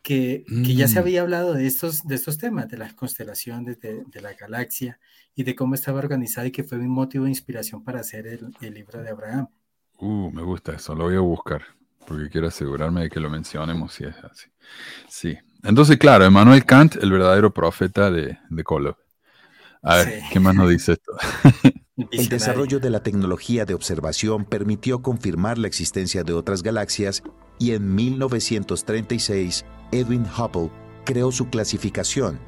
[0.02, 1.02] que, que ya se mm.
[1.02, 4.98] había hablado de estos, de estos temas, de las constelaciones, de, de, la galaxia
[5.34, 8.54] y de cómo estaba organizada y que fue un motivo de inspiración para hacer el,
[8.60, 9.48] el libro de Abraham.
[9.98, 11.62] Uh, me gusta eso, lo voy a buscar
[12.10, 14.48] porque quiero asegurarme de que lo mencionemos si es así.
[15.08, 15.38] Sí.
[15.62, 18.96] Entonces, claro, Emmanuel Kant, el verdadero profeta de, de Kolob.
[19.82, 21.12] A ver, ¿qué más nos dice esto?
[22.10, 27.22] El desarrollo de la tecnología de observación permitió confirmar la existencia de otras galaxias
[27.58, 30.70] y en 1936 Edwin Hubble
[31.04, 32.38] creó su clasificación,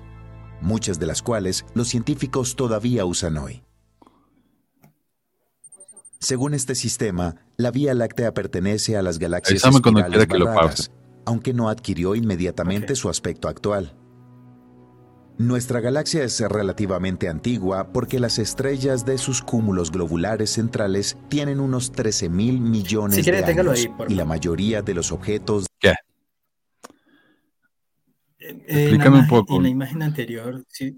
[0.61, 3.63] muchas de las cuales los científicos todavía usan hoy.
[6.19, 10.91] Según este sistema, la Vía Láctea pertenece a las galaxias espirales
[11.25, 13.97] aunque no adquirió inmediatamente su aspecto actual.
[15.39, 21.91] Nuestra galaxia es relativamente antigua porque las estrellas de sus cúmulos globulares centrales tienen unos
[21.91, 25.67] 13 mil millones de años y la mayoría de los objetos...
[25.81, 25.95] ¿Qué?
[28.67, 29.57] Explícame un poco.
[29.57, 30.97] En la imagen anterior, sí,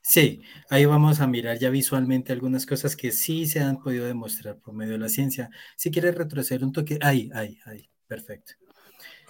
[0.00, 4.58] sí, ahí vamos a mirar ya visualmente algunas cosas que sí se han podido demostrar
[4.58, 5.50] por medio de la ciencia.
[5.76, 8.54] Si quieres retroceder un toque, ahí, ahí, ahí, perfecto.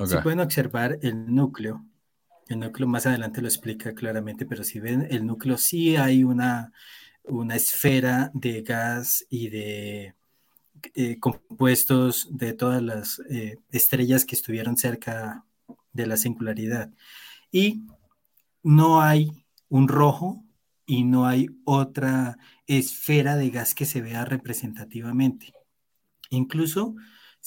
[0.04, 1.84] Se pueden observar el núcleo
[2.48, 6.72] el núcleo más adelante lo explica claramente, pero si ven el núcleo sí hay una,
[7.24, 10.14] una esfera de gas y de
[10.94, 15.44] eh, compuestos de todas las eh, estrellas que estuvieron cerca
[15.92, 16.90] de la singularidad.
[17.50, 17.86] Y
[18.62, 19.30] no hay
[19.68, 20.44] un rojo
[20.86, 25.52] y no hay otra esfera de gas que se vea representativamente.
[26.30, 26.94] Incluso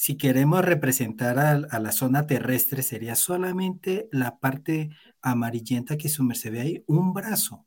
[0.01, 6.53] si queremos representar a, la zona terrestre, sería solamente la parte amarillenta que su merced
[6.53, 7.65] ve ahí, un brazo,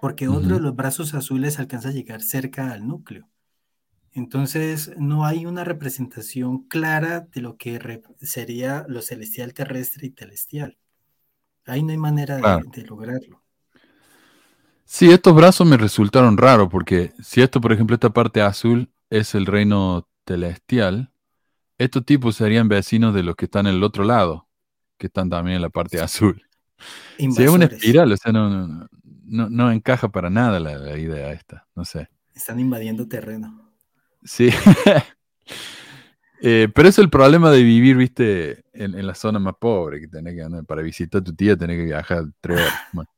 [0.00, 3.28] porque otro de los brazos azules alcanza a llegar cerca al núcleo.
[4.10, 10.76] Entonces, no hay una representación clara de lo que sería lo celestial terrestre y celestial.
[11.66, 13.42] Ahí no hay manera de, de, lograrlo.
[14.84, 19.34] Sí, estos brazos me resultaron raros, porque si esto, por ejemplo, esta parte azul es
[19.34, 21.12] el reino celestial,
[21.78, 24.48] estos tipos serían vecinos de los que están en el otro lado,
[24.98, 26.44] que están también en la parte azul.
[27.18, 28.88] Si es una espiral, o sea, no,
[29.24, 32.08] no, encaja para nada la, idea esta, no sé.
[32.34, 33.70] Están invadiendo terreno.
[34.24, 34.50] Sí.
[36.44, 40.34] Eh, pero es el problema de vivir, viste, en, la zona más pobre, que tenés
[40.34, 43.08] que para visitar a tu tía tenés que viajar tres horas.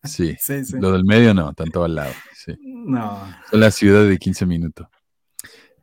[0.04, 0.36] sí.
[0.74, 2.12] Lo del medio no, están todos al lado.
[2.32, 2.54] Sí.
[2.62, 3.26] No.
[3.50, 4.86] Son la ciudad de 15 minutos.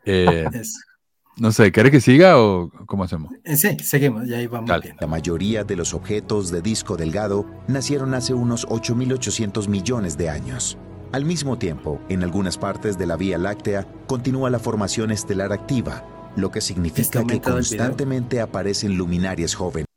[0.06, 0.46] Eh,
[1.38, 3.34] no sé, ¿querés que siga o cómo hacemos?
[3.44, 4.72] Eh, sí, seguimos, ya ahí vamos.
[4.98, 10.78] La mayoría de los objetos de disco delgado nacieron hace unos 8.800 millones de años.
[11.12, 16.17] Al mismo tiempo, en algunas partes de la Vía Láctea continúa la formación estelar activa,
[16.38, 19.88] lo que significa que constantemente aparecen luminarias jóvenes.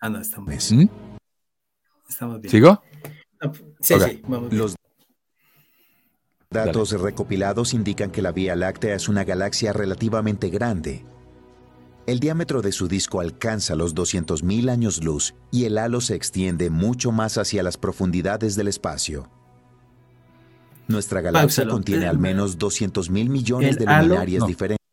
[0.00, 0.82] Ah, no, estamos bien.
[0.82, 0.88] ¿Mm?
[2.08, 2.50] Estamos bien.
[2.50, 2.82] ¿Sigo?
[3.80, 4.62] Sí, sí, vamos bien.
[4.62, 4.76] Los
[6.50, 11.04] Datos recopilados indican que la Vía Láctea es una galaxia relativamente grande.
[12.06, 16.70] El diámetro de su disco alcanza los 200.000 años luz y el halo se extiende
[16.70, 19.28] mucho más hacia las profundidades del espacio.
[20.86, 24.83] Nuestra galaxia contiene al menos 200 mil millones de luminarias diferentes.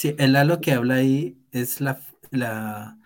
[0.00, 2.00] Sí, el halo que habla ahí es la,
[2.30, 2.96] la,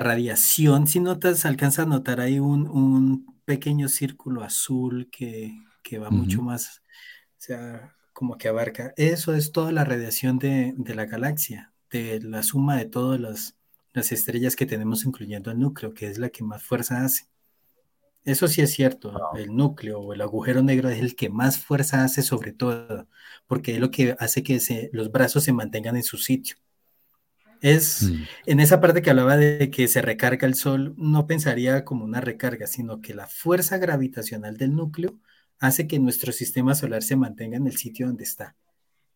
[0.00, 0.88] radiación.
[0.88, 5.62] Si notas, alcanza a notar ahí un, pequeño círculo azul que,
[6.00, 6.82] va mucho más,
[7.38, 8.92] o sea, como que abarca.
[8.96, 13.56] Eso es toda la radiación de, la galaxia, de la suma de todas las,
[13.92, 17.28] las estrellas que tenemos, incluyendo el núcleo, que es la que más fuerza hace.
[18.24, 22.04] Eso sí es cierto, el núcleo o el agujero negro es el que más fuerza
[22.04, 23.08] hace sobre todo,
[23.48, 24.60] porque es lo que hace que
[24.92, 26.56] los brazos se mantengan en su sitio.
[27.60, 28.22] Es mm.
[28.46, 32.20] en esa parte que hablaba de que se recarga el sol, no pensaría como una
[32.20, 35.18] recarga, sino que la fuerza gravitacional del núcleo
[35.58, 38.56] hace que nuestro sistema solar se mantenga en el sitio donde está.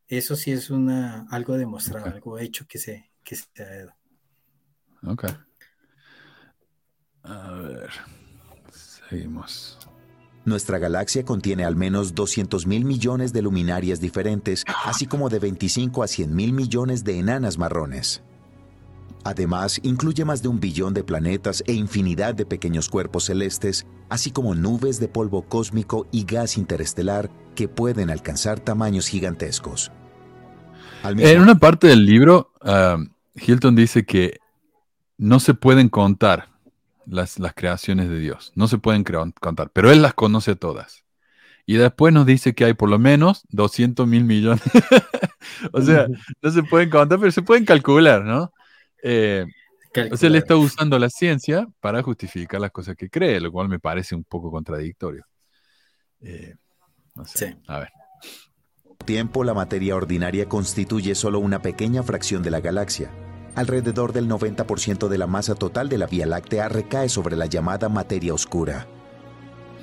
[0.08, 3.96] Eso sí es una, algo demostrado, algo hecho que se, que se ha dado.
[5.02, 5.24] Ok.
[7.24, 7.90] A ver.
[9.08, 9.78] Seguimos.
[10.44, 16.04] Nuestra galaxia contiene al menos 200 mil millones de luminarias diferentes, así como de 25
[16.04, 18.22] a 100 mil millones de enanas marrones.
[19.24, 24.30] Además, incluye más de un billón de planetas e infinidad de pequeños cuerpos celestes, así
[24.30, 29.90] como nubes de polvo cósmico y gas interestelar que pueden alcanzar tamaños gigantescos.
[31.02, 32.98] En una parte del libro, ah,
[33.34, 34.38] Hilton dice que
[35.18, 36.55] no se pueden contar
[37.06, 38.52] las, creaciones de Dios.
[38.54, 41.04] No se pueden contar, pero Él las conoce todas.
[41.64, 44.62] Y después nos dice que hay por lo menos 200 mil millones.
[45.72, 46.06] o sea,
[46.42, 48.52] no se pueden contar, pero se pueden calcular, ¿no?
[49.02, 49.44] Eh,
[50.12, 53.68] o sea, él está usando la ciencia para justificar las cosas que cree, lo cual
[53.68, 55.24] me parece un poco contradictorio.
[56.20, 56.54] Eh,
[57.14, 57.56] no sé.
[57.66, 57.90] A ver.
[59.04, 63.10] Tiempo, la materia ordinaria constituye solo una pequeña fracción de la galaxia
[63.56, 67.88] alrededor del 90% de la masa total de la Vía Láctea recae sobre la llamada
[67.88, 68.86] materia oscura.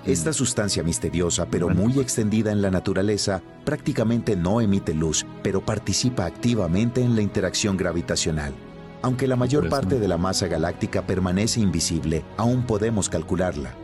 [0.06, 0.34] Esta mm.
[0.34, 7.02] sustancia misteriosa, pero muy extendida en la naturaleza, prácticamente no emite luz, pero participa activamente
[7.02, 8.54] en la interacción gravitacional.
[9.02, 13.76] Aunque la mayor parte de la masa galáctica permanece invisible, aún podemos calcularla.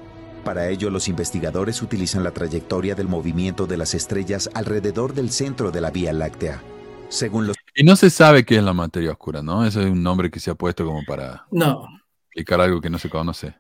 [0.45, 5.71] Para ello, los investigadores utilizan la trayectoria del movimiento de las estrellas alrededor del centro
[5.71, 6.61] de la Vía Láctea.
[7.09, 9.65] Según los y no se sabe qué es la materia oscura, ¿no?
[9.65, 11.87] Ese es un nombre que se ha puesto como para no.
[12.27, 13.55] explicar algo que no se conoce.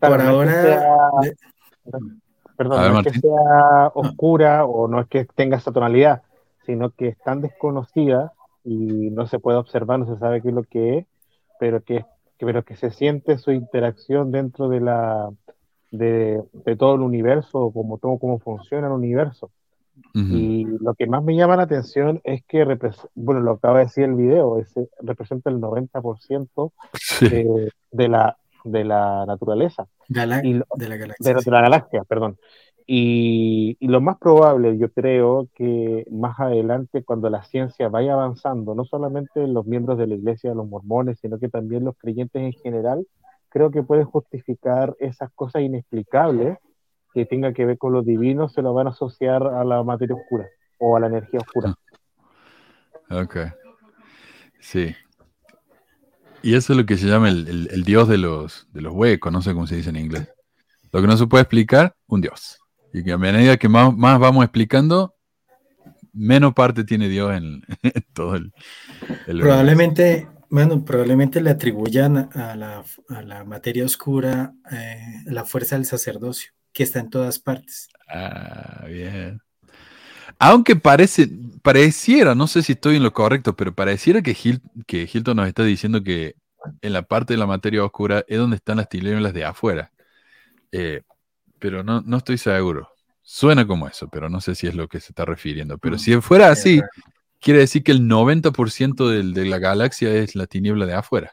[0.00, 1.20] Por ahora.
[2.56, 6.22] Perdón, no es que sea oscura o no es que tenga esa tonalidad,
[6.66, 8.32] sino que es tan desconocida
[8.64, 11.06] y no se puede observar, no se sabe qué es lo que es,
[11.60, 12.04] pero que,
[12.38, 15.30] pero que se siente su interacción dentro de la
[15.92, 19.50] de, de todo el universo, como todo cómo funciona el universo.
[20.14, 22.64] Y lo que más me llama la atención es que,
[23.14, 26.72] bueno, lo acaba de decir el video, ese representa el 90%
[27.20, 29.86] de, de, la, de la naturaleza.
[30.76, 31.34] de la galaxia.
[31.34, 32.36] De, la galaxia, perdón.
[32.86, 38.74] Y, y, lo más probable, yo creo que más adelante, cuando la ciencia vaya avanzando,
[38.74, 42.52] no solamente los miembros de la iglesia, los mormones, sino que también los creyentes en
[42.54, 43.06] general,
[43.50, 46.58] creo que pueden justificar esas cosas inexplicables
[47.12, 50.14] que tenga que ver con lo divino se lo van a asociar a la materia
[50.16, 50.46] oscura
[50.78, 51.74] o a la energía oscura.
[53.10, 53.36] Ok.
[54.60, 54.94] Sí.
[56.42, 59.42] Y eso es lo que se llama el, dios de los, de los huecos, no
[59.42, 60.28] sé cómo se dice en inglés.
[60.92, 62.58] Lo que no se puede explicar, un dios.
[62.92, 65.14] Y que a medida que más, vamos explicando,
[66.12, 67.62] menos parte tiene Dios en,
[68.14, 68.52] todo el...
[69.26, 75.84] probablemente, bueno, probablemente le atribuyan a la, a la materia oscura eh, la fuerza del
[75.84, 77.88] sacerdocio que está en todas partes.
[78.08, 79.40] Ah, bien.
[80.38, 81.28] Aunque parece,
[81.62, 84.36] pareciera, no sé si estoy en lo correcto, pero pareciera que,
[84.86, 86.36] que Hilton nos está diciendo que
[86.80, 89.92] en la parte de la materia oscura es donde están las tinieblas de afuera.
[90.70, 91.02] Eh,
[91.58, 92.88] pero no, no estoy seguro.
[93.22, 95.78] Suena como eso, pero no sé si es lo que se está refiriendo.
[95.78, 95.98] Pero mm.
[95.98, 96.80] si fuera así,
[97.40, 101.32] quiere decir que el 90% de, de la galaxia es la tiniebla de afuera.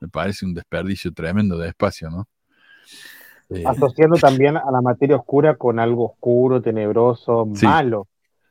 [0.00, 2.28] Me parece un desperdicio tremendo de espacio, ¿no?
[3.64, 8.06] Asociando también a la materia oscura con algo oscuro, tenebroso, malo.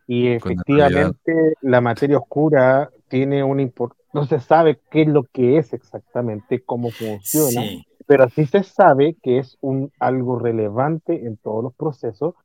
[0.07, 5.57] Y efectivamente la materia oscura tiene un importancia, no se sabe qué es lo que
[5.57, 7.61] es exactamente, cómo funciona,
[8.07, 12.35] pero sí se sabe que es un, algo relevante en todos los procesos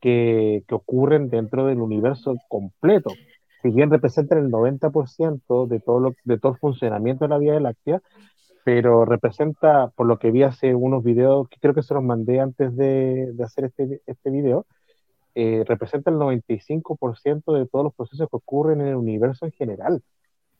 [0.00, 3.10] que, que ocurren dentro del universo completo.
[3.62, 7.58] Si bien representan el 90% de todo, lo, de todo el funcionamiento de la Vía
[7.58, 8.00] Láctea,
[8.70, 12.38] pero representa, por lo que vi hace unos videos, que creo que se los mandé
[12.38, 14.66] antes de, hacer este, este video,
[15.34, 20.02] eh, representa el 95% de todos los procesos que ocurren en el universo en general.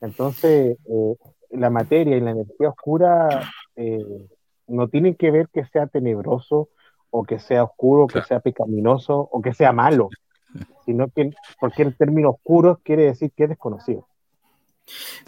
[0.00, 1.16] Entonces, eh,
[1.50, 3.42] la materia y la energía oscura
[3.76, 4.26] eh,
[4.68, 6.70] no tienen que ver que sea tenebroso
[7.10, 10.08] o que sea oscuro, que sea pecaminoso o que sea malo,
[10.86, 11.28] sino que
[11.60, 14.08] porque el término oscuro quiere decir que es desconocido.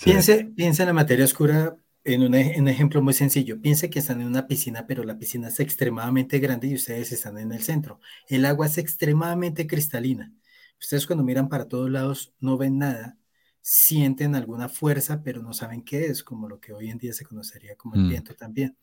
[0.03, 1.77] Piense, piense en la materia oscura
[2.15, 3.61] en un, en un, ejemplo muy sencillo.
[3.61, 7.39] Piense que están en una piscina, pero la piscina es extremadamente grande y ustedes están
[7.39, 8.01] en el centro.
[8.29, 10.33] El agua es extremadamente cristalina.
[10.81, 13.19] Ustedes cuando miran para todos lados no ven nada,
[13.61, 17.25] sienten alguna fuerza, pero no saben qué es, como lo que hoy en día se
[17.25, 18.09] conocería como el mm.
[18.09, 18.77] viento también.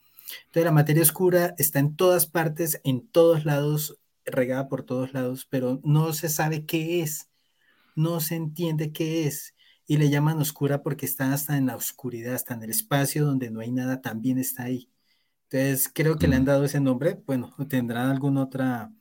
[0.45, 5.48] Entonces la materia oscura está en todas partes, en todos lados, regada por todos lados,
[5.49, 7.30] pero no se sabe qué es,
[7.95, 9.56] no se entiende qué es
[9.88, 13.49] y le llaman oscura porque está hasta en la oscuridad, hasta en el espacio donde
[13.49, 14.89] no hay nada, también está ahí.
[15.49, 18.91] Entonces creo que le han dado ese nombre, bueno, tendrán algún otra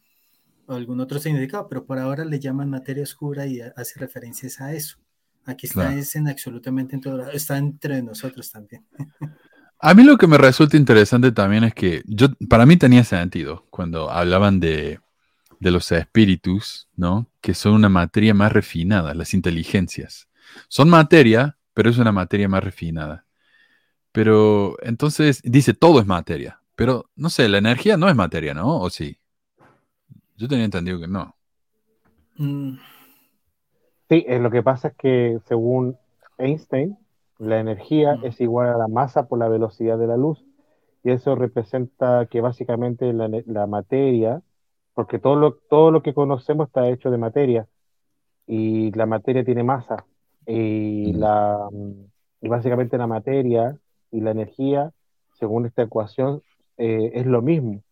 [0.68, 4.98] algún otro significado, pero por ahora le llaman materia oscura y hace referencias a eso.
[5.44, 8.84] Aquí está es en absolutamente en todo, está entre nosotros también.
[9.78, 13.66] A mí lo que me resulta interesante también es que yo, para mí tenía sentido
[13.70, 15.00] cuando hablaban de,
[15.60, 17.28] de los espíritus, ¿no?
[17.40, 20.28] Que son una materia más refinada, las inteligencias.
[20.68, 23.26] Son materia, pero es una materia más refinada.
[24.12, 26.60] Pero entonces dice todo es materia.
[26.74, 28.80] Pero no sé, la energía no es materia, ¿no?
[28.80, 29.18] ¿O sí?
[30.36, 31.34] Yo tenía entendido que no.
[32.36, 32.78] Mm.
[34.08, 35.98] Sí, eh, lo que pasa es que según
[36.38, 36.96] Einstein,
[37.38, 38.24] la energía mm.
[38.26, 40.44] es igual a la masa por la velocidad de la luz.
[41.02, 44.42] Y eso representa que básicamente la, la materia,
[44.94, 47.68] porque todo lo, todo lo que conocemos está hecho de materia,
[48.46, 50.04] y la materia tiene masa
[50.46, 51.18] y, mm.
[51.18, 51.68] la,
[52.40, 53.76] y básicamente la materia
[54.10, 54.92] y la energía,
[55.34, 56.42] según esta ecuación,
[56.76, 57.82] eh, es lo mismo.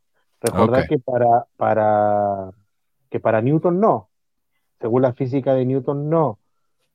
[0.40, 2.50] Recordar que, para, para,
[3.10, 4.10] que para Newton no,
[4.80, 6.38] según la física de Newton no,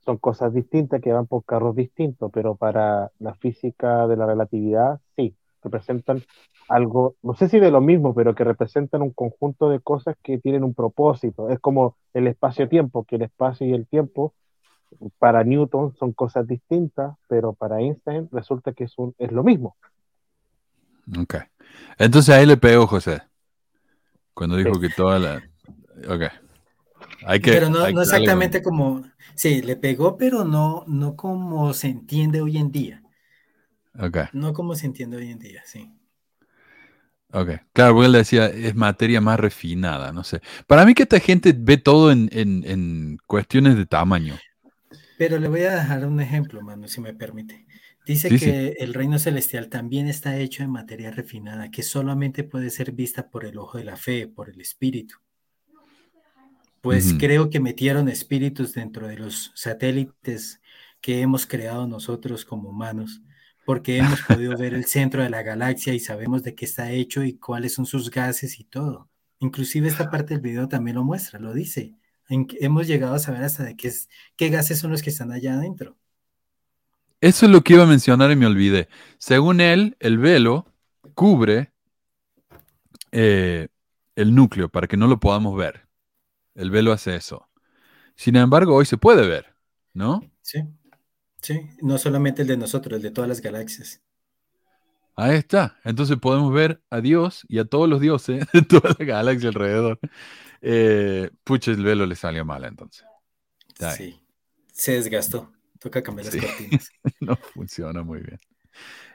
[0.05, 4.99] son cosas distintas que van por carros distintos, pero para la física de la relatividad
[5.15, 6.21] sí, representan
[6.67, 10.37] algo, no sé si de lo mismo, pero que representan un conjunto de cosas que
[10.37, 11.49] tienen un propósito.
[11.49, 14.33] Es como el espacio-tiempo, que el espacio y el tiempo
[15.17, 19.75] para Newton son cosas distintas, pero para Einstein resulta que es, un, es lo mismo.
[21.17, 21.35] Ok.
[21.97, 23.21] Entonces ahí le pegó José.
[24.33, 25.43] Cuando dijo que toda la.
[26.07, 26.23] Ok.
[27.25, 29.03] Hay que, pero no, exactamente como.
[29.35, 33.03] Sí, le pegó, pero no, no como se entiende hoy en día.
[33.99, 34.17] Ok.
[34.33, 35.91] No como se entiende hoy en día, sí.
[37.31, 40.41] Ok, claro, porque él decía, es materia más refinada, no sé.
[40.65, 44.35] Para mí que esta gente ve todo en, en, en cuestiones de tamaño.
[45.19, 47.67] Pero le voy a dejar un ejemplo, mano, si me permite.
[48.05, 52.93] Dice que el reino celestial también está hecho en materia refinada, que solamente puede ser
[52.93, 55.17] vista por el ojo de la fe, por el espíritu.
[56.79, 60.61] Pues creo que metieron espíritus dentro de los satélites
[61.01, 63.21] que hemos creado nosotros como humanos,
[63.65, 67.25] porque hemos podido ver el centro de la galaxia y sabemos de qué está hecho
[67.25, 69.09] y cuáles son sus gases y todo.
[69.39, 71.99] Inclusive esta parte del video también lo muestra, lo dice
[72.29, 75.55] hemos llegado a saber hasta de qué, es, qué gases son los que están allá
[75.55, 75.97] adentro.
[77.21, 78.87] Eso es lo que iba a mencionar y me olvidé.
[79.17, 80.65] Según él, el velo
[81.15, 81.73] cubre
[83.11, 83.67] eh,
[84.15, 85.87] el núcleo para que no lo podamos ver.
[86.55, 87.49] El velo hace eso.
[88.15, 89.53] Sin embargo, hoy se puede ver,
[89.93, 90.21] ¿no?
[90.41, 90.63] Sí,
[91.41, 91.69] sí.
[91.81, 94.01] No solamente el de nosotros, el de todas las galaxias.
[95.15, 95.77] Ahí está.
[95.83, 99.99] Entonces podemos ver a Dios y a todos los dioses de toda la galaxia alrededor.
[100.61, 103.05] Eh, pucha, el velo le salió mal entonces.
[103.95, 104.19] Sí,
[104.71, 105.49] se desgastó.
[105.79, 106.91] Toca cambiar las cortinas.
[107.21, 108.39] no funciona muy bien.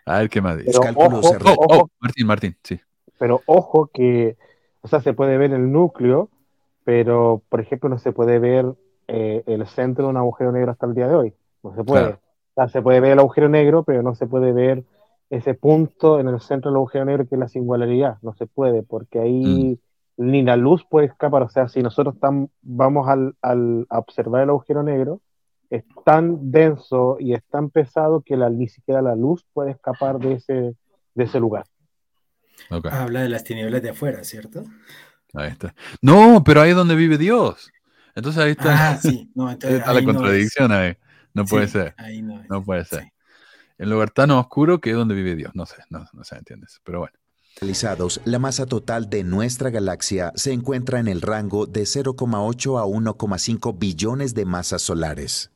[0.07, 0.79] A ver qué más dice.
[0.79, 2.81] Ojo, oh, Martín, Martín, sí.
[3.19, 4.37] Pero ojo que,
[4.81, 6.31] o sea, se puede ver el núcleo,
[6.85, 8.75] pero por ejemplo no se puede ver
[9.09, 11.35] eh, el centro de un agujero negro hasta el día de hoy.
[11.63, 12.13] No se puede.
[12.13, 12.19] O
[12.55, 14.85] sea, se puede ver el agujero negro, pero no se puede ver
[15.31, 18.19] ese punto en el centro del agujero negro que es la singularidad.
[18.23, 19.84] No se puede, porque ahí mm
[20.17, 21.43] ni la luz puede escapar.
[21.43, 22.15] O sea, si nosotros
[22.63, 23.35] vamos al,
[23.89, 25.21] a observar el agujero negro,
[25.71, 30.19] es tan denso y es tan pesado que la, ni siquiera la luz puede escapar
[30.19, 30.77] de ese,
[31.15, 31.65] de ese lugar.
[32.91, 34.63] Habla de las tinieblas de afuera, ¿cierto?
[35.33, 35.75] Ahí está.
[36.01, 37.73] No, pero ahí es donde vive Dios.
[38.15, 39.31] Entonces ahí está, ah, sí.
[39.35, 40.97] no, entonces, está la contradicción ahí.
[41.33, 41.97] No puede ser.
[42.49, 43.13] no, puede ser.
[43.77, 45.51] En lugar tan oscuro que es donde vive Dios.
[45.55, 46.79] No sé, no, no se entiende eso.
[46.85, 47.19] Pero bueno
[48.25, 53.79] la masa total de nuestra galaxia se encuentra en el rango de 0,8 a 1,5
[53.79, 55.51] billones de masas solares.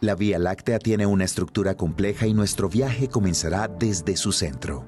[0.00, 4.86] La Vía Láctea tiene una estructura compleja y nuestro viaje comenzará desde su centro.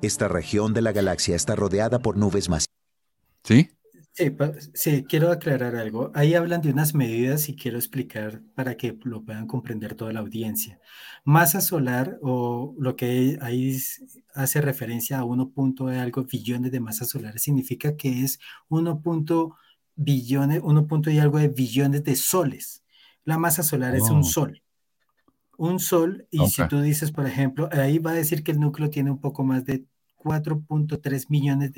[0.00, 2.74] Esta región de la galaxia está rodeada por nubes masivas.
[3.44, 3.75] ¿Sí?
[4.72, 6.10] Sí, quiero aclarar algo.
[6.14, 10.20] Ahí hablan de unas medidas y quiero explicar para que lo puedan comprender toda la
[10.20, 10.80] audiencia.
[11.24, 13.76] Masa solar o lo que ahí
[14.34, 15.52] hace referencia a 1.
[15.90, 18.38] de algo billones de masa solar significa que es
[18.68, 19.02] 1.
[19.96, 20.88] billones, 1.
[21.10, 22.84] y algo de billones de soles.
[23.24, 24.24] La masa solar es un oh.
[24.24, 24.62] sol.
[25.58, 28.88] Un sol, y si tú dices, por ejemplo, ahí va a decir que el núcleo
[28.90, 29.84] tiene un poco más de
[30.16, 31.72] 4.3 millones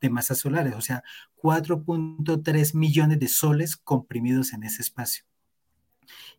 [0.00, 1.02] de, masas solares, o sea,
[1.42, 5.24] 4.3 millones de soles comprimidos en ese espacio.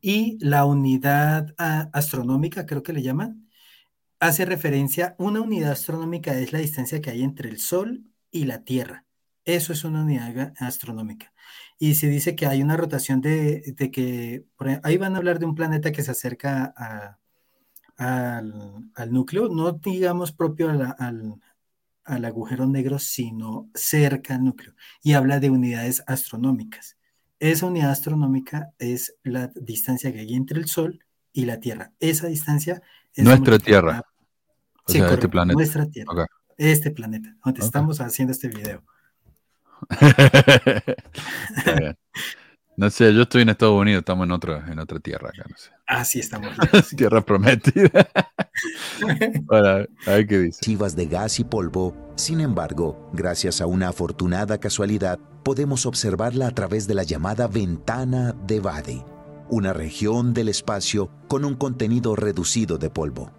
[0.01, 3.49] Y la unidad ah, astronómica, creo que le llaman,
[4.19, 8.63] hace referencia, una unidad astronómica es la distancia que hay entre el Sol y la
[8.63, 9.05] Tierra.
[9.45, 11.33] Eso es una unidad astronómica.
[11.79, 14.45] Y se dice que hay una rotación de, que,
[14.83, 17.18] ahí van a hablar de un planeta que se acerca
[17.99, 21.35] al, núcleo, no digamos propio al,
[22.05, 24.73] al agujero negro, sino cerca al núcleo.
[25.03, 26.97] Y habla de unidades astronómicas.
[27.39, 31.03] Esa unidad astronómica es la distancia que hay entre el Sol
[31.33, 31.91] y la Tierra.
[31.99, 32.81] Esa distancia
[33.13, 34.03] es nuestra Tierra.
[34.85, 35.55] O sea, este planeta.
[35.55, 36.27] Nuestra Tierra.
[36.57, 38.83] Este planeta, donde estamos haciendo este video.
[42.79, 45.57] No sé, yo estoy en Estados Unidos, estamos en otra, en otra tierra acá, no
[45.57, 45.69] sé.
[45.85, 46.49] Ah, sí, estamos.
[46.95, 48.07] tierra prometida.
[49.45, 50.59] Bueno, a ver qué dice.
[50.61, 56.51] Chivas de gas y polvo, sin embargo, gracias a una afortunada casualidad, podemos observarla a
[56.51, 59.05] través de la llamada ventana de Bade,
[59.49, 63.31] una región del espacio con un contenido reducido de polvo.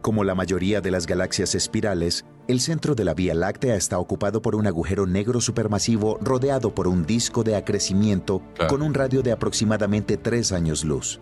[0.00, 4.42] Como la mayoría de las galaxias espirales, el centro de la Vía Láctea está ocupado
[4.42, 9.32] por un agujero negro supermasivo rodeado por un disco de acrecimiento con un radio de
[9.32, 11.20] aproximadamente 3 años luz.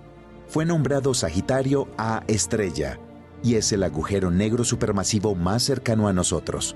[0.49, 2.99] Fue nombrado Sagitario A estrella
[3.43, 6.75] y es el agujero negro supermasivo más cercano a nosotros.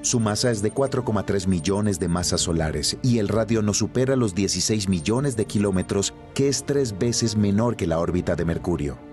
[0.00, 4.34] Su masa es de 4,3 millones de masas solares y el radio no supera los
[4.34, 9.11] 16 millones de kilómetros, que es tres veces menor que la órbita de Mercurio.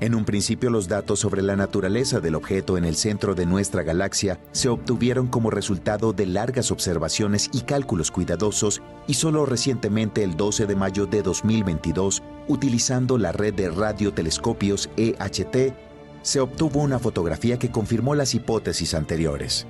[0.00, 3.82] En un principio los datos sobre la naturaleza del objeto en el centro de nuestra
[3.82, 10.38] galaxia se obtuvieron como resultado de largas observaciones y cálculos cuidadosos y solo recientemente el
[10.38, 15.74] 12 de mayo de 2022, utilizando la red de radiotelescopios EHT,
[16.22, 19.66] se obtuvo una fotografía que confirmó las hipótesis anteriores.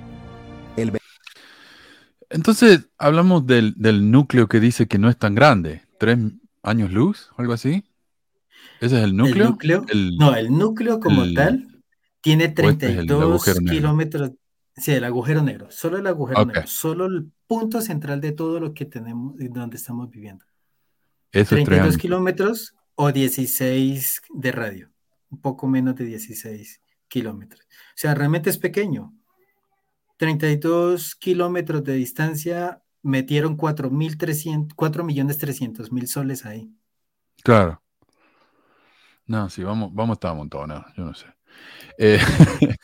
[2.29, 3.75] Entonces hablamos del,
[4.09, 6.17] núcleo que dice que no es tan grande, tres
[6.63, 7.83] años luz, algo así.
[8.81, 9.85] ¿Ese es el núcleo?
[10.17, 11.67] no, el núcleo como tal
[12.19, 14.31] tiene 32 kilómetros.
[14.75, 18.73] Sí, el agujero negro, solo el agujero negro, solo el punto central de todo lo
[18.73, 20.45] que tenemos, donde estamos viviendo.
[21.29, 24.89] 32 kilómetros o 16 de radio,
[25.29, 27.61] un poco menos de 16 kilómetros.
[27.61, 29.13] O sea, realmente es pequeño.
[30.17, 36.73] 32 kilómetros de distancia, metieron 4.300, millones 300 mil soles ahí.
[37.43, 37.81] Claro.
[39.31, 41.25] No, sí, vamos, vamos a estar montados, yo no sé.
[41.97, 42.19] Eh,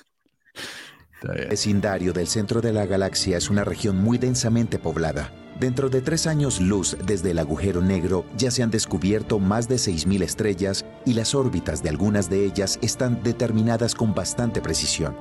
[1.24, 5.30] el vecindario del centro de la galaxia es una región muy densamente poblada.
[5.60, 9.76] Dentro de tres años luz desde el agujero negro ya se han descubierto más de
[9.76, 15.18] 6.000 estrellas y las órbitas de algunas de ellas están determinadas con bastante precisión.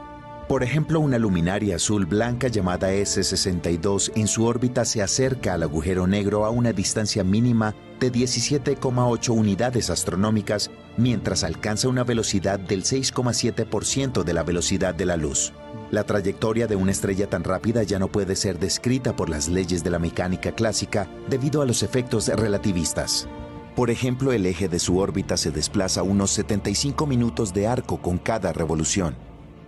[0.47, 6.07] Por ejemplo, una luminaria azul blanca llamada S62 en su órbita se acerca al agujero
[6.07, 14.25] negro a una distancia mínima de 17,8 unidades astronómicas mientras alcanza una velocidad del 6,7%
[14.25, 15.53] de la velocidad de la luz.
[15.91, 19.85] La trayectoria de una estrella tan rápida ya no puede ser descrita por las leyes
[19.85, 23.29] de la mecánica clásica debido a los efectos relativistas.
[23.77, 28.19] Por ejemplo, el eje de su órbita se desplaza unos 75 minutos de arco con
[28.19, 29.15] cada revolución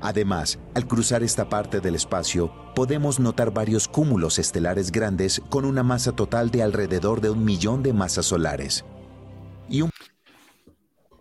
[0.01, 5.83] Además, al cruzar esta parte del espacio, podemos notar varios cúmulos estelares grandes con una
[5.83, 8.85] masa total de alrededor de un millón de masas solares.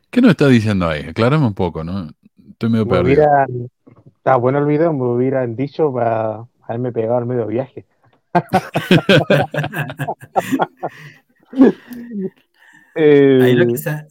[0.09, 1.07] ¿Qué nos está diciendo ahí?
[1.09, 2.09] Aclárame un poco, ¿no?
[2.51, 3.25] Estoy medio perdido.
[4.15, 7.85] está bueno el video, me hubieran dicho para haberme pegado al medio viaje.
[12.95, 14.07] ahí lo que está...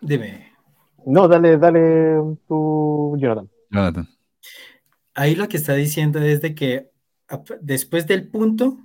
[0.00, 0.52] Dime.
[1.06, 4.08] No, dale, dale tú, Jonathan.
[5.14, 6.90] Ahí lo que está diciendo es de que
[7.60, 8.78] después del punto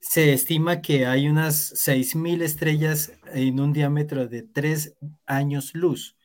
[0.00, 4.96] se estima que hay unas 6.000 estrellas en un diámetro de 3
[5.26, 6.16] años luz.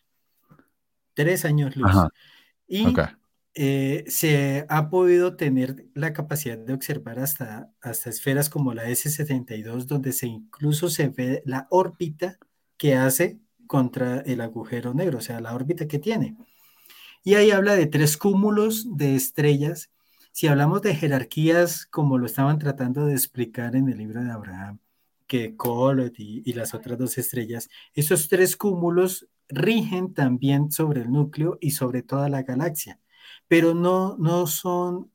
[1.16, 1.92] 3 años luz.
[2.68, 2.86] Y
[3.56, 9.86] eh, se ha podido tener la capacidad de observar hasta, hasta esferas como la S72,
[9.86, 12.40] donde se incluso se ve la órbita
[12.78, 16.36] que hace contra el agujero negro, o sea, la órbita que tiene.
[17.24, 19.93] Y ahí habla de tres cúmulos de estrellas
[20.34, 24.80] si hablamos de jerarquías como lo estaban tratando de explicar en el libro de Abraham,
[25.28, 31.12] que Colot y, y las otras dos estrellas, esos tres cúmulos rigen también sobre el
[31.12, 33.00] núcleo y sobre toda la galaxia,
[33.48, 35.12] pero no, no son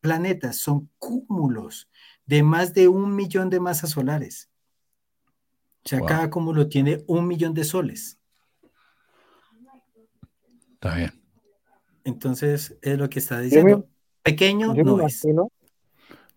[0.00, 1.88] planetas, son cúmulos
[2.26, 4.50] de más de un millón de masas solares.
[5.84, 8.18] O sea, cada cúmulo tiene un millón de soles.
[10.74, 11.22] Está bien.
[12.02, 13.88] Entonces, es lo que está diciendo.
[14.26, 15.24] Pequeño yo no me es.
[15.24, 15.50] imagino,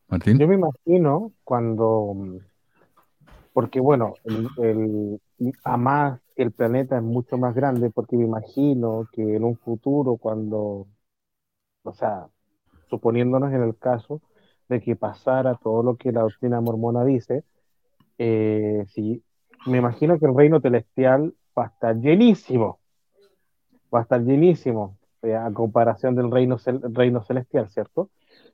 [0.09, 0.39] Martín.
[0.39, 2.15] yo me imagino cuando,
[3.53, 5.21] porque bueno, el, el-
[5.63, 10.17] a más el planeta es mucho más grande, porque me imagino que en un futuro,
[10.17, 10.87] cuando,
[11.83, 12.29] o sea,
[12.89, 14.21] suponiéndonos en el caso
[14.69, 17.45] de que pasara todo lo que la doctrina mormona dice,
[18.19, 19.23] eh, sí,
[19.65, 22.81] me imagino que el reino celestial va a estar llenísimo,
[23.93, 28.09] va a estar llenísimo, eh, a comparación del reino, reino celestial, ¿cierto?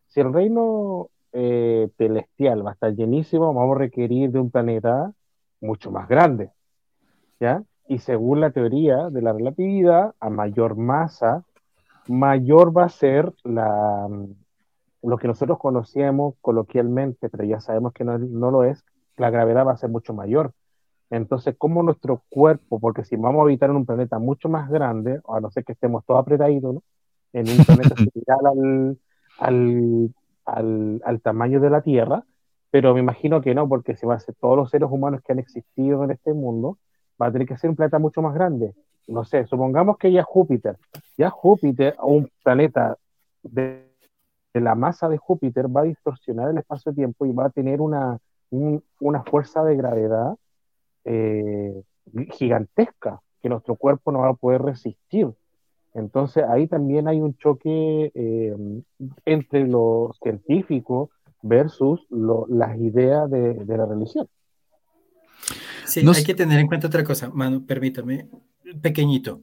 [0.08, 5.12] Si el reino eh, celestial va a estar llenísimo, vamos a requerir de un planeta
[5.62, 6.52] mucho más grande,
[7.40, 7.64] ¿ya?
[7.88, 11.44] Y según la teoría de la relatividad, a mayor masa,
[12.08, 14.08] mayor va a ser la,
[15.04, 18.84] lo que nosotros conocíamos coloquialmente, pero ya sabemos que no, no lo es,
[19.18, 20.54] la gravedad va a ser mucho mayor.
[21.10, 25.22] Entonces, como nuestro cuerpo, porque si vamos a habitar en un planeta mucho más grande,
[25.27, 26.84] a no ser que estemos todos apretaditos, ¿no?
[27.34, 28.98] En un planeta similar al,
[29.40, 30.10] al,
[30.45, 32.23] al, al tamaño de la Tierra,
[32.72, 35.32] pero me imagino que no, porque si va a ser todos los seres humanos que
[35.32, 36.77] han existido en este mundo,
[37.22, 38.73] va a tener que ser un planeta mucho más grande.
[39.07, 40.77] No sé, supongamos que ya Júpiter,
[41.18, 42.98] ya Júpiter, un planeta
[43.44, 43.86] de,
[44.53, 48.18] de la masa de Júpiter, va a distorsionar el espacio-tiempo y va a tener una,
[48.49, 50.36] un- una fuerza de gravedad
[51.06, 51.82] eh,
[52.34, 55.30] gigantesca que nuestro cuerpo no va a poder resistir.
[55.94, 58.56] Entonces ahí también hay un choque eh,
[59.26, 61.10] entre lo científico
[61.41, 64.27] versus lo- las ideas de, de la religión.
[65.86, 68.27] Sí, No hay que tener en cuenta otra cosa, Manu, permítame,
[68.82, 69.41] pequeñito.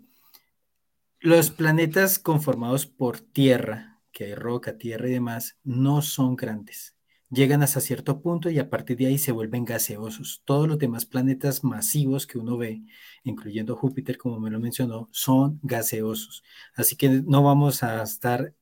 [1.21, 6.95] Los planetas conformados por tierra, que hay roca, tierra y demás, no son grandes.
[7.33, 10.43] Llegan hasta cierto punto y a partir de ahí se vuelven gaseosos.
[10.45, 12.83] Todos los demás planetas masivos que uno ve,
[13.25, 16.45] incluyendo Júpiter, como me lo mencionó, son gaseosos.
[16.75, 18.53] Así que no vamos a estar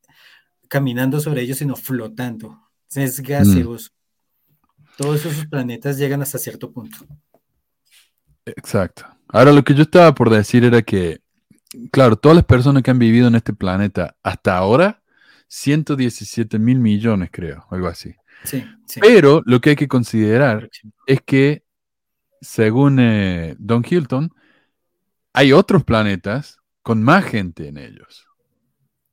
[0.68, 2.60] caminando sobre ellos, sino flotando.
[2.94, 3.90] Es gaseoso.
[4.97, 6.98] Todos esos planetas llegan hasta cierto punto.
[8.47, 9.05] Exacto.
[9.26, 11.20] Ahora lo que yo estaba por decir era que,
[11.90, 15.02] claro, todas las personas que han vivido en este planeta hasta ahora,
[15.48, 18.14] 117 mil millones creo, algo así.
[18.44, 19.00] Sí, sí.
[19.00, 20.70] Pero lo que hay que considerar
[21.06, 21.64] es que,
[22.40, 24.32] según eh, Don Hilton,
[25.32, 28.26] hay otros planetas con más gente en ellos.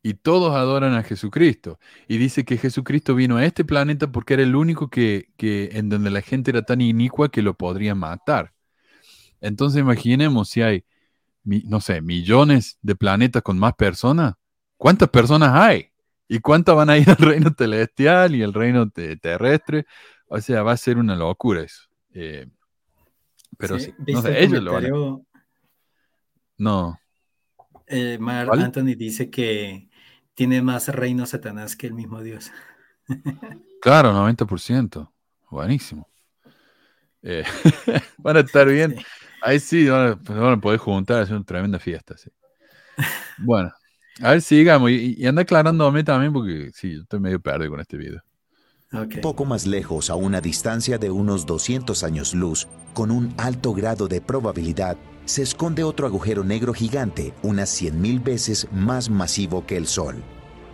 [0.02, 1.80] Y todos adoran a Jesucristo.
[2.08, 5.90] Y dice que Jesucristo vino a este planeta porque era el único que, que en
[5.90, 8.54] donde la gente era tan inicua que lo podría matar.
[9.42, 10.86] Entonces imaginemos si hay,
[11.44, 14.36] no sé, millones de planetas con más personas.
[14.78, 15.92] ¿Cuántas personas hay?
[16.28, 19.86] ¿Y cuántas van a ir al reino celestial y al reino te- terrestre?
[20.28, 21.84] O sea, va a ser una locura eso.
[22.14, 22.48] Eh,
[23.58, 24.92] pero sí, no ¿viste sé, el ellos lo van a...
[26.60, 27.00] No,
[27.88, 28.52] Eh, Mar.
[28.60, 29.90] Anthony dice que
[30.34, 32.52] tiene más reino Satanás que el mismo Dios.
[33.80, 35.14] claro, 90%.
[35.50, 36.08] Buenísimo.
[37.22, 37.44] Eh,
[38.18, 38.96] van a estar bien.
[38.96, 39.06] Sí.
[39.42, 42.18] Ahí sí, van a, van a poder juntar, hacer una tremenda fiesta.
[42.18, 42.30] sí.
[43.36, 43.72] Bueno,
[44.22, 44.92] a ver, sigamos.
[44.92, 48.22] Y, y anda aclarándome también porque sí, yo estoy medio perdido con este video.
[48.94, 49.20] Ok.
[49.22, 54.08] Poco más lejos, a una distancia de unos 200 años luz, con un alto grado
[54.08, 59.88] de probabilidad, se esconde otro agujero negro gigante, unas 100.000 veces más masivo que el
[59.88, 60.24] Sol.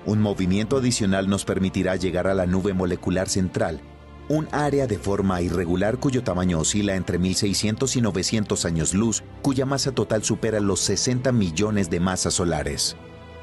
[0.06, 3.82] Un movimiento adicional nos permitirá llegar a la nube molecular central,
[4.30, 9.66] un área de forma irregular cuyo tamaño oscila entre 1600 y 900 años luz, cuya
[9.66, 12.96] masa total supera los 60 millones de masas solares.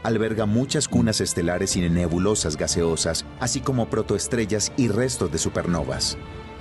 [0.03, 6.17] Alberga muchas cunas estelares y nebulosas gaseosas, así como protoestrellas y restos de supernovas.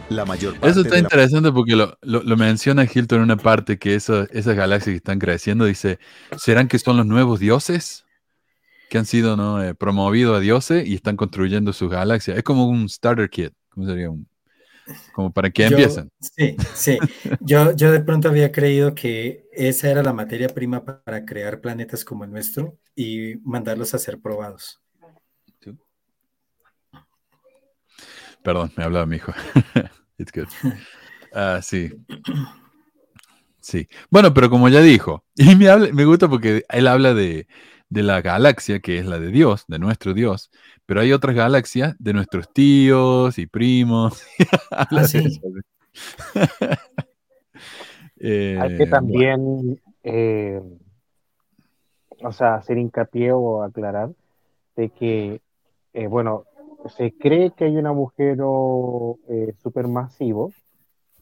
[0.10, 3.24] La mayor parte Eso está de la interesante porque lo, lo- lo menciona Hilton en
[3.26, 6.00] una parte que eso- esas galaxias que están creciendo, dice,
[6.38, 8.06] ¿serán que son los nuevos dioses?
[8.90, 9.64] Que han sido ¿no?
[9.64, 12.38] eh, promovidos a dioses y están construyendo sus galaxias.
[12.38, 13.54] Es como un starter kit.
[13.70, 14.10] ¿Cómo sería?
[14.10, 14.28] Un,
[15.14, 16.10] como para que empiecen.
[16.20, 17.00] Sí, sí.
[17.40, 21.62] Yo, yo de pronto había creído que esa era la materia prima pa- para crear
[21.62, 24.82] planetas como el nuestro y mandarlos a ser probados.
[28.44, 29.34] Perdón, me hablaba mi hijo.
[30.18, 30.48] It's good.
[31.34, 31.92] Ah, sí.
[33.62, 33.88] Sí.
[34.10, 37.48] Bueno, pero como ya dijo, y me, habla- me gusta porque él habla de,
[37.90, 40.52] de la galaxia, que es la de Dios, de nuestro Dios,
[40.90, 44.24] pero hay otras galaxias de nuestros tíos y primos.
[44.72, 45.20] Ah, sí.
[48.20, 50.60] hay que Eh, también, eh,
[52.24, 54.10] o sea, hacer hincapié o aclarar
[54.76, 55.42] de que,
[55.94, 56.46] eh, bueno,
[56.98, 59.18] se cree que hay un agujero
[59.62, 60.52] supermasivo,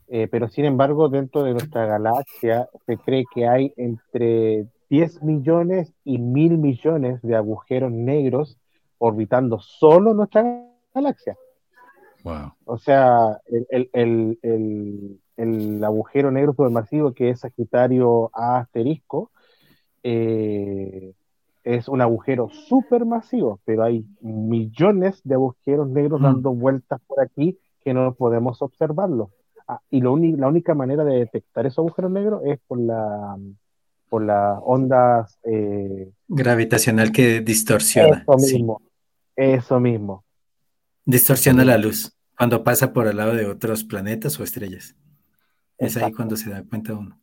[0.08, 6.20] pero sin embargo, dentro de nuestra galaxia se cree que hay entre 10 millones y
[6.20, 8.58] mil millones de agujeros negros
[9.00, 11.36] orbitando solo nuestra galaxia.
[12.24, 12.52] wow.
[12.66, 19.32] O sea, el, el, el, el, agujero negro supermasivo que es Sagitario A asterisco
[20.04, 21.14] eh,
[21.64, 26.24] es un agujero supermasivo, pero hay millones de agujeros negros Mm.
[26.24, 29.30] dando vueltas por aquí que no podemos observarlos.
[29.68, 33.38] Ah, y lo la única manera de detectar esos agujeros negros es por la
[34.10, 38.24] por las ondas eh, Gravitacional que distorsiona.
[38.26, 38.82] eso mismo,
[39.38, 40.26] eso mismo.
[41.06, 44.96] Distorsiona la luz cuando pasa por al lado de otros planetas o estrellas.
[45.78, 47.22] Es ahí cuando se da cuenta uno.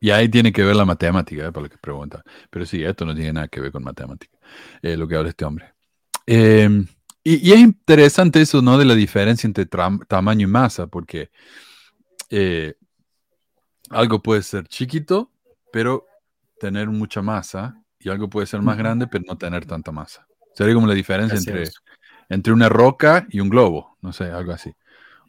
[0.00, 2.22] Y ahí tiene que ver la matemática, eh, para lo que pregunta.
[2.50, 4.36] Pero sí, esto no tiene nada que ver con matemática,
[4.82, 5.72] eh, lo que habla este hombre.
[6.26, 6.84] Eh,
[7.22, 8.78] y, y es interesante eso, ¿no?
[8.78, 11.30] De la diferencia entre tamaño y masa, porque
[12.30, 12.74] eh,
[13.90, 15.30] algo puede ser chiquito,
[15.72, 16.06] pero
[16.58, 20.26] tener mucha masa, y algo puede ser más grande, pero no tener tanta masa.
[20.52, 21.70] Sería como la diferencia entre,
[22.28, 24.74] entre una roca y un globo, no sé, algo así.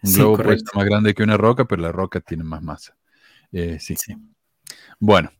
[0.01, 2.61] Un Sí, globo puede ser más grande que una roca, pero la roca tiene más
[2.63, 2.97] masa.
[3.51, 3.95] Eh, sí.
[3.95, 4.15] Sí.
[4.99, 5.31] Bueno,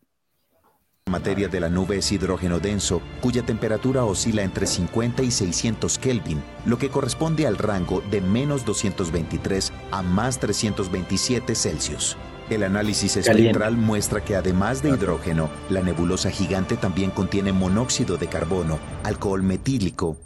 [1.08, 6.00] La materia de la nube es hidrógeno denso, cuya temperatura oscila entre 50 y 600
[6.00, 12.18] Kelvin, lo que corresponde al rango de menos 223 a más 327 Celsius.
[12.52, 13.44] El análisis Caliente.
[13.52, 19.42] espectral muestra que además de hidrógeno, la nebulosa gigante también contiene monóxido de carbono, alcohol
[19.42, 20.18] metílico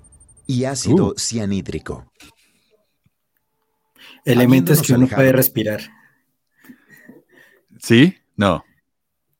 [0.47, 1.14] y ácido Uh.
[1.19, 2.11] cianhídrico.
[4.26, 5.81] Elementos que uno puede respirar.
[7.80, 8.15] ¿sí?
[8.35, 8.64] No.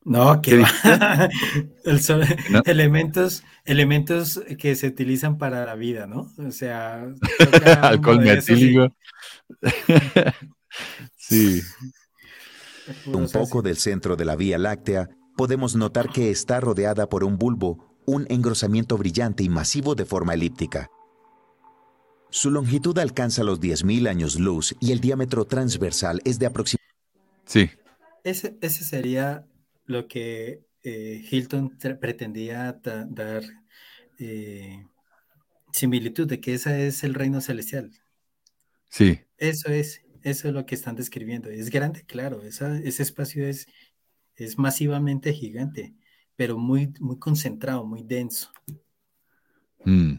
[0.04, 1.30] No, ¿Qué que va.
[1.86, 2.62] El sol- No.
[2.68, 6.32] elementos, elementos que se utilizan para la vida, ¿no?
[6.38, 7.04] O sea,
[7.82, 8.96] Alcohol metílico.
[11.18, 11.62] sí.
[13.08, 17.38] Un poco del centro de la Vía Láctea, podemos notar que está rodeada por un
[17.38, 20.90] bulbo, un engrosamiento brillante y masivo de forma elíptica.
[22.30, 26.86] Su longitud alcanza los 10.000 años luz y el diámetro transversal es de aproximadamente
[27.46, 27.70] Sí.
[28.24, 29.46] Ese, ese sería
[29.86, 32.80] lo que eh, Hilton pretendía
[33.10, 33.44] dar
[34.18, 34.88] eh,
[35.72, 37.92] similitud de que ese es el reino celestial.
[38.90, 39.22] Sí.
[39.38, 41.50] Eso es, eso es lo que están describiendo.
[41.50, 43.68] Es grande, claro, esa- ese espacio es,
[44.36, 45.96] es masivamente gigante,
[46.36, 48.52] pero muy, muy concentrado, muy denso.
[49.86, 50.16] Mm.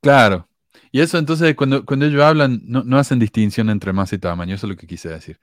[0.00, 0.48] Claro.
[0.92, 4.54] Y eso entonces, cuando, cuando ellos hablan, no, no hacen distinción entre masa y tamaño,
[4.54, 5.40] eso es lo que quise decir.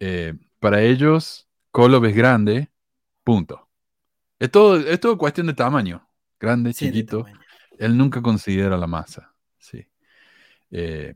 [0.00, 2.70] Eh, para ellos, Kolob es grande,
[3.24, 3.68] punto.
[4.38, 6.08] Es todo, es todo cuestión de tamaño,
[6.40, 7.24] grande, Sí, chiquito.
[7.24, 7.40] tamaño.
[7.78, 9.34] Él nunca considera la masa.
[9.58, 9.86] Sí.
[10.70, 11.14] Eh,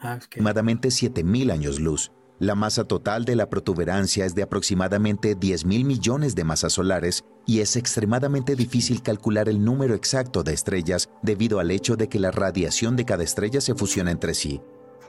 [0.00, 0.40] Ah, ok.
[0.88, 2.12] 7.000 años luz.
[2.40, 7.60] La masa total de la protuberancia es de aproximadamente 10.000 millones de masas solares y
[7.60, 12.30] es extremadamente difícil calcular el número exacto de estrellas debido al hecho de que la
[12.30, 14.60] radiación de cada estrella se fusiona entre sí.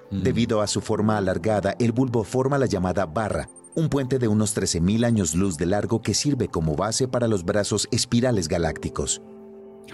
[0.09, 4.27] mm, Debido a su forma alargada, el bulbo forma la llamada barra, un puente de
[4.27, 9.21] unos 13.000 años luz de largo que sirve como base para los brazos espirales galácticos.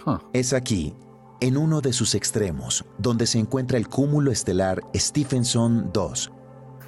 [0.05, 0.19] huh.
[0.31, 0.93] Es aquí,
[1.41, 6.31] en uno de sus extremos, donde se encuentra el cúmulo estelar Stephenson 2,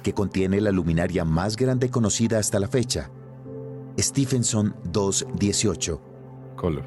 [0.02, 3.10] que contiene la luminaria más grande conocida hasta la fecha,
[3.98, 6.00] Stephenson 218,
[6.56, 6.84] Kolob.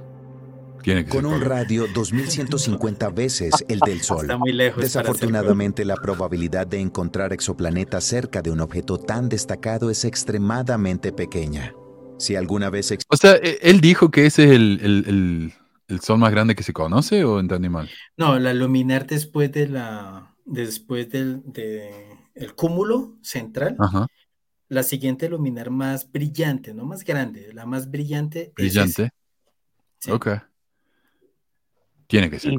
[0.81, 4.21] Tiene que con ser un radio 2150 veces el del Sol.
[4.21, 4.81] Está muy lejos.
[4.81, 11.75] Desafortunadamente, la probabilidad de encontrar exoplanetas cerca de un objeto tan destacado es extremadamente pequeña.
[12.17, 15.53] Si alguna vez O sea, e- él dijo que ese es el, el- el-
[15.91, 17.89] el sol más grande que se conoce o entendí mal.
[18.18, 24.07] No, la luminar después de la, después del de el cúmulo central, Ajá.
[24.69, 28.47] la siguiente luminar más brillante, no más grande, la más brillante.
[28.47, 29.03] es Brillante.
[29.03, 29.11] ese.
[29.99, 30.11] Sí.
[30.11, 30.30] Ok.
[32.07, 32.57] Tiene que ser Y-.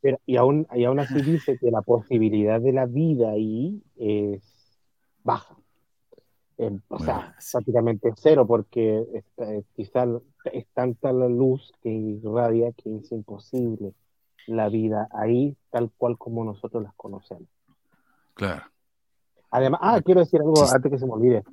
[0.00, 4.42] Pero, y, aún, y aún así dice que la posibilidad de la vida ahí es
[5.22, 5.56] baja.
[6.58, 10.08] Eh, o sea, prácticamente cero, porque es, quizás
[10.52, 13.94] es tanta la luz que irradia que es imposible
[14.46, 17.48] la vida ahí tal cual como nosotros las conocemos.
[18.34, 18.62] Claro.
[19.50, 20.72] Además, ah, quiero decir algo Sí.
[20.74, 21.44] antes que se me olvide.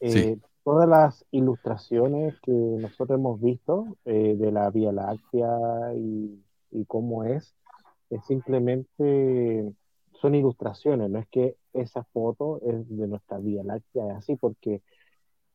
[0.00, 6.84] Eh, todas las ilustraciones que nosotros hemos visto eh, de la Vía Láctea y, y
[6.86, 7.54] cómo es,
[8.10, 9.72] es simplemente
[10.20, 14.80] son ilustraciones, no es que esa foto es de nuestra Vía Láctea, es así, porque,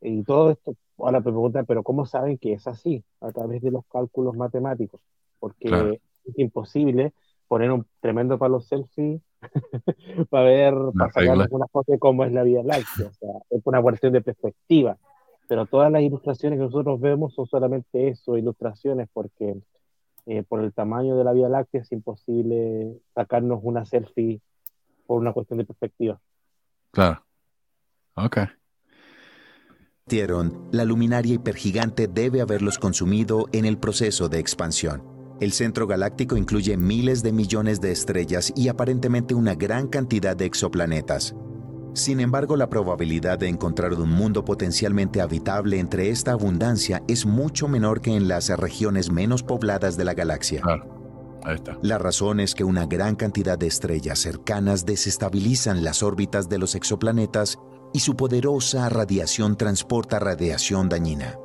[0.01, 3.03] y todo esto, ahora me preguntan, pero ¿cómo saben que es así?
[3.21, 5.01] A través de los cálculos matemáticos,
[5.39, 7.13] porque es imposible
[7.47, 9.21] poner un tremendo palo selfie
[10.29, 13.61] para ver, para sacar una foto de cómo es la Vía Láctea, o sea, es
[13.65, 14.97] una cuestión de perspectiva,
[15.47, 19.57] pero todas las ilustraciones que nosotros vemos son solamente eso, ilustraciones, porque
[20.27, 24.41] eh, por el tamaño de la Vía Láctea es imposible sacarnos una selfie
[25.07, 26.21] por una cuestión de perspectiva.
[26.91, 27.23] Claro.
[28.15, 28.37] Ok.
[30.71, 35.03] La luminaria hipergigante debe haberlos consumido en el proceso de expansión.
[35.39, 40.45] El centro galáctico incluye miles de millones de estrellas y aparentemente una gran cantidad de
[40.45, 41.35] exoplanetas.
[41.93, 47.67] Sin embargo, la probabilidad de encontrar un mundo potencialmente habitable entre esta abundancia es mucho
[47.67, 50.63] menor que en las regiones menos pobladas de la galaxia.
[51.83, 56.73] La razón es que una gran cantidad de estrellas cercanas desestabilizan las órbitas de los
[56.73, 57.59] exoplanetas
[57.93, 61.37] y su poderosa radiación transporta radiación dañina.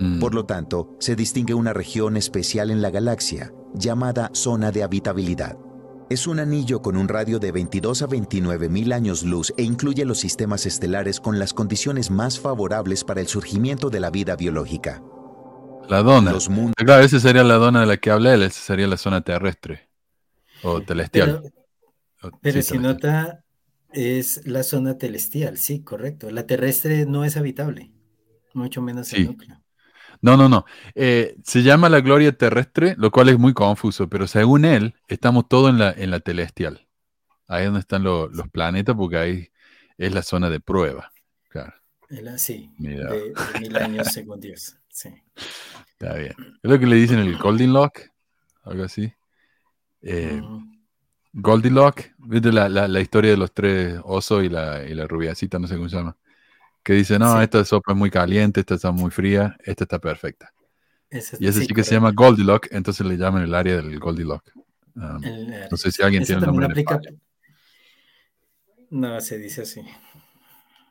[0.00, 0.20] Mm.
[0.20, 5.58] Por lo tanto, se distingue una región especial en la galaxia, llamada zona de habitabilidad.
[6.10, 10.06] Es un anillo con un radio de 22 a 29 mil años luz e incluye
[10.06, 15.02] los sistemas estelares con las condiciones más favorables para el surgimiento de la vida biológica.
[15.88, 16.34] La dona.
[16.76, 19.88] Claro, esa sería la dona de la que hablé, esa sería la zona terrestre
[20.62, 21.52] o celestial.
[22.40, 23.44] Pero, si nota,
[23.92, 26.30] es la zona celestial, sí, correcto.
[26.30, 27.90] La terrestre no es habitable,
[28.54, 29.60] mucho menos el núcleo.
[30.20, 30.64] No, no, no.
[30.94, 35.48] Eh, se llama la gloria terrestre, lo cual es muy confuso, pero según él, estamos
[35.48, 36.88] todos en la, en la celestial.
[37.46, 39.48] Ahí es donde están los planetas, porque ahí
[39.96, 41.12] es la zona de prueba.
[41.48, 41.74] Claro.
[42.36, 44.76] Sí, de, mil años según Dios.
[44.88, 45.10] Sí.
[45.92, 46.34] Está bien.
[46.62, 48.10] Es lo que le dicen el Goldilocks,
[48.62, 49.12] algo así.
[50.02, 50.77] Eh, mm.
[51.32, 55.66] Goldilocks, ¿viste la, la, historia de los tres osos y la, y la rubiacita, no
[55.66, 56.16] sé cómo se llama?
[56.82, 60.52] Que dice, no, esta sopa es muy caliente, esta está muy fría, esta está perfecta.
[61.10, 64.52] y ese sí, que se llama Goldilocks, entonces le llaman el área del Goldilocks.
[64.94, 65.20] Um,
[65.70, 66.66] no sé si alguien tiene el nombre.
[66.66, 67.00] Aplica...
[68.90, 69.82] No, se dice así.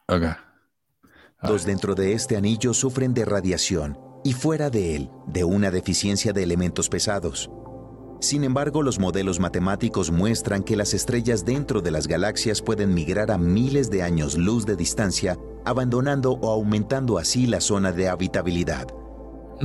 [0.07, 0.23] Ok.
[1.43, 6.33] Dos dentro de este anillo sufren de radiación y fuera de él de una deficiencia
[6.33, 7.49] de elementos pesados.
[8.19, 13.29] Sin embargo, los modelos matemáticos muestran que las estrellas dentro de las galaxias pueden migrar
[13.29, 18.87] a miles de años luz de distancia, abandonando o aumentando así la zona de habitabilidad.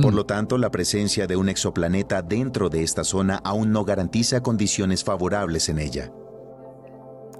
[0.01, 0.15] Por mm.
[0.15, 5.03] lo tanto, la presencia de un exoplaneta dentro de esta zona aún no garantiza condiciones
[5.03, 6.11] favorables en ella.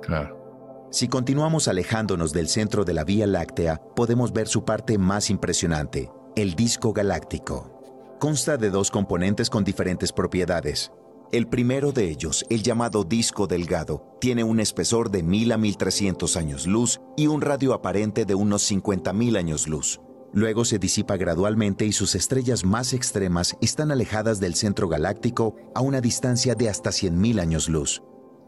[0.01, 0.43] Claro.
[0.91, 6.11] Si continuamos alejándonos del centro de la Vía Láctea, podemos ver su parte más impresionante,
[6.35, 8.17] el disco galáctico.
[8.19, 10.91] Consta de dos componentes con diferentes propiedades.
[11.33, 16.37] El primero de ellos, el llamado disco delgado, tiene un espesor de 1000 a 1300
[16.37, 19.99] años luz y un radio aparente de unos 50.000 años luz.
[20.31, 25.81] Luego se disipa gradualmente y sus estrellas más extremas están alejadas del centro galáctico a
[25.81, 28.03] una distancia de hasta 100.000 años luz.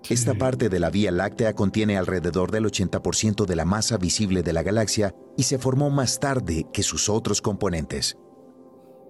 [0.08, 4.54] Esta parte de la Vía Láctea contiene alrededor del 80% de la masa visible de
[4.54, 8.16] la galaxia y se formó más tarde que sus otros componentes.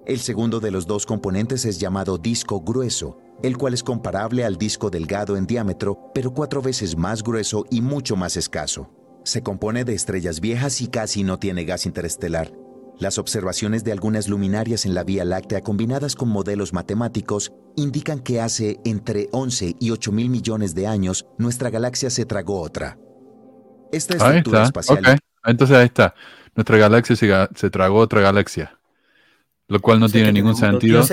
[0.06, 4.57] El segundo de los dos componentes es llamado disco grueso, el cual es comparable al
[4.57, 8.90] disco delgado en diámetro, pero cuatro veces más grueso y mucho más escaso.
[9.24, 12.52] Se compone de estrellas viejas y casi no tiene gas interestelar,
[12.98, 18.40] las observaciones de algunas luminarias en la Vía Láctea combinadas con modelos matemáticos indican que
[18.40, 22.98] hace entre 11 y 8 mil millones de años nuestra galaxia se tragó otra.
[23.91, 25.20] Esta estructura espacial.
[25.44, 26.16] Entonces ahí está.
[26.56, 27.16] Nuestra galaxia
[27.53, 28.80] se, tragó otra galaxia.
[29.68, 31.03] Lo cual no tiene ningún sentido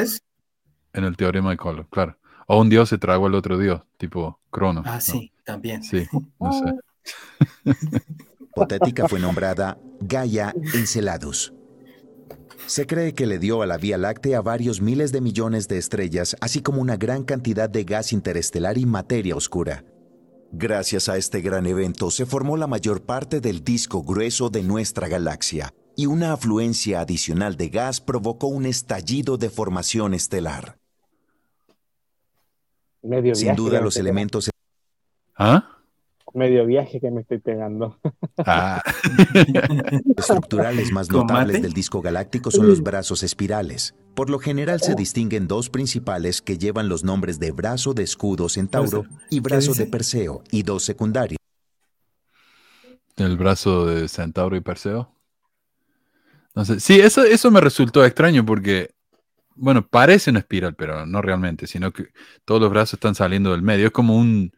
[0.92, 2.16] en el teorema de Color, claro.
[2.46, 4.82] O un dios se tragó al otro dios, tipo Crono.
[4.84, 5.82] Ah, sí, también.
[5.82, 6.06] Sí,
[6.38, 6.74] no sé.
[8.40, 11.54] Hipotética fue nombrada Gaia Enceladus.
[12.66, 16.36] Se cree que le dio a la Vía Láctea varios miles de millones de estrellas,
[16.40, 19.84] así como una gran cantidad de gas interestelar y materia oscura.
[20.52, 25.08] Gracias a este gran evento se formó la mayor parte del disco grueso de nuestra
[25.08, 30.81] galaxia, y una afluencia adicional de gas provocó un estallido de formación estelar.
[33.34, 34.50] Sin duda los elementos...
[35.36, 35.72] ¿Ah?
[36.34, 37.98] medio viaje que me estoy pegando.
[38.44, 38.82] Ah.
[40.16, 43.94] Estructurales más notables del disco galáctico son los brazos espirales.
[44.14, 48.48] Por lo general se distinguen dos principales que llevan los nombres de brazo de escudo
[48.48, 51.36] Centauro y brazo de Perseo, y dos secundarios.
[53.16, 55.14] ¿El brazo de Centauro y Perseo?
[56.48, 58.94] Entonces, sí, eso, eso me resultó extraño porque,
[59.62, 62.08] bueno, parece una espiral, pero no realmente, sino que
[62.44, 63.86] todos los brazos están saliendo del medio.
[63.86, 64.52] Es como un,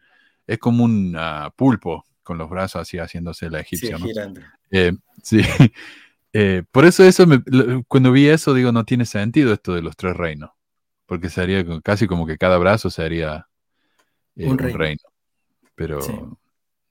[0.47, 3.97] es como un ah, pulpo con los brazos así haciéndose la egipcia.
[3.97, 4.41] Sí, girando.
[4.71, 5.41] Eh, sí.
[6.37, 7.25] Eh, por eso, eso
[7.87, 10.49] cuando vi eso, digo, no tiene sentido esto de los tres reinos.
[11.05, 13.47] Porque sería casi como que cada brazo sería
[14.35, 14.99] eh, un, reino.
[15.75, 16.37] Pero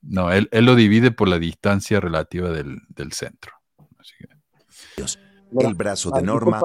[0.00, 2.80] no, él, lo divide por la distancia relativa del,
[3.12, 3.52] centro.
[4.96, 6.62] el brazo de Norma.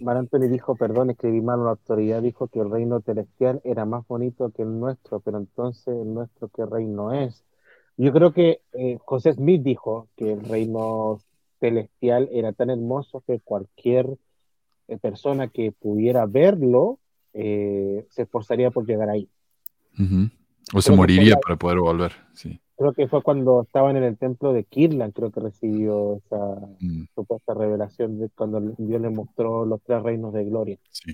[0.00, 4.06] Marantoni le dijo, perdón, escribí mal la autoridad, dijo que el reino celestial era más
[4.06, 7.44] bonito que el nuestro, pero entonces el nuestro qué reino es.
[7.96, 11.20] Yo creo que eh, José Smith dijo que el reino
[11.60, 14.06] celestial era tan hermoso que cualquier
[14.86, 16.98] eh, persona que pudiera verlo
[17.34, 19.28] eh, se esforzaría por llegar ahí.
[20.72, 22.60] O se moriría para poder volver, sí.
[22.78, 26.36] Creo que fue cuando estaban en el templo de Kirlan, creo que recibió esa
[26.78, 27.06] mm.
[27.12, 30.78] supuesta revelación de cuando Dios le mostró los tres reinos de gloria.
[30.90, 31.12] Sí.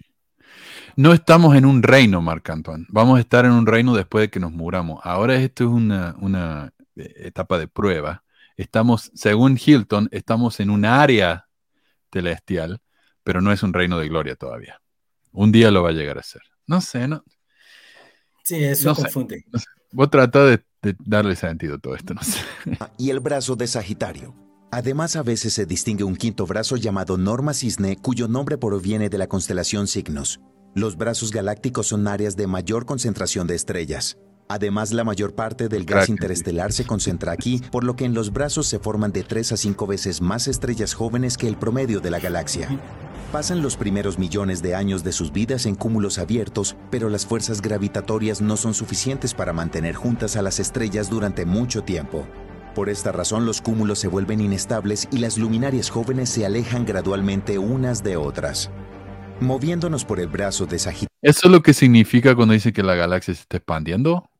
[0.95, 2.85] No estamos en un reino, Marc Antoine.
[2.91, 5.01] Vamos a estar en un reino después de que nos muramos.
[5.05, 8.23] Ahora esto es una, una eh, etapa de prueba.
[8.59, 11.49] Estamos, según Hilton, estamos en un área
[12.13, 12.81] celestial,
[13.23, 14.81] pero no es un reino de gloria todavía.
[15.33, 16.43] Un día lo va a llegar a ser.
[16.67, 17.25] No sé, no.
[18.45, 19.45] Sí, eso confunde.
[19.91, 20.63] Vos trata de,
[21.05, 22.39] darle sentido a todo esto, no sé.
[22.81, 24.35] Ah, y el brazo de Sagitario.
[24.71, 29.19] Además, a veces se distingue un quinto brazo llamado Norma Cisne, cuyo nombre proviene de
[29.19, 30.41] la constelación Signos.
[30.75, 34.19] Los brazos galácticos son áreas de mayor concentración de estrellas.
[34.49, 38.33] Además, la mayor parte del gas interestelar se concentra aquí, por lo que en los
[38.33, 42.11] brazos se forman de 3 a 5 veces más estrellas jóvenes que el promedio de
[42.11, 42.69] la galaxia.
[43.35, 47.61] Pasan los primeros millones de años de sus vidas en cúmulos abiertos, pero las fuerzas
[47.61, 52.29] gravitatorias no son suficientes para mantener juntas a las estrellas durante mucho tiempo.
[52.77, 57.59] Por esta razón los cúmulos se vuelven inestables y las luminarias jóvenes se alejan gradualmente
[57.59, 58.71] unas de otras.
[59.41, 61.09] Moviéndonos por el brazo de Sagitario.
[61.21, 64.31] ¿Eso es lo que significa cuando dice que la galaxia se está expandiendo?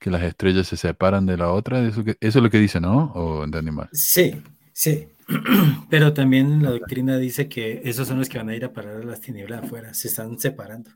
[0.00, 3.12] que las estrellas se separan de la otra, eso, es lo que dice, ¿no?
[3.14, 3.88] ¿O entendí mal?
[3.92, 4.42] Sí,
[4.72, 5.08] sí.
[5.90, 8.96] Pero también la doctrina dice que esos son los que van a ir a parar
[8.96, 10.90] a las tinieblas afuera, se están separando.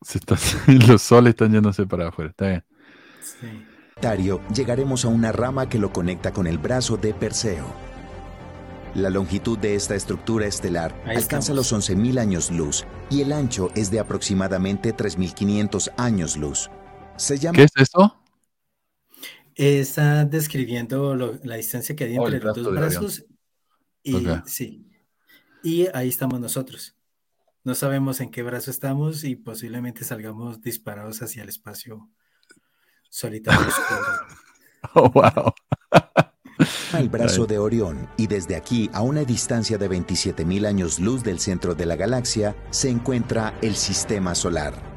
[0.00, 0.18] Se
[0.88, 2.64] los soles están yéndose para afuera, está bien.
[3.20, 4.42] Sí.
[4.54, 7.66] llegaremos a una rama que lo conecta con el brazo de Perseo.
[8.94, 13.90] La longitud de esta estructura estelar alcanza los 11.000 años luz y el ancho es
[13.90, 16.70] de aproximadamente 3.500 años luz.
[17.54, 18.18] ¿Qué es eso?
[19.54, 23.24] Está describiendo la distancia que hay oh, entre los dos brazos.
[24.02, 24.86] Y, sí.
[25.62, 26.96] y ahí estamos nosotros.
[27.64, 32.10] No sabemos en qué brazo estamos y posiblemente salgamos disparados hacia el espacio
[33.08, 33.60] solitario.
[34.94, 35.52] oh, wow.
[36.98, 41.38] El brazo de Orión y desde aquí, a una distancia de 27.000 años luz del
[41.38, 44.91] centro de la galaxia, se encuentra el sistema solar.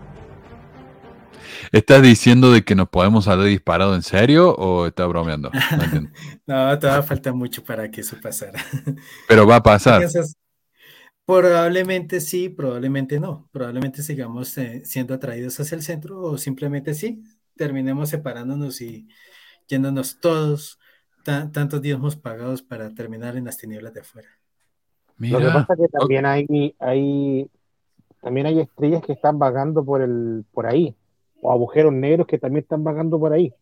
[1.72, 5.52] ¿Estás diciendo de que nos podemos haber disparado en serio o estás bromeando?
[6.46, 8.60] No, todavía falta mucho para que eso pasara.
[9.28, 10.04] Pero va a pasar.
[11.26, 13.50] Probablemente sí, probablemente no.
[13.52, 17.24] Probablemente sigamos eh, siendo atraídos hacia el centro o simplemente sí,
[17.56, 19.08] terminemos separándonos y
[19.68, 20.80] yéndonos todos,
[21.24, 24.30] tantos días pagados para terminar en las tinieblas de afuera.
[25.18, 27.50] Lo que pasa es que también hay, hay,
[28.22, 30.96] también hay estrellas que están vagando por, el, por ahí
[31.46, 33.54] o agujeros negros que también están vagando por ahí.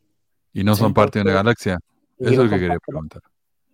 [0.54, 1.80] Y no son parte de una galaxia.
[2.18, 3.22] Eso es lo que quería preguntar.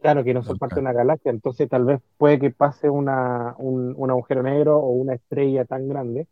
[0.02, 3.53] Claro, que no son parte de una galaxia, entonces tal vez puede que pase una,
[3.57, 6.27] un, agujero negro o una estrella tan grande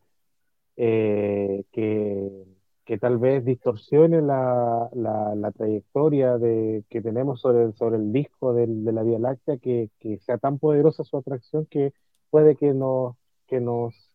[0.78, 2.46] eh, que,
[2.86, 8.68] que, tal vez distorsione la, la, trayectoria de, que tenemos sobre, sobre el disco de
[8.68, 11.92] la Vía Láctea, que, que, sea tan poderosa su atracción que
[12.30, 13.18] puede que nos,
[13.48, 14.07] que nos,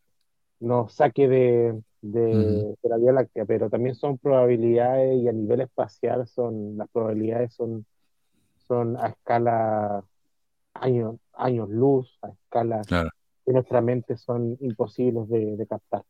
[0.62, 6.26] nos saque de, de, la Vía Láctea, pero también son probabilidades y a nivel espacial
[6.26, 7.84] son las probabilidades son,
[8.66, 10.04] son a escala
[10.74, 12.82] años, años luz, a escala
[13.44, 16.04] que nuestra mente son imposibles de, captar.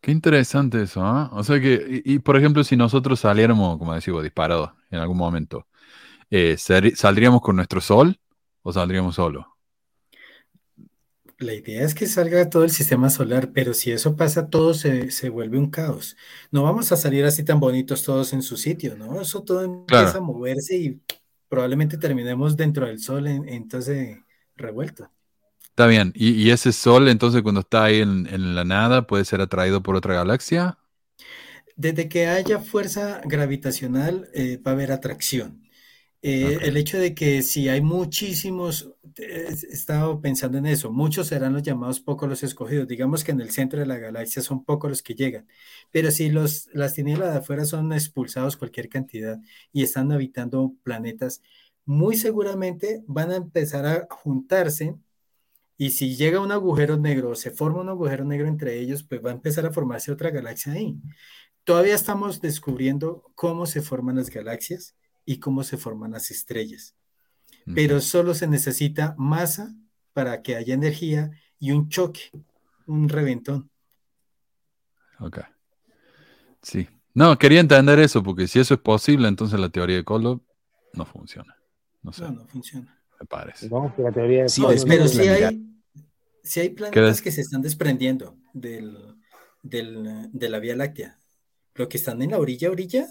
[0.00, 1.30] Qué interesante eso, ¿ah?
[1.32, 5.66] O sea que, y, por ejemplo, si nosotros saliéramos, como decimos, disparados en algún momento,
[6.30, 8.18] eh, ¿saldríamos con nuestro sol
[8.62, 9.51] o saldríamos solo?
[11.42, 15.28] La idea es que salga todo el sistema solar, pero si eso pasa, todo se,
[15.28, 16.16] vuelve un caos.
[16.52, 19.20] No vamos a salir así tan bonitos todos en su sitio, ¿no?
[19.20, 21.00] Eso todo empieza a moverse y
[21.48, 24.18] probablemente terminemos dentro del Sol, entonces
[24.56, 25.10] revuelto.
[25.64, 26.12] Está bien.
[26.14, 30.14] ¿Y, ese Sol, entonces, cuando está ahí en, la nada, puede ser atraído por otra
[30.14, 30.78] galaxia?
[31.74, 35.61] Desde que haya fuerza gravitacional, eh, va a haber atracción.
[36.24, 41.52] Eh, el hecho de que si hay muchísimos, he estado pensando en eso, muchos serán
[41.52, 42.86] los llamados, pocos los escogidos.
[42.86, 45.48] Digamos que en el centro de la galaxia son pocos los que llegan,
[45.90, 49.40] pero si los, las tinieblas de afuera son expulsados cualquier cantidad
[49.72, 51.42] y están habitando planetas,
[51.84, 54.94] muy seguramente van a empezar a juntarse
[55.76, 59.24] y si llega un agujero negro o se forma un agujero negro entre ellos, pues
[59.24, 60.96] va a empezar a formarse otra galaxia ahí.
[61.64, 66.94] Todavía estamos descubriendo cómo se forman las galaxias y cómo se forman las estrellas.
[67.74, 69.72] Pero solo se necesita masa
[70.12, 71.30] para que haya energía
[71.60, 72.30] y un choque,
[72.86, 73.70] un reventón.
[75.20, 75.38] Ok.
[76.60, 76.88] Sí.
[77.14, 80.42] No, quería entender eso, porque si eso es posible, entonces la teoría de Kolob
[80.94, 81.56] no funciona.
[82.02, 82.22] No, sé.
[82.22, 82.98] no, no funciona.
[83.20, 83.68] Me parece.
[83.68, 85.62] No, que la teoría sí, pero sí hay,
[86.42, 89.16] sí hay planetas que se están desprendiendo del,
[89.62, 91.18] del, de la Vía Láctea.
[91.74, 93.08] Lo que están en la orilla, orilla,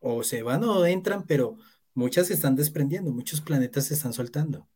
[0.00, 1.56] o se van o entran, pero
[1.94, 4.66] muchas se están desprendiendo, muchos planetas se están soltando.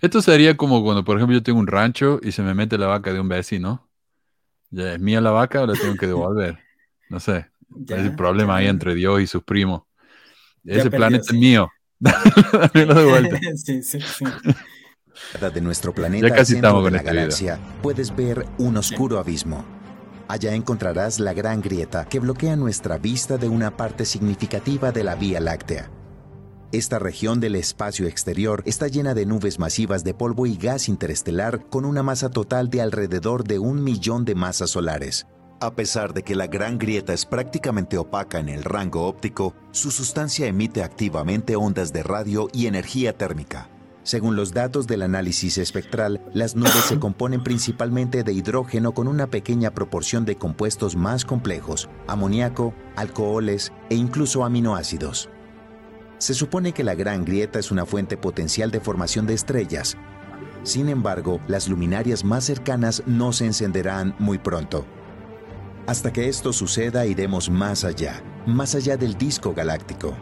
[0.00, 2.86] Esto sería como cuando, por ejemplo, yo tengo un rancho y se me mete la
[2.86, 3.88] vaca de un vecino.
[4.70, 6.58] ¿Ya es mía la vaca o la tengo que devolver?
[7.08, 7.46] No sé.
[7.68, 9.82] Ya, es el problema ahí entre Dios y sus primos.
[10.64, 11.68] Ese planeta es mío.
[11.98, 13.38] Dámelo de vuelta.
[13.56, 14.24] sí, sí, sí.
[15.52, 17.22] De nuestro planeta, ya casi estamos con la este video.
[17.22, 19.79] galaxia, puedes ver un oscuro abismo.
[20.30, 25.16] Allá encontrarás la gran grieta que bloquea nuestra vista de una parte significativa de la
[25.16, 25.90] Vía Láctea.
[26.70, 31.68] Esta región del espacio exterior está llena de nubes masivas de polvo y gas interestelar
[31.68, 35.26] con una masa total de alrededor de un millón de masas solares.
[35.60, 39.90] A pesar de que la gran grieta es prácticamente opaca en el rango óptico, su
[39.90, 43.68] sustancia emite activamente ondas de radio y energía térmica.
[44.02, 49.26] Según los datos del análisis espectral, las nubes se componen principalmente de hidrógeno con una
[49.26, 55.28] pequeña proporción de compuestos más complejos, amoníaco, alcoholes e incluso aminoácidos.
[56.16, 59.96] Se supone que la Gran Grieta es una fuente potencial de formación de estrellas.
[60.62, 64.86] Sin embargo, las luminarias más cercanas no se encenderán muy pronto.
[65.86, 70.14] Hasta que esto suceda, iremos más allá, más allá del disco galáctico.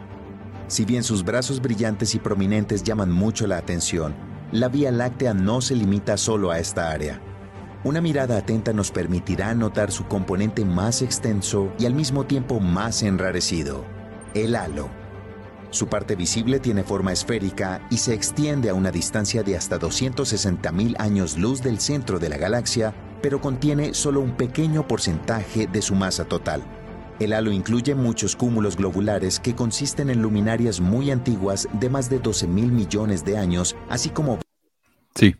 [0.69, 4.13] Si bien sus brazos brillantes y prominentes llaman mucho la atención,
[4.51, 7.19] la Vía Láctea no se limita solo a esta área.
[7.83, 13.01] Una mirada atenta nos permitirá notar su componente más extenso y al mismo tiempo más
[13.01, 13.83] enrarecido,
[14.35, 14.89] el halo.
[15.71, 20.99] Su parte visible tiene forma esférica y se extiende a una distancia de hasta 260.000
[20.99, 22.93] años luz del centro de la galaxia,
[23.23, 26.61] pero contiene solo un pequeño porcentaje de su masa total.
[27.19, 32.19] El halo incluye muchos cúmulos globulares que consisten en luminarias muy antiguas de más de
[32.19, 34.39] 12 mil millones de años, así como...
[35.15, 35.35] Sí.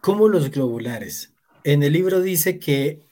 [0.00, 1.32] Cúmulos globulares.
[1.62, 3.06] En el libro dice que,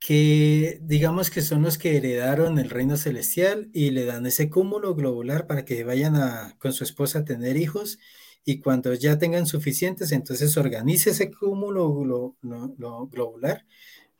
[0.00, 4.96] que, digamos que son los que heredaron el reino celestial y le dan ese cúmulo
[4.96, 8.00] globular para que vayan a, con su esposa a tener hijos
[8.44, 13.64] y cuando ya tengan suficientes, entonces organice ese cúmulo glo, glo, glo, globular,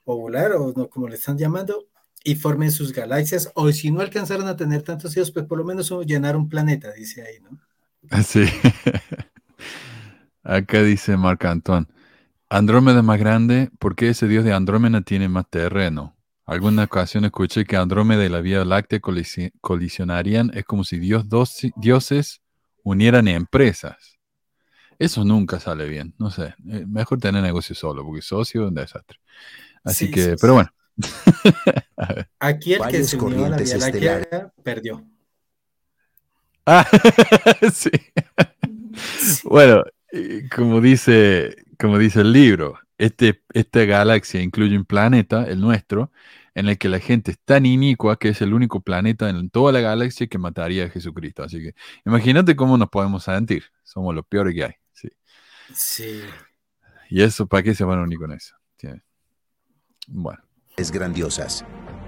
[0.04, 1.88] ovular o no, como le están llamando,
[2.24, 5.64] y formen sus galaxias, o si no alcanzaron a tener tantos hijos, pues por lo
[5.64, 7.58] menos llenar un planeta, dice ahí, ¿no?
[8.24, 8.44] Sí.
[10.44, 11.86] Acá dice Marc Antoine,
[12.50, 16.16] Andrómeda más grande, ¿por qué ese dios de Andrómeda tiene más terreno?
[16.46, 21.28] Alguna ocasión escuché que Andrómeda y la Vía Láctea colisi colisionarían, es como si dios
[21.28, 22.42] dos, dioses
[22.84, 24.18] unieran empresas.
[24.98, 28.74] Eso nunca sale bien, no sé, eh, mejor tener negocio solo, porque socio es un
[28.74, 29.18] desastre.
[29.84, 30.56] Así Sí, que, sí, pero sí.
[30.56, 30.70] bueno.
[32.38, 35.06] Aquí el que se unió a la Vía Láctea perdió.
[36.66, 36.86] Ah,
[37.72, 37.90] sí.
[39.44, 39.82] Bueno,
[40.54, 46.12] como dice, como dice el libro, este, esta galaxia incluye un planeta, el nuestro,
[46.54, 49.72] en el que la gente es tan inicua que es el único planeta en toda
[49.72, 51.42] la galaxia que mataría a Jesucristo.
[51.42, 51.74] Así que
[52.04, 53.64] imagínate cómo nos podemos sentir.
[53.82, 54.74] Somos lo peor que hay.
[54.92, 55.08] Sí.
[55.74, 56.20] Sí.
[57.08, 58.54] Y eso, ¿para qué se van a unir con eso?
[58.76, 58.88] Sí.
[60.06, 60.42] Bueno.
[60.76, 61.64] Grandiosas.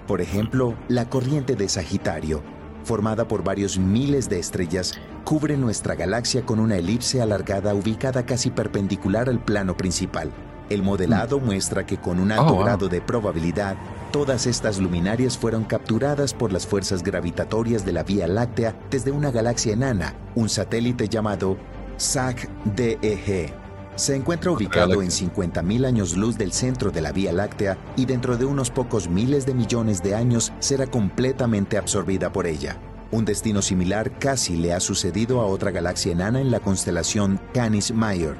[0.06, 2.42] Por ejemplo, la corriente de Sagitario,
[2.82, 8.50] formada por varios miles de estrellas, cubre nuestra galaxia con una elipse alargada ubicada casi
[8.50, 10.32] perpendicular al plano principal.
[10.70, 12.64] El modelado muestra que con un alto Oh, wow.
[12.64, 13.76] grado de probabilidad,
[14.10, 19.30] todas estas luminarias fueron capturadas por las fuerzas gravitatorias de la Vía Láctea desde una
[19.30, 21.58] galaxia enana, un satélite llamado
[21.98, 23.63] SAC-DEG.
[23.96, 28.36] Se encuentra ubicado en 50.000 años luz del centro de la Vía Láctea y dentro
[28.36, 32.80] de unos pocos miles de millones de años será completamente absorbida por ella.
[33.12, 37.92] Un destino similar casi le ha sucedido a otra galaxia enana en la constelación Canis
[37.92, 38.36] Major.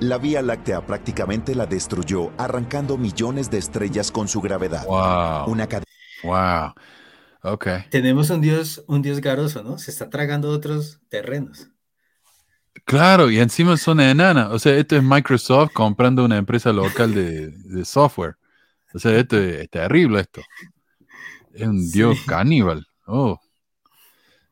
[0.00, 4.84] La Vía Láctea prácticamente la destruyó, arrancando millones de estrellas con su gravedad.
[4.86, 5.52] Wow.
[5.52, 5.86] Una cadena
[6.24, 6.74] Wow.
[7.42, 7.66] Ok.
[7.90, 9.78] Tenemos un dios, un dios garoso, ¿no?
[9.78, 11.68] Se está tragando otros terrenos.
[12.84, 14.50] Claro, y encima son enanas.
[14.50, 18.36] O sea, esto es Microsoft comprando una empresa local de, de software.
[18.96, 20.40] O sea, esto es, terrible esto.
[21.52, 22.86] Es un dios caníbal.
[23.06, 23.38] Oh.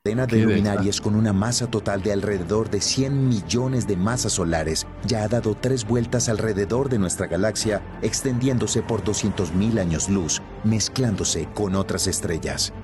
[0.03, 4.87] Cadena de luminarias con una masa total de alrededor de 100 millones de masas solares
[5.07, 11.49] ya ha dado tres vueltas alrededor de nuestra galaxia, extendiéndose por 200.000 años luz, mezclándose
[11.55, 12.75] con otras estrellas.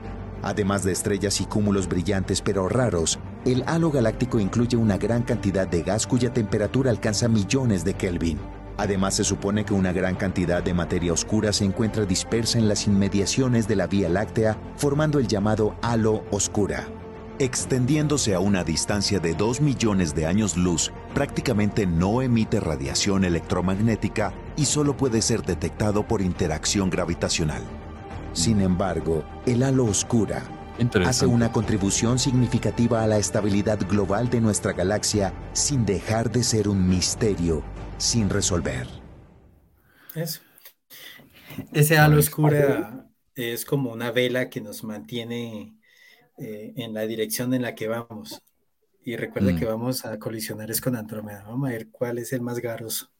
[0.42, 5.68] Además de estrellas y cúmulos brillantes pero raros, el halo galáctico incluye una gran cantidad
[5.68, 8.38] de gas cuya temperatura alcanza millones de Kelvin.
[8.76, 12.86] Además, se supone que una gran cantidad de materia oscura se encuentra dispersa en las
[12.86, 16.86] inmediaciones de la Vía Láctea, formando el llamado halo oscura.
[17.38, 24.32] Extendiéndose a una distancia de 2 millones de años luz, prácticamente no emite radiación electromagnética
[24.56, 27.79] y solo puede ser detectado por interacción gravitacional.
[28.32, 30.42] Sin embargo, el halo oscura
[31.04, 36.68] hace una contribución significativa a la estabilidad global de nuestra galaxia sin dejar de ser
[36.68, 37.62] un misterio
[37.98, 38.86] sin resolver.
[40.14, 40.40] Eso.
[41.72, 45.76] Ese halo oscura es como una vela que nos mantiene
[46.38, 48.42] eh, en la dirección en la que vamos.
[49.04, 49.68] Y recuerda que mm.
[49.68, 51.44] vamos a colisionar es con Andrómeda.
[51.46, 53.10] Vamos a ver cuál es el más garoso.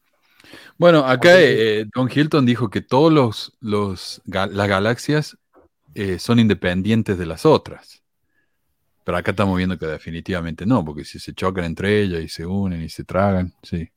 [0.77, 5.37] Bueno, acá eh, Don Hilton dijo que todos los, los las galaxias
[5.93, 8.03] eh, son independientes de las otras.
[9.03, 12.45] Pero acá estamos viendo que definitivamente no, porque si se chocan entre ellas y se
[12.45, 13.89] unen y se tragan, sí.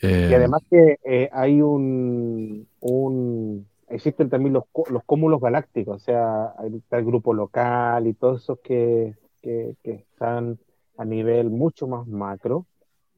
[0.00, 6.54] y eh, además que hay un, un, existen también los, los cúmulos galácticos, o sea,
[6.76, 10.58] está el grupo local y todos esos que, que, que están
[10.98, 12.66] a nivel mucho más macro,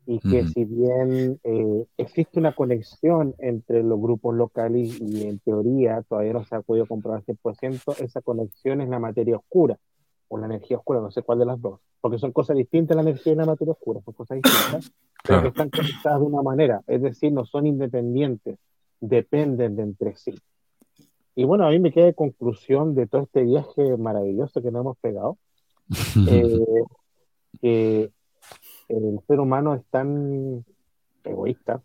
[0.06, 6.02] y que si bien eh, existe una conexión entre los grupos locales y, en teoría
[6.02, 9.78] todavía no se ha podido comprobar 100%, esa conexión es la materia oscura
[10.28, 13.02] o la energía oscura, no sé cuál de las dos, porque son cosas distintas la
[13.02, 14.92] energía y la materia oscura, son cosas distintas,
[15.24, 18.58] pero que están conectadas de una manera, es decir, no son independientes,
[19.00, 20.34] dependen de entre sí.
[21.36, 24.82] Y bueno, a mí me queda de conclusión de todo este viaje maravilloso que nos
[24.82, 25.38] hemos pegado,
[26.28, 26.64] eh,
[27.60, 28.10] que
[28.88, 30.64] el ser humano es tan
[31.24, 31.82] egoísta,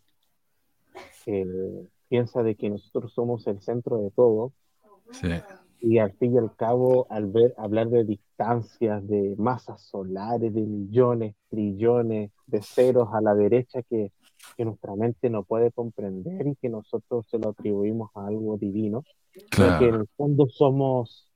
[2.08, 4.54] piensa de que nosotros somos el centro de todo.
[5.82, 10.62] Y al fin y al cabo, al ver hablar de distancias, de masas solares, de
[10.62, 14.12] millones, trillones de ceros a la derecha que,
[14.58, 19.04] nuestra mente no puede comprender y que nosotros se lo atribuimos a algo divino,
[19.56, 21.30] porque en el fondo somos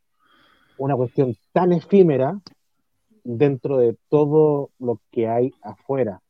[0.78, 2.42] una cuestión tan efímera
[3.24, 6.22] dentro de todo lo que hay afuera.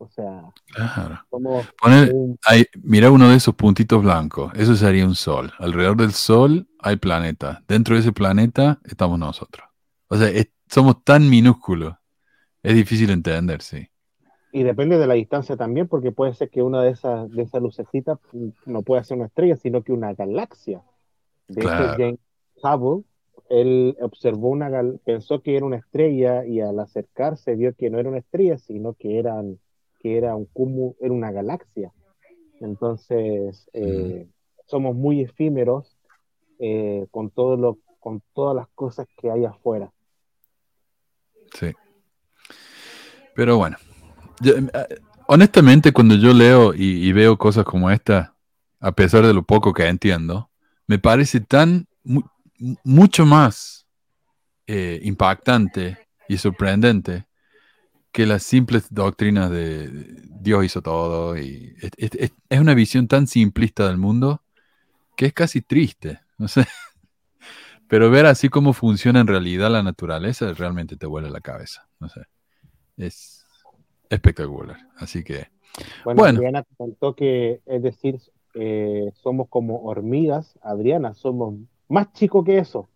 [0.00, 0.44] O sea,
[2.84, 5.52] mira uno de esos puntitos blancos, eso sería un sol.
[5.58, 7.64] Alrededor del sol hay planeta.
[7.66, 9.66] Dentro de ese planeta estamos nosotros.
[10.08, 10.30] O sea,
[10.68, 11.94] somos tan minúsculos.
[12.62, 13.88] Es difícil entender, sí.
[14.52, 17.60] Y depende de la distancia también, porque puede ser que una de esas, de esas
[17.60, 18.18] lucecitas
[18.66, 20.80] no pueda ser una estrella, sino que una galaxia.
[21.48, 21.94] De claro.
[21.98, 22.20] James
[22.62, 23.04] Hubble
[23.48, 24.70] él observó una,
[25.04, 28.94] pensó que era una estrella y al acercarse vio que no era una estrella, sino
[28.94, 29.58] que, eran,
[30.00, 31.92] que era, un cúmulo, era una galaxia.
[32.60, 34.26] Entonces, eh,
[34.66, 35.96] somos muy efímeros
[36.58, 39.92] eh, con, todo lo, con todas las cosas que hay afuera.
[41.54, 41.72] Sí.
[43.34, 43.76] Pero bueno,
[44.44, 48.34] eh, honestamente cuando yo leo y, veo cosas como esta,
[48.80, 50.50] a pesar de lo poco que entiendo,
[50.86, 51.86] me parece tan
[52.84, 53.86] mucho más
[54.66, 55.98] eh, impactante
[56.28, 57.26] y sorprendente
[58.12, 59.88] que las simples doctrinas de
[60.40, 61.38] Dios hizo todo.
[61.38, 64.42] Y es, una visión tan simplista del mundo
[65.16, 66.66] que es casi triste, no sé.
[67.88, 72.08] Pero ver así cómo funciona en realidad la naturaleza realmente te vuela la cabeza, no
[72.08, 72.22] sé.
[72.96, 73.46] Es
[74.10, 74.78] espectacular.
[74.96, 75.48] Así que.
[76.04, 78.18] Bueno, Adriana contó que, es decir,
[78.54, 81.54] eh, somos como hormigas, Adriana, somos
[81.88, 82.88] más chico que eso,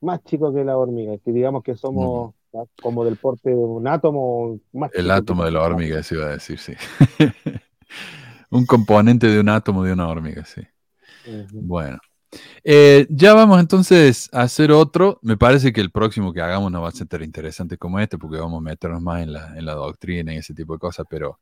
[0.00, 2.34] más chico que la hormiga, que digamos que somos
[2.82, 4.58] como del porte de un átomo.
[4.72, 6.72] Más El átomo de la hormiga, se iba a decir, sí.
[8.50, 10.62] un componente de un átomo de una hormiga, sí.
[11.52, 11.98] Bueno.
[12.62, 15.18] Eh, ya vamos entonces a hacer otro.
[15.22, 18.18] Me parece que el próximo que hagamos no va a ser tan interesante como este,
[18.18, 21.06] porque vamos a meternos más en la, en la doctrina y ese tipo de cosas,
[21.10, 21.40] pero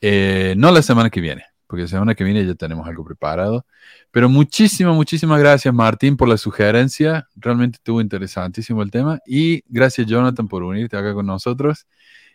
[0.00, 3.66] eh, no la semana que viene porque la semana que viene ya tenemos algo preparado.
[4.10, 7.28] Pero muchísimas, muchísimas gracias Martín por la sugerencia.
[7.36, 9.18] Realmente estuvo interesantísimo el tema.
[9.26, 11.86] Y gracias Jonathan por unirte acá con nosotros.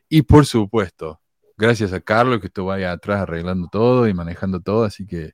[0.10, 1.22] Y por supuesto,
[1.58, 4.84] gracias a Carlos que estuvo ahí atrás arreglando todo y manejando todo.
[4.84, 5.34] Así que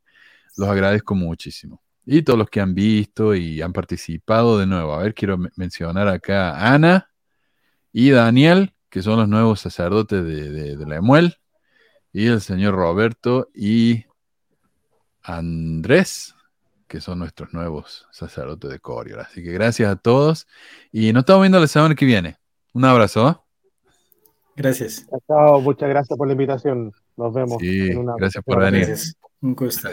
[0.58, 1.82] los agradezco muchísimo.
[2.06, 4.94] y todos los que han visto y han participado de nuevo.
[4.94, 7.10] A ver, quiero mencionar acá a Ana
[7.92, 10.86] y Daniel, que son los nuevos sacerdotes de, de, de
[12.18, 14.06] y el señor Roberto y
[15.22, 16.34] Andrés,
[16.88, 19.20] que son nuestros nuevos sacerdotes de Coriol.
[19.20, 20.48] Así que gracias a todos
[20.92, 22.40] y nos estamos viendo la semana que viene.
[22.74, 23.30] Un abrazo.
[23.30, 23.36] ¿eh?
[24.56, 25.06] Gracias.
[25.28, 26.92] Chao, muchas gracias por la invitación.
[27.18, 27.58] Nos vemos.
[27.60, 28.96] Sí, gracias por venir.
[29.42, 29.88] Un gusto.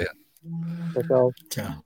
[1.07, 1.31] Chao.
[1.51, 1.85] Chao.